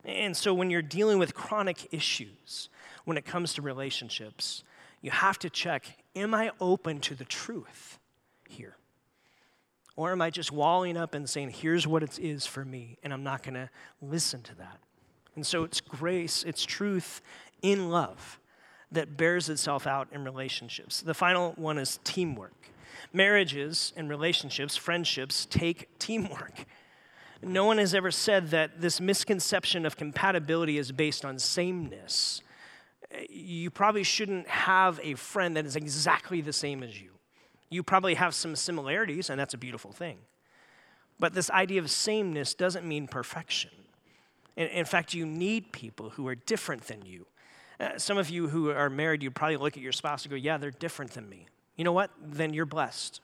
And 0.04 0.36
so 0.36 0.54
when 0.54 0.70
you're 0.70 0.80
dealing 0.80 1.18
with 1.18 1.34
chronic 1.34 1.92
issues, 1.92 2.68
when 3.04 3.16
it 3.16 3.24
comes 3.24 3.52
to 3.54 3.62
relationships, 3.62 4.62
you 5.00 5.10
have 5.10 5.40
to 5.40 5.50
check 5.50 5.86
am 6.14 6.34
I 6.34 6.52
open 6.60 7.00
to 7.00 7.16
the 7.16 7.24
truth 7.24 7.98
here? 8.48 8.76
Or 9.96 10.12
am 10.12 10.22
I 10.22 10.30
just 10.30 10.52
walling 10.52 10.96
up 10.96 11.14
and 11.14 11.28
saying, 11.28 11.50
here's 11.50 11.84
what 11.84 12.04
it 12.04 12.16
is 12.20 12.46
for 12.46 12.64
me, 12.64 12.96
and 13.02 13.12
I'm 13.12 13.24
not 13.24 13.42
going 13.42 13.54
to 13.54 13.70
listen 14.00 14.42
to 14.42 14.54
that? 14.54 14.78
And 15.38 15.46
so 15.46 15.62
it's 15.62 15.80
grace, 15.80 16.42
it's 16.42 16.64
truth 16.64 17.22
in 17.62 17.90
love 17.90 18.40
that 18.90 19.16
bears 19.16 19.48
itself 19.48 19.86
out 19.86 20.08
in 20.10 20.24
relationships. 20.24 21.00
The 21.00 21.14
final 21.14 21.52
one 21.52 21.78
is 21.78 22.00
teamwork. 22.02 22.72
Marriages 23.12 23.92
and 23.96 24.10
relationships, 24.10 24.76
friendships, 24.76 25.46
take 25.46 25.96
teamwork. 26.00 26.64
No 27.40 27.64
one 27.64 27.78
has 27.78 27.94
ever 27.94 28.10
said 28.10 28.50
that 28.50 28.80
this 28.80 29.00
misconception 29.00 29.86
of 29.86 29.96
compatibility 29.96 30.76
is 30.76 30.90
based 30.90 31.24
on 31.24 31.38
sameness. 31.38 32.42
You 33.30 33.70
probably 33.70 34.02
shouldn't 34.02 34.48
have 34.48 34.98
a 35.04 35.14
friend 35.14 35.56
that 35.56 35.66
is 35.66 35.76
exactly 35.76 36.40
the 36.40 36.52
same 36.52 36.82
as 36.82 37.00
you. 37.00 37.10
You 37.70 37.84
probably 37.84 38.14
have 38.14 38.34
some 38.34 38.56
similarities, 38.56 39.30
and 39.30 39.38
that's 39.38 39.54
a 39.54 39.58
beautiful 39.58 39.92
thing. 39.92 40.18
But 41.20 41.32
this 41.32 41.48
idea 41.48 41.80
of 41.80 41.92
sameness 41.92 42.54
doesn't 42.54 42.84
mean 42.84 43.06
perfection. 43.06 43.70
In, 44.58 44.66
in 44.68 44.84
fact, 44.84 45.14
you 45.14 45.24
need 45.24 45.72
people 45.72 46.10
who 46.10 46.26
are 46.28 46.34
different 46.34 46.82
than 46.82 47.06
you. 47.06 47.26
Uh, 47.80 47.96
some 47.96 48.18
of 48.18 48.28
you 48.28 48.48
who 48.48 48.70
are 48.70 48.90
married, 48.90 49.22
you 49.22 49.30
probably 49.30 49.56
look 49.56 49.76
at 49.76 49.82
your 49.82 49.92
spouse 49.92 50.24
and 50.24 50.30
go, 50.30 50.36
Yeah, 50.36 50.58
they're 50.58 50.72
different 50.72 51.12
than 51.12 51.26
me. 51.28 51.46
You 51.76 51.84
know 51.84 51.92
what? 51.92 52.10
Then 52.20 52.52
you're 52.52 52.66
blessed. 52.66 53.20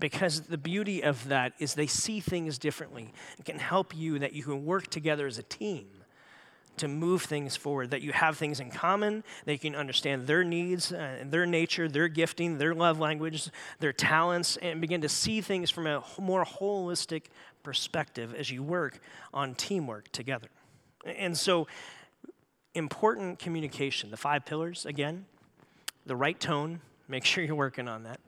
Because 0.00 0.42
the 0.42 0.58
beauty 0.58 1.02
of 1.02 1.28
that 1.28 1.52
is 1.58 1.74
they 1.74 1.86
see 1.86 2.20
things 2.20 2.58
differently. 2.58 3.12
It 3.38 3.44
can 3.44 3.58
help 3.58 3.96
you 3.96 4.18
that 4.18 4.32
you 4.32 4.42
can 4.42 4.64
work 4.66 4.88
together 4.88 5.26
as 5.26 5.38
a 5.38 5.42
team 5.42 5.86
to 6.78 6.88
move 6.88 7.22
things 7.22 7.56
forward, 7.56 7.90
that 7.90 8.02
you 8.02 8.12
have 8.12 8.36
things 8.36 8.60
in 8.60 8.70
common, 8.70 9.24
that 9.44 9.52
you 9.52 9.58
can 9.58 9.74
understand 9.74 10.26
their 10.26 10.44
needs, 10.44 10.92
uh, 10.92 11.24
their 11.24 11.46
nature, 11.46 11.88
their 11.88 12.08
gifting, 12.08 12.58
their 12.58 12.74
love 12.74 12.98
language, 12.98 13.48
their 13.80 13.92
talents, 13.92 14.58
and 14.58 14.80
begin 14.80 15.00
to 15.00 15.08
see 15.08 15.40
things 15.40 15.70
from 15.70 15.86
a 15.86 16.04
more 16.20 16.44
holistic 16.44 17.24
perspective 17.66 18.32
as 18.32 18.48
you 18.48 18.62
work 18.62 19.00
on 19.34 19.52
teamwork 19.56 20.08
together. 20.12 20.46
And 21.04 21.36
so, 21.36 21.66
important 22.74 23.40
communication, 23.40 24.12
the 24.12 24.16
five 24.16 24.46
pillars, 24.46 24.86
again, 24.86 25.26
the 26.06 26.14
right 26.14 26.38
tone, 26.38 26.80
make 27.08 27.24
sure 27.24 27.42
you're 27.42 27.56
working 27.56 27.88
on 27.88 28.04
that. 28.04 28.20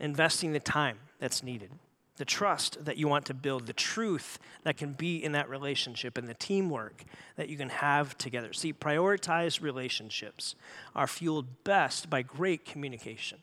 Investing 0.00 0.54
the 0.54 0.60
time. 0.60 0.98
that's 1.18 1.42
needed, 1.42 1.70
the 2.16 2.24
trust 2.24 2.82
that 2.86 2.96
you 2.96 3.08
want 3.08 3.26
to 3.26 3.34
build, 3.34 3.66
the 3.66 3.74
truth 3.74 4.38
that 4.62 4.78
can 4.78 4.94
be 4.94 5.22
in 5.22 5.32
that 5.32 5.50
relationship, 5.50 6.16
and 6.16 6.26
the 6.26 6.34
teamwork 6.34 7.04
that 7.36 7.50
you 7.50 7.58
can 7.58 7.68
have 7.68 8.16
together. 8.16 8.54
See, 8.54 8.72
prioritized 8.72 9.60
relationships 9.60 10.54
are 10.94 11.06
fueled 11.06 11.62
best 11.62 12.08
by 12.08 12.22
great 12.22 12.64
communication. 12.64 13.38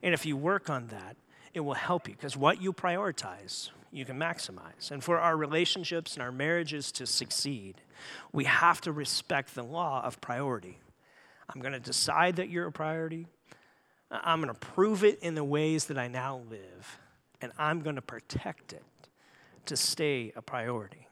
And 0.00 0.14
if 0.14 0.24
you 0.24 0.36
work 0.36 0.70
on 0.70 0.86
that, 0.88 1.16
it 1.54 1.60
will 1.60 1.74
help 1.74 2.08
you 2.08 2.14
because 2.14 2.36
what 2.36 2.60
you 2.60 2.72
prioritize, 2.72 3.70
you 3.92 4.04
can 4.04 4.18
maximize. 4.18 4.90
And 4.90 5.02
for 5.02 5.18
our 5.18 5.36
relationships 5.36 6.14
and 6.14 6.22
our 6.22 6.32
marriages 6.32 6.92
to 6.92 7.06
succeed, 7.06 7.76
we 8.32 8.44
have 8.44 8.80
to 8.82 8.92
respect 8.92 9.54
the 9.54 9.62
law 9.62 10.02
of 10.04 10.20
priority. 10.20 10.78
I'm 11.48 11.60
going 11.60 11.72
to 11.72 11.80
decide 11.80 12.36
that 12.36 12.50
you're 12.50 12.66
a 12.66 12.72
priority. 12.72 13.26
I'm 14.10 14.42
going 14.42 14.52
to 14.52 14.58
prove 14.58 15.04
it 15.04 15.20
in 15.20 15.34
the 15.34 15.44
ways 15.44 15.86
that 15.86 15.98
I 15.98 16.08
now 16.08 16.42
live, 16.50 16.98
and 17.40 17.52
I'm 17.58 17.80
going 17.80 17.96
to 17.96 18.02
protect 18.02 18.72
it 18.72 18.84
to 19.66 19.76
stay 19.76 20.32
a 20.36 20.42
priority. 20.42 21.08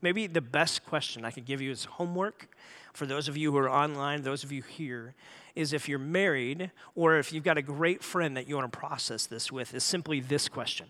Maybe 0.00 0.26
the 0.26 0.40
best 0.40 0.84
question 0.86 1.24
I 1.24 1.30
could 1.30 1.44
give 1.44 1.60
you 1.60 1.70
is 1.70 1.84
homework 1.84 2.48
for 2.92 3.06
those 3.06 3.28
of 3.28 3.36
you 3.36 3.52
who 3.52 3.58
are 3.58 3.70
online, 3.70 4.22
those 4.22 4.44
of 4.44 4.52
you 4.52 4.62
here, 4.62 5.14
is 5.58 5.72
if 5.72 5.88
you're 5.88 5.98
married 5.98 6.70
or 6.94 7.18
if 7.18 7.32
you've 7.32 7.42
got 7.42 7.58
a 7.58 7.62
great 7.62 8.00
friend 8.00 8.36
that 8.36 8.48
you 8.48 8.54
want 8.54 8.72
to 8.72 8.78
process 8.78 9.26
this 9.26 9.50
with, 9.50 9.74
is 9.74 9.82
simply 9.82 10.20
this 10.20 10.48
question 10.48 10.86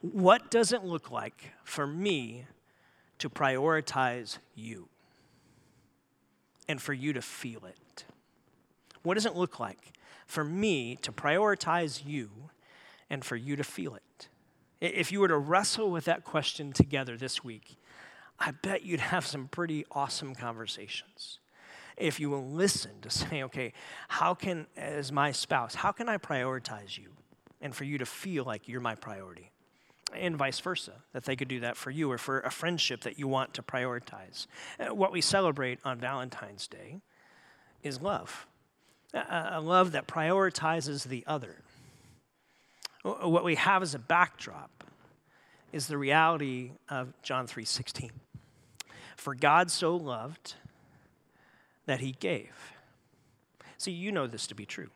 What 0.00 0.50
does 0.50 0.72
it 0.72 0.82
look 0.82 1.10
like 1.10 1.52
for 1.62 1.86
me 1.86 2.46
to 3.18 3.28
prioritize 3.28 4.38
you 4.54 4.88
and 6.68 6.80
for 6.80 6.94
you 6.94 7.12
to 7.12 7.20
feel 7.20 7.66
it? 7.66 8.04
What 9.02 9.14
does 9.14 9.26
it 9.26 9.36
look 9.36 9.60
like 9.60 9.92
for 10.26 10.42
me 10.42 10.96
to 11.02 11.12
prioritize 11.12 12.02
you 12.06 12.30
and 13.10 13.22
for 13.22 13.36
you 13.36 13.56
to 13.56 13.64
feel 13.64 13.94
it? 13.94 14.28
If 14.80 15.12
you 15.12 15.20
were 15.20 15.28
to 15.28 15.36
wrestle 15.36 15.90
with 15.90 16.06
that 16.06 16.24
question 16.24 16.72
together 16.72 17.18
this 17.18 17.44
week, 17.44 17.76
I 18.38 18.52
bet 18.52 18.84
you'd 18.84 19.00
have 19.00 19.26
some 19.26 19.48
pretty 19.48 19.84
awesome 19.90 20.34
conversations. 20.34 21.40
If 22.00 22.18
you 22.18 22.30
will 22.30 22.46
listen 22.46 22.92
to 23.02 23.10
say, 23.10 23.42
okay, 23.44 23.72
how 24.08 24.34
can, 24.34 24.66
as 24.76 25.12
my 25.12 25.32
spouse, 25.32 25.74
how 25.74 25.92
can 25.92 26.08
I 26.08 26.18
prioritize 26.18 26.98
you? 26.98 27.08
And 27.60 27.74
for 27.74 27.84
you 27.84 27.98
to 27.98 28.06
feel 28.06 28.44
like 28.44 28.68
you're 28.68 28.80
my 28.80 28.94
priority. 28.94 29.50
And 30.14 30.36
vice 30.36 30.58
versa, 30.58 30.94
that 31.12 31.24
they 31.24 31.36
could 31.36 31.48
do 31.48 31.60
that 31.60 31.76
for 31.76 31.90
you 31.90 32.10
or 32.10 32.18
for 32.18 32.40
a 32.40 32.50
friendship 32.50 33.02
that 33.02 33.18
you 33.18 33.28
want 33.28 33.54
to 33.54 33.62
prioritize. 33.62 34.46
Uh, 34.78 34.94
what 34.94 35.12
we 35.12 35.20
celebrate 35.20 35.78
on 35.84 36.00
Valentine's 36.00 36.66
Day 36.66 37.00
is 37.82 38.00
love 38.00 38.46
a 39.14 39.60
love 39.60 39.92
that 39.92 40.06
prioritizes 40.06 41.04
the 41.04 41.24
other. 41.26 41.56
What 43.02 43.44
we 43.44 43.54
have 43.56 43.82
as 43.82 43.94
a 43.94 43.98
backdrop 43.98 44.84
is 45.72 45.86
the 45.86 45.96
reality 45.96 46.72
of 46.88 47.12
John 47.22 47.46
3:16. 47.46 48.10
For 49.16 49.34
God 49.34 49.70
so 49.70 49.96
loved 49.96 50.54
that 51.90 51.98
he 51.98 52.12
gave. 52.12 52.54
See, 53.76 53.90
you 53.90 54.12
know 54.12 54.28
this 54.28 54.46
to 54.46 54.54
be 54.54 54.64
true. 54.64 54.90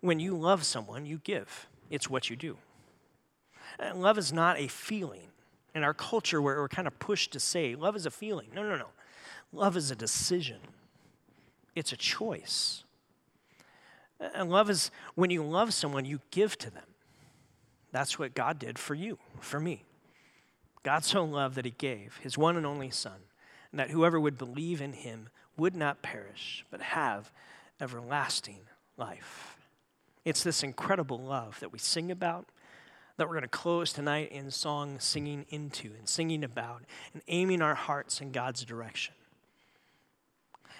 When 0.00 0.18
you 0.18 0.36
love 0.36 0.64
someone, 0.64 1.06
you 1.06 1.20
give. 1.22 1.68
It's 1.90 2.10
what 2.10 2.28
you 2.28 2.34
do. 2.34 2.56
And 3.78 4.02
love 4.02 4.18
is 4.18 4.32
not 4.32 4.58
a 4.58 4.66
feeling. 4.66 5.28
In 5.76 5.84
our 5.84 5.94
culture, 5.94 6.42
where 6.42 6.56
we're 6.56 6.66
kind 6.66 6.88
of 6.88 6.98
pushed 6.98 7.30
to 7.34 7.38
say, 7.38 7.76
love 7.76 7.94
is 7.94 8.04
a 8.04 8.10
feeling. 8.10 8.48
No, 8.52 8.68
no, 8.68 8.76
no. 8.76 8.88
Love 9.52 9.76
is 9.76 9.92
a 9.92 9.94
decision, 9.94 10.58
it's 11.76 11.92
a 11.92 11.96
choice. 11.96 12.82
Uh, 14.20 14.30
and 14.34 14.50
love 14.50 14.68
is 14.68 14.90
when 15.14 15.30
you 15.30 15.44
love 15.44 15.72
someone, 15.72 16.04
you 16.04 16.18
give 16.32 16.58
to 16.58 16.70
them. 16.70 16.82
That's 17.92 18.18
what 18.18 18.34
God 18.34 18.58
did 18.58 18.76
for 18.76 18.96
you, 18.96 19.18
for 19.38 19.60
me. 19.60 19.84
God 20.82 21.04
so 21.04 21.22
loved 21.22 21.54
that 21.54 21.64
he 21.64 21.70
gave 21.70 22.18
his 22.24 22.36
one 22.36 22.56
and 22.56 22.66
only 22.66 22.90
Son, 22.90 23.20
and 23.70 23.78
that 23.78 23.90
whoever 23.90 24.18
would 24.18 24.38
believe 24.38 24.80
in 24.80 24.92
him 24.92 25.28
would 25.56 25.76
not 25.76 26.02
perish, 26.02 26.64
but 26.70 26.80
have 26.80 27.30
everlasting 27.80 28.60
life. 28.96 29.56
It's 30.24 30.42
this 30.42 30.62
incredible 30.62 31.18
love 31.18 31.58
that 31.60 31.72
we 31.72 31.78
sing 31.78 32.10
about, 32.10 32.46
that 33.16 33.26
we're 33.26 33.34
going 33.34 33.42
to 33.42 33.48
close 33.48 33.92
tonight 33.92 34.30
in 34.30 34.50
song 34.50 35.00
singing 35.00 35.46
into 35.48 35.92
and 35.98 36.08
singing 36.08 36.44
about, 36.44 36.82
and 37.12 37.22
aiming 37.28 37.62
our 37.62 37.74
hearts 37.74 38.20
in 38.20 38.30
God's 38.30 38.64
direction. 38.64 39.14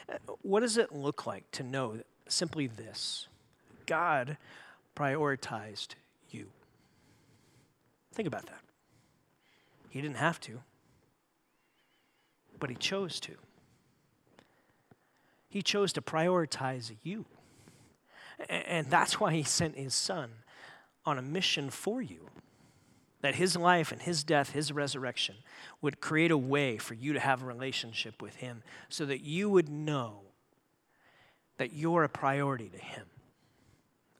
Uh, 0.08 0.16
what 0.42 0.60
does 0.60 0.76
it 0.76 0.92
look 0.92 1.26
like 1.26 1.50
to 1.52 1.62
know 1.62 2.00
simply 2.28 2.66
this 2.66 3.26
God 3.86 4.36
prioritized 4.96 5.94
you? 6.30 6.46
Think 8.12 8.28
about 8.28 8.46
that. 8.46 8.60
He 9.90 10.00
didn't 10.00 10.16
have 10.16 10.40
to, 10.40 10.60
but 12.58 12.70
he 12.70 12.76
chose 12.76 13.20
to. 13.20 13.34
He 15.48 15.62
chose 15.62 15.92
to 15.94 16.02
prioritize 16.02 16.94
you. 17.02 17.24
And 18.48 18.88
that's 18.88 19.18
why 19.18 19.32
he 19.32 19.42
sent 19.42 19.76
his 19.76 19.94
son 19.94 20.30
on 21.04 21.18
a 21.18 21.22
mission 21.22 21.70
for 21.70 22.02
you. 22.02 22.28
That 23.20 23.34
his 23.34 23.56
life 23.56 23.90
and 23.90 24.00
his 24.00 24.22
death, 24.22 24.50
his 24.50 24.70
resurrection, 24.70 25.36
would 25.82 26.00
create 26.00 26.30
a 26.30 26.38
way 26.38 26.76
for 26.76 26.94
you 26.94 27.12
to 27.14 27.20
have 27.20 27.42
a 27.42 27.46
relationship 27.46 28.22
with 28.22 28.36
him 28.36 28.62
so 28.88 29.04
that 29.06 29.22
you 29.22 29.50
would 29.50 29.68
know 29.68 30.20
that 31.56 31.72
you're 31.72 32.04
a 32.04 32.08
priority 32.08 32.68
to 32.68 32.78
him. 32.78 33.06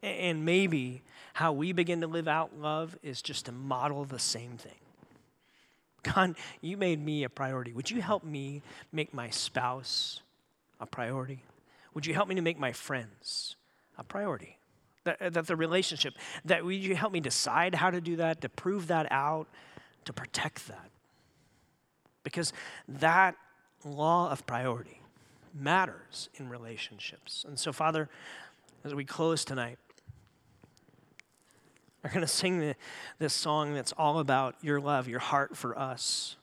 And 0.03 0.45
maybe 0.45 1.03
how 1.35 1.53
we 1.53 1.73
begin 1.73 2.01
to 2.01 2.07
live 2.09 2.27
out 2.27 2.59
love 2.59 2.97
is 3.03 3.23
just 3.23 3.47
to 3.47 3.53
model 3.53 4.05
the 4.05 4.19
same 4.19 4.57
thing. 4.57 4.88
God, 6.15 6.37
you 6.61 6.77
made 6.77 7.05
me 7.05 7.25
a 7.25 7.29
priority. 7.29 7.73
Would 7.73 7.91
you 7.91 8.01
help 8.01 8.25
me 8.25 8.63
make 8.93 9.13
my 9.13 9.31
spouse 9.31 10.23
a 10.81 10.87
priority? 10.87 11.43
Would 11.95 12.07
you 12.07 12.15
help 12.15 12.29
me 12.29 12.35
to 12.35 12.43
make 12.43 12.59
my 12.59 12.73
friends 12.73 13.57
a 13.97 14.05
priority? 14.05 14.59
That, 15.05 15.21
uh, 15.21 15.31
that 15.31 15.47
the 15.47 15.57
relationship, 15.57 16.15
that 16.45 16.65
would 16.65 16.75
you 16.75 16.95
help 16.95 17.13
me 17.13 17.21
decide 17.21 17.75
how 17.75 17.91
to 17.91 18.01
do 18.01 18.17
that, 18.17 18.41
to 18.43 18.49
prove 18.49 18.87
that 18.89 19.11
out, 19.11 19.49
to 20.05 20.13
protect 20.13 20.69
that? 20.69 20.91
Because 22.23 22.53
that 22.89 23.37
law 23.85 24.31
of 24.31 24.47
priority 24.47 25.01
matters 25.55 26.29
in 26.35 26.49
relationships. 26.49 27.45
And 27.49 27.59
so, 27.59 27.73
Father, 27.73 28.09
as 28.85 28.95
we 28.95 29.05
close 29.05 29.45
tonight, 29.45 29.79
are 32.05 32.11
going 32.11 32.21
to 32.21 32.27
sing 32.27 32.61
the, 32.61 32.75
this 33.19 33.35
song 33.35 33.75
that's 33.75 33.93
all 33.93 34.19
about 34.19 34.57
your 34.63 34.81
love, 34.81 35.09
your 35.09 35.19
heart 35.19 35.57
for 35.57 35.79
us, 35.79 36.37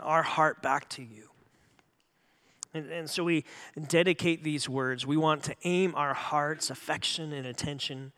our 0.00 0.22
heart 0.22 0.62
back 0.62 0.88
to 0.90 1.02
you. 1.02 1.30
And, 2.74 2.90
and 2.90 3.10
so 3.10 3.24
we 3.24 3.44
dedicate 3.88 4.44
these 4.44 4.68
words. 4.68 5.06
We 5.06 5.16
want 5.16 5.44
to 5.44 5.54
aim 5.64 5.94
our 5.94 6.12
heart's 6.12 6.68
affection 6.68 7.32
and 7.32 7.46
attention 7.46 8.12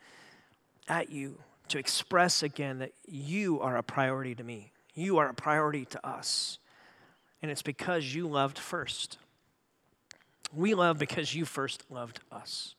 at 0.87 1.09
you 1.09 1.39
to 1.69 1.77
express 1.77 2.43
again 2.43 2.79
that 2.79 2.91
you 3.05 3.61
are 3.61 3.77
a 3.77 3.83
priority 3.83 4.35
to 4.35 4.43
me. 4.43 4.71
You 4.93 5.17
are 5.19 5.29
a 5.29 5.33
priority 5.33 5.85
to 5.85 6.05
us. 6.05 6.59
And 7.41 7.49
it's 7.49 7.61
because 7.61 8.13
you 8.13 8.27
loved 8.27 8.59
first. 8.59 9.17
We 10.53 10.73
love 10.73 10.97
because 10.97 11.33
you 11.33 11.45
first 11.45 11.83
loved 11.89 12.19
us. 12.31 12.75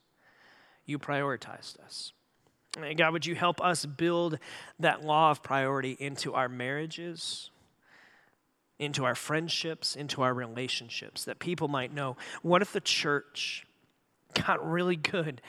You 0.85 0.99
prioritized 0.99 1.79
us. 1.83 2.11
God, 2.73 3.11
would 3.11 3.25
you 3.25 3.35
help 3.35 3.61
us 3.61 3.85
build 3.85 4.39
that 4.79 5.03
law 5.03 5.31
of 5.31 5.43
priority 5.43 5.97
into 5.99 6.33
our 6.33 6.47
marriages, 6.47 7.49
into 8.79 9.03
our 9.03 9.15
friendships, 9.15 9.95
into 9.95 10.21
our 10.21 10.33
relationships, 10.33 11.25
that 11.25 11.39
people 11.39 11.67
might 11.67 11.93
know 11.93 12.15
what 12.41 12.61
if 12.61 12.71
the 12.71 12.79
church 12.79 13.65
got 14.45 14.65
really 14.65 14.95
good 14.95 15.41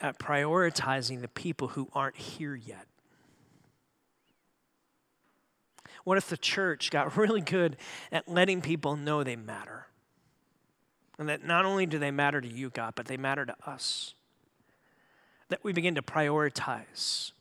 at 0.00 0.18
prioritizing 0.18 1.22
the 1.22 1.28
people 1.28 1.68
who 1.68 1.88
aren't 1.94 2.16
here 2.16 2.54
yet? 2.54 2.86
What 6.04 6.18
if 6.18 6.28
the 6.28 6.36
church 6.36 6.90
got 6.90 7.16
really 7.16 7.40
good 7.40 7.76
at 8.10 8.28
letting 8.28 8.60
people 8.60 8.96
know 8.96 9.24
they 9.24 9.36
matter? 9.36 9.86
And 11.18 11.28
that 11.28 11.44
not 11.44 11.64
only 11.64 11.86
do 11.86 11.98
they 11.98 12.10
matter 12.10 12.40
to 12.40 12.48
you, 12.48 12.68
God, 12.70 12.94
but 12.94 13.06
they 13.06 13.16
matter 13.16 13.46
to 13.46 13.54
us 13.64 14.14
that 15.52 15.62
we 15.62 15.74
begin 15.74 15.96
to 15.96 16.00
prioritize, 16.00 17.32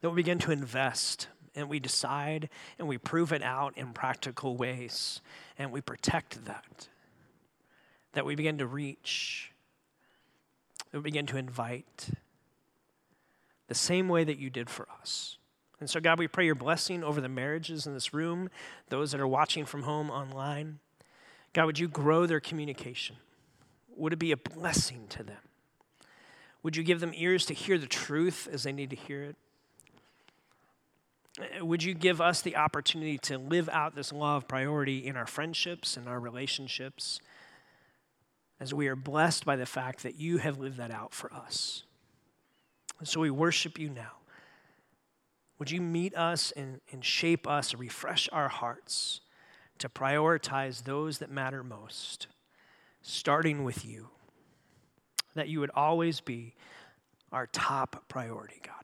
that 0.00 0.10
we 0.10 0.14
begin 0.14 0.38
to 0.38 0.52
invest, 0.52 1.26
and 1.56 1.68
we 1.68 1.80
decide 1.80 2.48
and 2.78 2.86
we 2.86 2.98
prove 2.98 3.32
it 3.32 3.42
out 3.42 3.76
in 3.76 3.92
practical 3.92 4.56
ways, 4.56 5.20
and 5.58 5.72
we 5.72 5.80
protect 5.80 6.44
that, 6.44 6.88
that 8.12 8.24
we 8.24 8.36
begin 8.36 8.58
to 8.58 8.66
reach, 8.66 9.50
that 10.92 10.98
we 10.98 11.02
begin 11.02 11.26
to 11.26 11.36
invite 11.36 12.10
the 13.66 13.74
same 13.74 14.08
way 14.08 14.22
that 14.22 14.38
you 14.38 14.50
did 14.50 14.70
for 14.70 14.86
us. 15.00 15.38
And 15.80 15.90
so, 15.90 15.98
God, 15.98 16.16
we 16.16 16.28
pray 16.28 16.46
your 16.46 16.54
blessing 16.54 17.02
over 17.02 17.20
the 17.20 17.28
marriages 17.28 17.88
in 17.88 17.92
this 17.92 18.14
room, 18.14 18.50
those 18.88 19.10
that 19.10 19.20
are 19.20 19.26
watching 19.26 19.64
from 19.64 19.82
home 19.82 20.10
online. 20.10 20.78
God, 21.52 21.66
would 21.66 21.80
you 21.80 21.88
grow 21.88 22.24
their 22.24 22.38
communication? 22.38 23.16
Would 23.96 24.12
it 24.12 24.18
be 24.18 24.32
a 24.32 24.36
blessing 24.36 25.06
to 25.10 25.22
them? 25.22 25.38
Would 26.62 26.76
you 26.76 26.82
give 26.82 27.00
them 27.00 27.12
ears 27.14 27.44
to 27.46 27.54
hear 27.54 27.78
the 27.78 27.86
truth 27.86 28.48
as 28.50 28.62
they 28.62 28.72
need 28.72 28.90
to 28.90 28.96
hear 28.96 29.22
it? 29.22 29.36
Uh, 31.38 31.64
Would 31.64 31.82
you 31.82 31.94
give 31.94 32.20
us 32.20 32.40
the 32.40 32.56
opportunity 32.56 33.18
to 33.18 33.38
live 33.38 33.68
out 33.68 33.94
this 33.94 34.12
law 34.12 34.36
of 34.36 34.48
priority 34.48 35.06
in 35.06 35.16
our 35.16 35.26
friendships 35.26 35.96
and 35.96 36.08
our 36.08 36.18
relationships 36.18 37.20
as 38.60 38.72
we 38.72 38.88
are 38.88 38.96
blessed 38.96 39.44
by 39.44 39.56
the 39.56 39.66
fact 39.66 40.02
that 40.02 40.18
you 40.18 40.38
have 40.38 40.58
lived 40.58 40.78
that 40.78 40.90
out 40.90 41.12
for 41.12 41.32
us? 41.32 41.84
And 42.98 43.08
so 43.08 43.20
we 43.20 43.30
worship 43.30 43.78
you 43.78 43.90
now. 43.90 44.12
Would 45.58 45.70
you 45.70 45.80
meet 45.80 46.16
us 46.16 46.52
and, 46.52 46.80
and 46.92 47.04
shape 47.04 47.46
us 47.46 47.74
refresh 47.74 48.28
our 48.32 48.48
hearts 48.48 49.20
to 49.78 49.88
prioritize 49.88 50.84
those 50.84 51.18
that 51.18 51.30
matter 51.30 51.62
most, 51.62 52.26
starting 53.04 53.62
with 53.64 53.84
you? 53.84 54.08
That 55.34 55.48
you 55.48 55.60
would 55.60 55.70
always 55.74 56.20
be 56.20 56.54
our 57.32 57.46
top 57.46 58.04
priority, 58.08 58.60
God. 58.62 58.83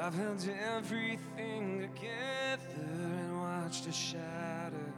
I've 0.00 0.14
held 0.14 0.48
everything 0.76 1.80
together 1.80 2.58
and 2.78 3.40
watched 3.40 3.86
it 3.86 3.94
shatter. 3.94 4.92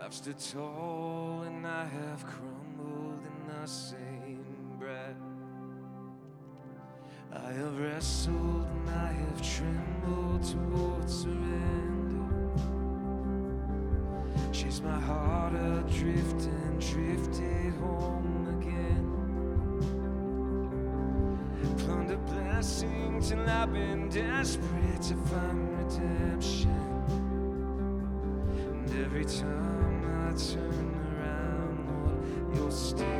I've 0.00 0.12
stood 0.12 0.38
tall 0.38 1.42
and 1.46 1.64
I 1.66 1.84
have 1.84 2.26
crumbled 2.26 3.20
in 3.24 3.46
the 3.48 3.66
same 3.66 4.44
breath. 4.78 5.16
I 7.32 7.52
have 7.52 7.78
wrestled 7.78 8.66
and 8.66 8.90
I 8.90 9.12
have 9.12 9.40
trembled 9.40 10.42
towards 10.42 11.22
surrender. 11.22 12.50
Chased 14.52 14.82
my 14.82 14.98
heart 15.00 15.54
adrift 15.54 16.42
and 16.42 16.80
drifted 16.80 17.72
home 17.74 18.60
again. 18.60 19.03
Blessing 22.64 23.20
till 23.20 23.46
I've 23.46 23.74
been 23.74 24.08
desperate 24.08 25.02
to 25.02 25.16
find 25.28 25.68
redemption. 25.76 26.70
And 28.72 29.04
every 29.04 29.26
time 29.26 30.02
I 30.06 30.32
turn 30.32 30.96
around, 31.12 31.76
Lord, 32.06 32.56
you're 32.56 32.70
still. 32.70 33.13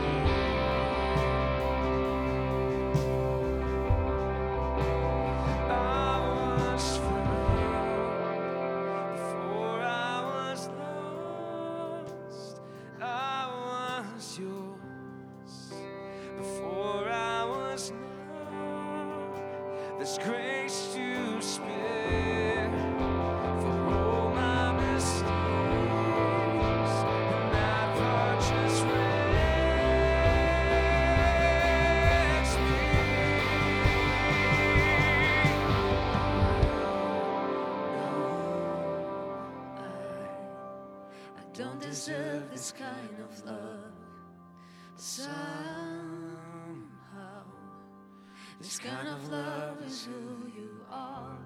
This 48.65 48.79
kind 48.79 49.07
of 49.09 49.31
love 49.31 49.77
is 49.87 50.07
who 50.07 50.49
you 50.59 50.71
are. 50.91 51.37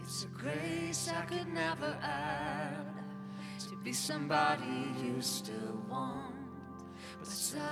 It's 0.00 0.24
a 0.24 0.26
grace 0.26 1.08
I 1.08 1.24
could 1.26 1.46
never 1.46 1.96
add 2.02 3.04
to 3.68 3.76
be 3.84 3.92
somebody 3.92 4.90
you 5.00 5.20
still 5.20 5.80
want. 5.88 6.34
But 7.20 7.28
somehow, 7.28 7.62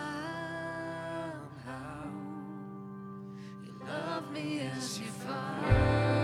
you 3.65 3.73
love 3.85 4.31
me 4.31 4.61
as 4.61 5.01
you 5.01 5.07
find 5.07 6.22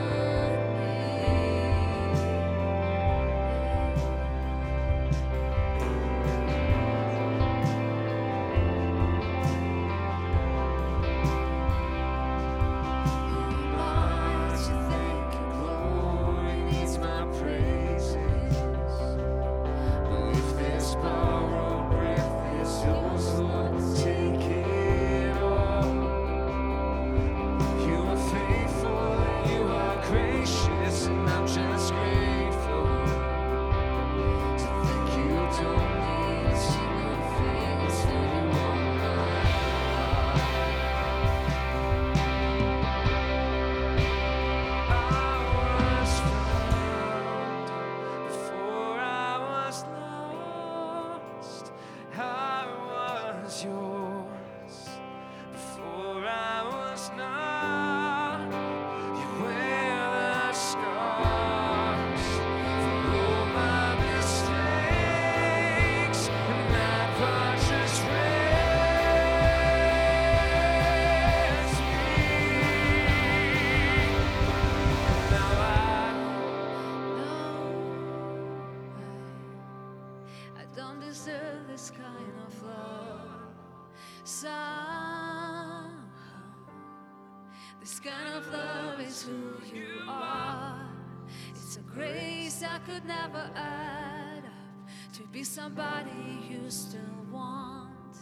somebody 95.59 96.39
you 96.49 96.71
still 96.71 97.01
want. 97.33 98.14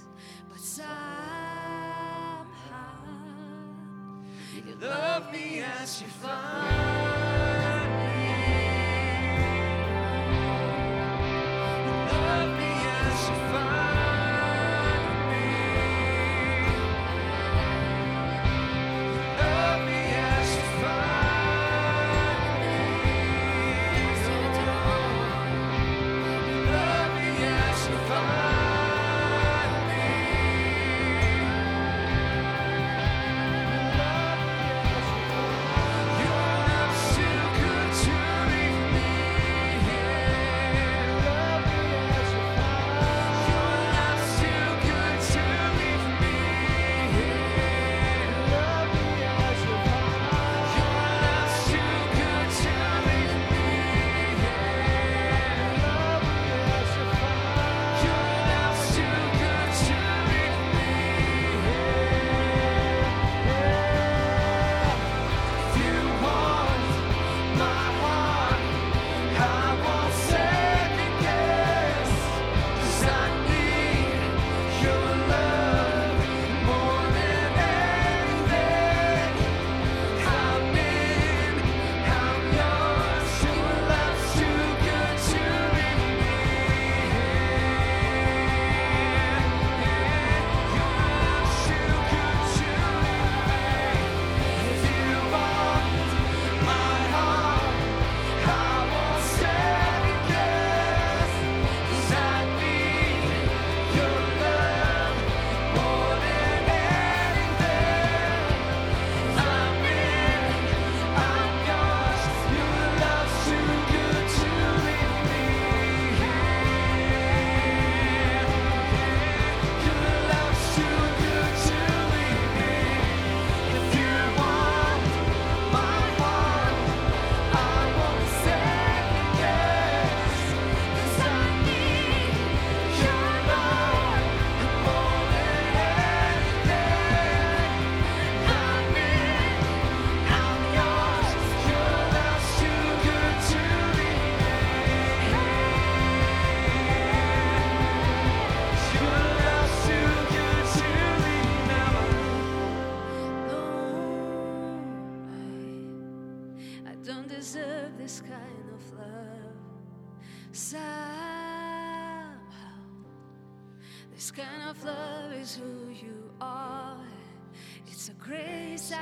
But 0.48 0.58
somehow, 0.58 0.86
you 4.66 4.74
love 4.80 5.30
me 5.30 5.62
as 5.80 6.00
you 6.00 6.08
find 6.08 6.65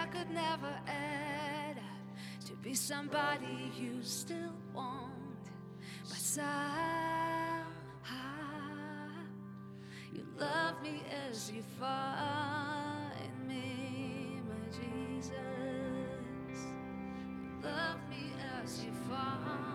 I 0.04 0.06
could 0.08 0.30
never 0.32 0.68
add 0.86 1.78
up 1.78 2.44
to 2.46 2.52
be 2.56 2.74
somebody 2.74 3.72
you 3.74 4.02
still 4.02 4.52
want. 4.74 5.12
But 6.06 6.18
somehow, 6.18 6.44
you 10.12 10.26
love 10.38 10.82
me 10.82 11.00
as 11.30 11.50
you 11.50 11.62
find 11.80 13.48
me, 13.48 14.42
my 14.46 14.76
Jesus. 14.76 15.32
You 17.42 17.62
love 17.62 17.98
me 18.10 18.34
as 18.62 18.84
you 18.84 18.92
find 19.08 19.73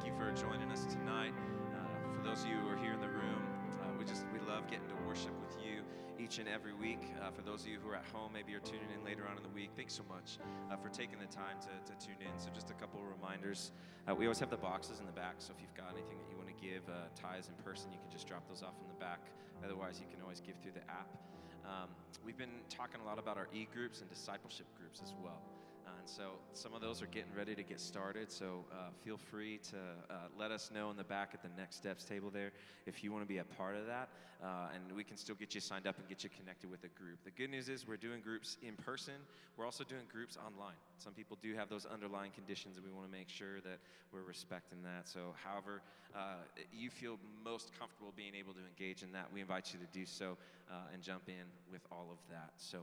thank 0.00 0.16
you 0.16 0.18
for 0.18 0.32
joining 0.32 0.72
us 0.72 0.86
tonight. 0.88 1.36
Uh, 1.76 1.84
for 2.16 2.24
those 2.24 2.40
of 2.40 2.48
you 2.48 2.56
who 2.56 2.72
are 2.72 2.80
here 2.80 2.96
in 2.96 3.00
the 3.04 3.12
room, 3.12 3.44
uh, 3.84 3.92
we 3.98 4.04
just 4.08 4.24
we 4.32 4.40
love 4.48 4.64
getting 4.64 4.88
to 4.88 4.96
worship 5.04 5.36
with 5.44 5.52
you 5.60 5.84
each 6.16 6.38
and 6.38 6.48
every 6.48 6.72
week. 6.72 7.04
Uh, 7.20 7.28
for 7.28 7.42
those 7.44 7.62
of 7.62 7.68
you 7.68 7.76
who 7.84 7.92
are 7.92 8.00
at 8.00 8.08
home, 8.08 8.32
maybe 8.32 8.48
you're 8.48 8.64
tuning 8.64 8.88
in 8.96 9.04
later 9.04 9.28
on 9.28 9.36
in 9.36 9.42
the 9.42 9.52
week. 9.52 9.68
Thanks 9.76 9.92
so 9.92 10.00
much 10.08 10.40
uh, 10.72 10.76
for 10.80 10.88
taking 10.88 11.20
the 11.20 11.28
time 11.28 11.60
to, 11.60 11.72
to 11.84 11.92
tune 12.00 12.16
in. 12.16 12.32
So 12.40 12.48
just 12.48 12.72
a 12.72 12.78
couple 12.80 12.96
of 12.96 13.12
reminders. 13.12 13.72
Uh, 14.08 14.16
we 14.16 14.24
always 14.24 14.40
have 14.40 14.48
the 14.48 14.56
boxes 14.56 15.00
in 15.00 15.06
the 15.06 15.12
back. 15.12 15.36
So 15.36 15.52
if 15.52 15.60
you've 15.60 15.76
got 15.76 15.92
anything 15.92 16.16
that 16.16 16.28
you 16.32 16.36
want 16.40 16.48
to 16.48 16.56
give 16.56 16.80
uh, 16.88 17.12
ties 17.12 17.52
in 17.52 17.56
person, 17.60 17.92
you 17.92 18.00
can 18.00 18.08
just 18.08 18.24
drop 18.24 18.48
those 18.48 18.64
off 18.64 18.80
in 18.80 18.88
the 18.88 18.96
back. 18.96 19.20
Otherwise, 19.60 20.00
you 20.00 20.08
can 20.08 20.24
always 20.24 20.40
give 20.40 20.56
through 20.64 20.80
the 20.80 20.86
app. 20.88 21.12
Um, 21.68 21.92
we've 22.24 22.40
been 22.40 22.64
talking 22.72 23.04
a 23.04 23.06
lot 23.06 23.20
about 23.20 23.36
our 23.36 23.52
e 23.52 23.68
groups 23.68 24.00
and 24.00 24.08
discipleship 24.08 24.64
groups 24.80 25.04
as 25.04 25.12
well. 25.20 25.44
And 25.98 26.08
so 26.08 26.32
some 26.52 26.74
of 26.74 26.80
those 26.80 27.02
are 27.02 27.06
getting 27.06 27.34
ready 27.36 27.54
to 27.54 27.62
get 27.62 27.80
started. 27.80 28.30
So 28.30 28.64
uh, 28.72 28.90
feel 29.04 29.16
free 29.16 29.58
to 29.70 29.76
uh, 30.10 30.14
let 30.38 30.50
us 30.50 30.70
know 30.72 30.90
in 30.90 30.96
the 30.96 31.04
back 31.04 31.30
at 31.34 31.42
the 31.42 31.50
next 31.56 31.76
steps 31.76 32.04
table 32.04 32.30
there 32.30 32.52
if 32.86 33.02
you 33.02 33.12
want 33.12 33.24
to 33.24 33.28
be 33.28 33.38
a 33.38 33.44
part 33.44 33.76
of 33.76 33.86
that. 33.86 34.08
Uh, 34.42 34.68
and 34.74 34.96
we 34.96 35.04
can 35.04 35.18
still 35.18 35.34
get 35.34 35.54
you 35.54 35.60
signed 35.60 35.86
up 35.86 35.98
and 35.98 36.08
get 36.08 36.24
you 36.24 36.30
connected 36.30 36.70
with 36.70 36.82
a 36.84 36.88
group. 36.88 37.18
The 37.24 37.30
good 37.30 37.50
news 37.50 37.68
is 37.68 37.86
we're 37.86 37.98
doing 37.98 38.22
groups 38.22 38.56
in 38.62 38.74
person. 38.74 39.14
We're 39.56 39.66
also 39.66 39.84
doing 39.84 40.04
groups 40.10 40.38
online. 40.38 40.76
Some 40.96 41.12
people 41.12 41.36
do 41.42 41.54
have 41.54 41.68
those 41.68 41.84
underlying 41.84 42.32
conditions, 42.32 42.78
and 42.78 42.86
we 42.86 42.90
want 42.90 43.04
to 43.04 43.12
make 43.12 43.28
sure 43.28 43.60
that 43.60 43.78
we're 44.12 44.22
respecting 44.22 44.82
that. 44.82 45.08
So, 45.08 45.34
however 45.44 45.82
uh, 46.14 46.40
you 46.72 46.88
feel 46.88 47.18
most 47.44 47.72
comfortable 47.78 48.14
being 48.16 48.34
able 48.34 48.54
to 48.54 48.60
engage 48.60 49.02
in 49.02 49.12
that, 49.12 49.26
we 49.32 49.42
invite 49.42 49.74
you 49.74 49.78
to 49.78 49.86
do 49.92 50.06
so 50.06 50.38
uh, 50.70 50.92
and 50.94 51.02
jump 51.02 51.28
in 51.28 51.44
with 51.70 51.82
all 51.92 52.08
of 52.10 52.18
that. 52.30 52.52
So. 52.56 52.78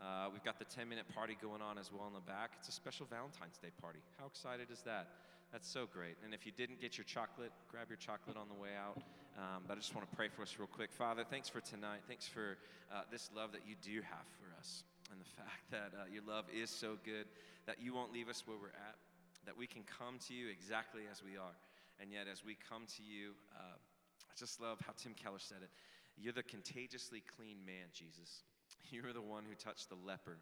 Uh, 0.00 0.28
we've 0.32 0.44
got 0.44 0.58
the 0.58 0.64
10 0.64 0.88
minute 0.88 1.06
party 1.14 1.36
going 1.40 1.62
on 1.62 1.78
as 1.78 1.90
well 1.92 2.06
in 2.06 2.14
the 2.14 2.26
back. 2.26 2.52
It's 2.58 2.68
a 2.68 2.72
special 2.72 3.06
Valentine's 3.06 3.58
Day 3.58 3.70
party. 3.80 4.00
How 4.18 4.26
excited 4.26 4.70
is 4.70 4.82
that? 4.82 5.08
That's 5.52 5.68
so 5.68 5.86
great. 5.86 6.16
And 6.24 6.34
if 6.34 6.46
you 6.46 6.52
didn't 6.52 6.80
get 6.80 6.98
your 6.98 7.04
chocolate, 7.04 7.52
grab 7.70 7.86
your 7.88 7.96
chocolate 7.96 8.36
on 8.36 8.48
the 8.48 8.58
way 8.60 8.74
out. 8.74 8.98
Um, 9.38 9.62
but 9.66 9.78
I 9.78 9.80
just 9.80 9.94
want 9.94 10.08
to 10.08 10.16
pray 10.16 10.28
for 10.28 10.42
us 10.42 10.56
real 10.58 10.66
quick. 10.66 10.90
Father, 10.90 11.22
thanks 11.22 11.48
for 11.48 11.60
tonight. 11.60 12.02
Thanks 12.06 12.26
for 12.26 12.58
uh, 12.92 13.02
this 13.10 13.30
love 13.34 13.52
that 13.52 13.62
you 13.66 13.74
do 13.82 14.02
have 14.02 14.26
for 14.38 14.50
us 14.58 14.82
and 15.10 15.20
the 15.20 15.30
fact 15.38 15.70
that 15.70 15.90
uh, 15.94 16.06
your 16.10 16.22
love 16.26 16.44
is 16.50 16.70
so 16.70 16.98
good 17.04 17.26
that 17.66 17.80
you 17.80 17.94
won't 17.94 18.12
leave 18.12 18.28
us 18.28 18.42
where 18.46 18.58
we're 18.58 18.74
at, 18.74 18.98
that 19.46 19.56
we 19.56 19.66
can 19.66 19.82
come 19.86 20.18
to 20.26 20.34
you 20.34 20.48
exactly 20.48 21.02
as 21.10 21.22
we 21.22 21.36
are. 21.36 21.54
And 22.00 22.10
yet, 22.10 22.26
as 22.26 22.44
we 22.44 22.56
come 22.58 22.86
to 22.98 23.02
you, 23.02 23.38
uh, 23.54 23.78
I 23.78 24.34
just 24.36 24.60
love 24.60 24.82
how 24.84 24.92
Tim 24.96 25.14
Keller 25.14 25.38
said 25.38 25.62
it. 25.62 25.70
You're 26.18 26.32
the 26.32 26.42
contagiously 26.42 27.22
clean 27.36 27.58
man, 27.64 27.90
Jesus. 27.92 28.42
You 28.92 29.02
were 29.02 29.12
the 29.12 29.24
one 29.24 29.44
who 29.48 29.54
touched 29.56 29.88
the 29.88 29.96
leper. 29.96 30.38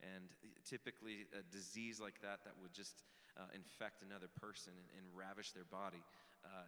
And 0.00 0.32
typically, 0.64 1.28
a 1.36 1.42
disease 1.52 2.00
like 2.00 2.16
that 2.22 2.40
that 2.48 2.54
would 2.62 2.72
just 2.72 3.04
uh, 3.36 3.50
infect 3.52 4.00
another 4.00 4.28
person 4.40 4.72
and, 4.72 4.88
and 4.96 5.04
ravish 5.12 5.52
their 5.52 5.68
body, 5.68 6.00
uh, 6.44 6.64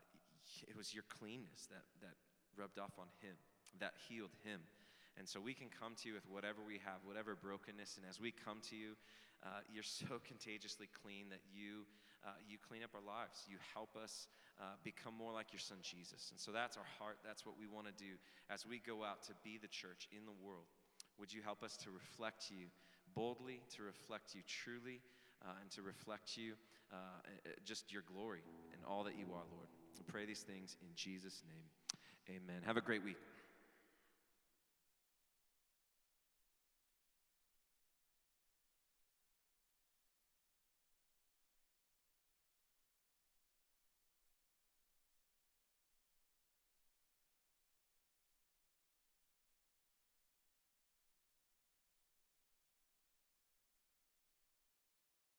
it 0.68 0.76
was 0.76 0.92
your 0.92 1.04
cleanness 1.08 1.70
that, 1.72 1.86
that 2.04 2.12
rubbed 2.56 2.78
off 2.78 2.92
on 2.98 3.08
him, 3.24 3.32
that 3.80 3.94
healed 4.08 4.34
him. 4.44 4.60
And 5.16 5.28
so 5.28 5.40
we 5.40 5.54
can 5.54 5.68
come 5.68 5.94
to 6.02 6.08
you 6.08 6.14
with 6.14 6.28
whatever 6.28 6.64
we 6.64 6.80
have, 6.84 7.04
whatever 7.04 7.36
brokenness. 7.36 7.96
And 7.96 8.04
as 8.08 8.20
we 8.20 8.32
come 8.32 8.60
to 8.72 8.76
you, 8.76 8.96
uh, 9.44 9.60
you're 9.68 9.86
so 9.86 10.20
contagiously 10.30 10.88
clean 10.92 11.28
that 11.30 11.44
you, 11.52 11.84
uh, 12.24 12.36
you 12.48 12.56
clean 12.60 12.84
up 12.84 12.92
our 12.96 13.04
lives. 13.04 13.44
You 13.48 13.56
help 13.72 13.96
us 13.96 14.28
uh, 14.60 14.76
become 14.84 15.16
more 15.16 15.32
like 15.32 15.52
your 15.52 15.60
son 15.60 15.78
Jesus. 15.82 16.32
And 16.32 16.40
so 16.40 16.52
that's 16.52 16.76
our 16.76 16.88
heart. 16.98 17.20
That's 17.24 17.44
what 17.44 17.56
we 17.60 17.66
want 17.68 17.88
to 17.88 17.96
do 17.96 18.16
as 18.48 18.64
we 18.64 18.80
go 18.80 19.04
out 19.04 19.24
to 19.28 19.32
be 19.44 19.60
the 19.60 19.68
church 19.68 20.08
in 20.12 20.24
the 20.24 20.36
world. 20.40 20.68
Would 21.22 21.32
you 21.32 21.40
help 21.40 21.62
us 21.62 21.76
to 21.84 21.90
reflect 21.92 22.50
you 22.50 22.66
boldly, 23.14 23.60
to 23.76 23.84
reflect 23.84 24.34
you 24.34 24.40
truly, 24.48 25.00
uh, 25.40 25.54
and 25.60 25.70
to 25.70 25.80
reflect 25.80 26.36
you 26.36 26.54
uh, 26.92 26.96
just 27.64 27.92
your 27.92 28.02
glory 28.12 28.42
and 28.72 28.82
all 28.84 29.04
that 29.04 29.16
you 29.16 29.26
are, 29.26 29.46
Lord? 29.54 29.68
I 30.00 30.10
pray 30.10 30.26
these 30.26 30.40
things 30.40 30.76
in 30.82 30.88
Jesus' 30.96 31.40
name. 31.46 32.36
Amen. 32.42 32.62
Have 32.66 32.76
a 32.76 32.80
great 32.80 33.04
week. 33.04 33.18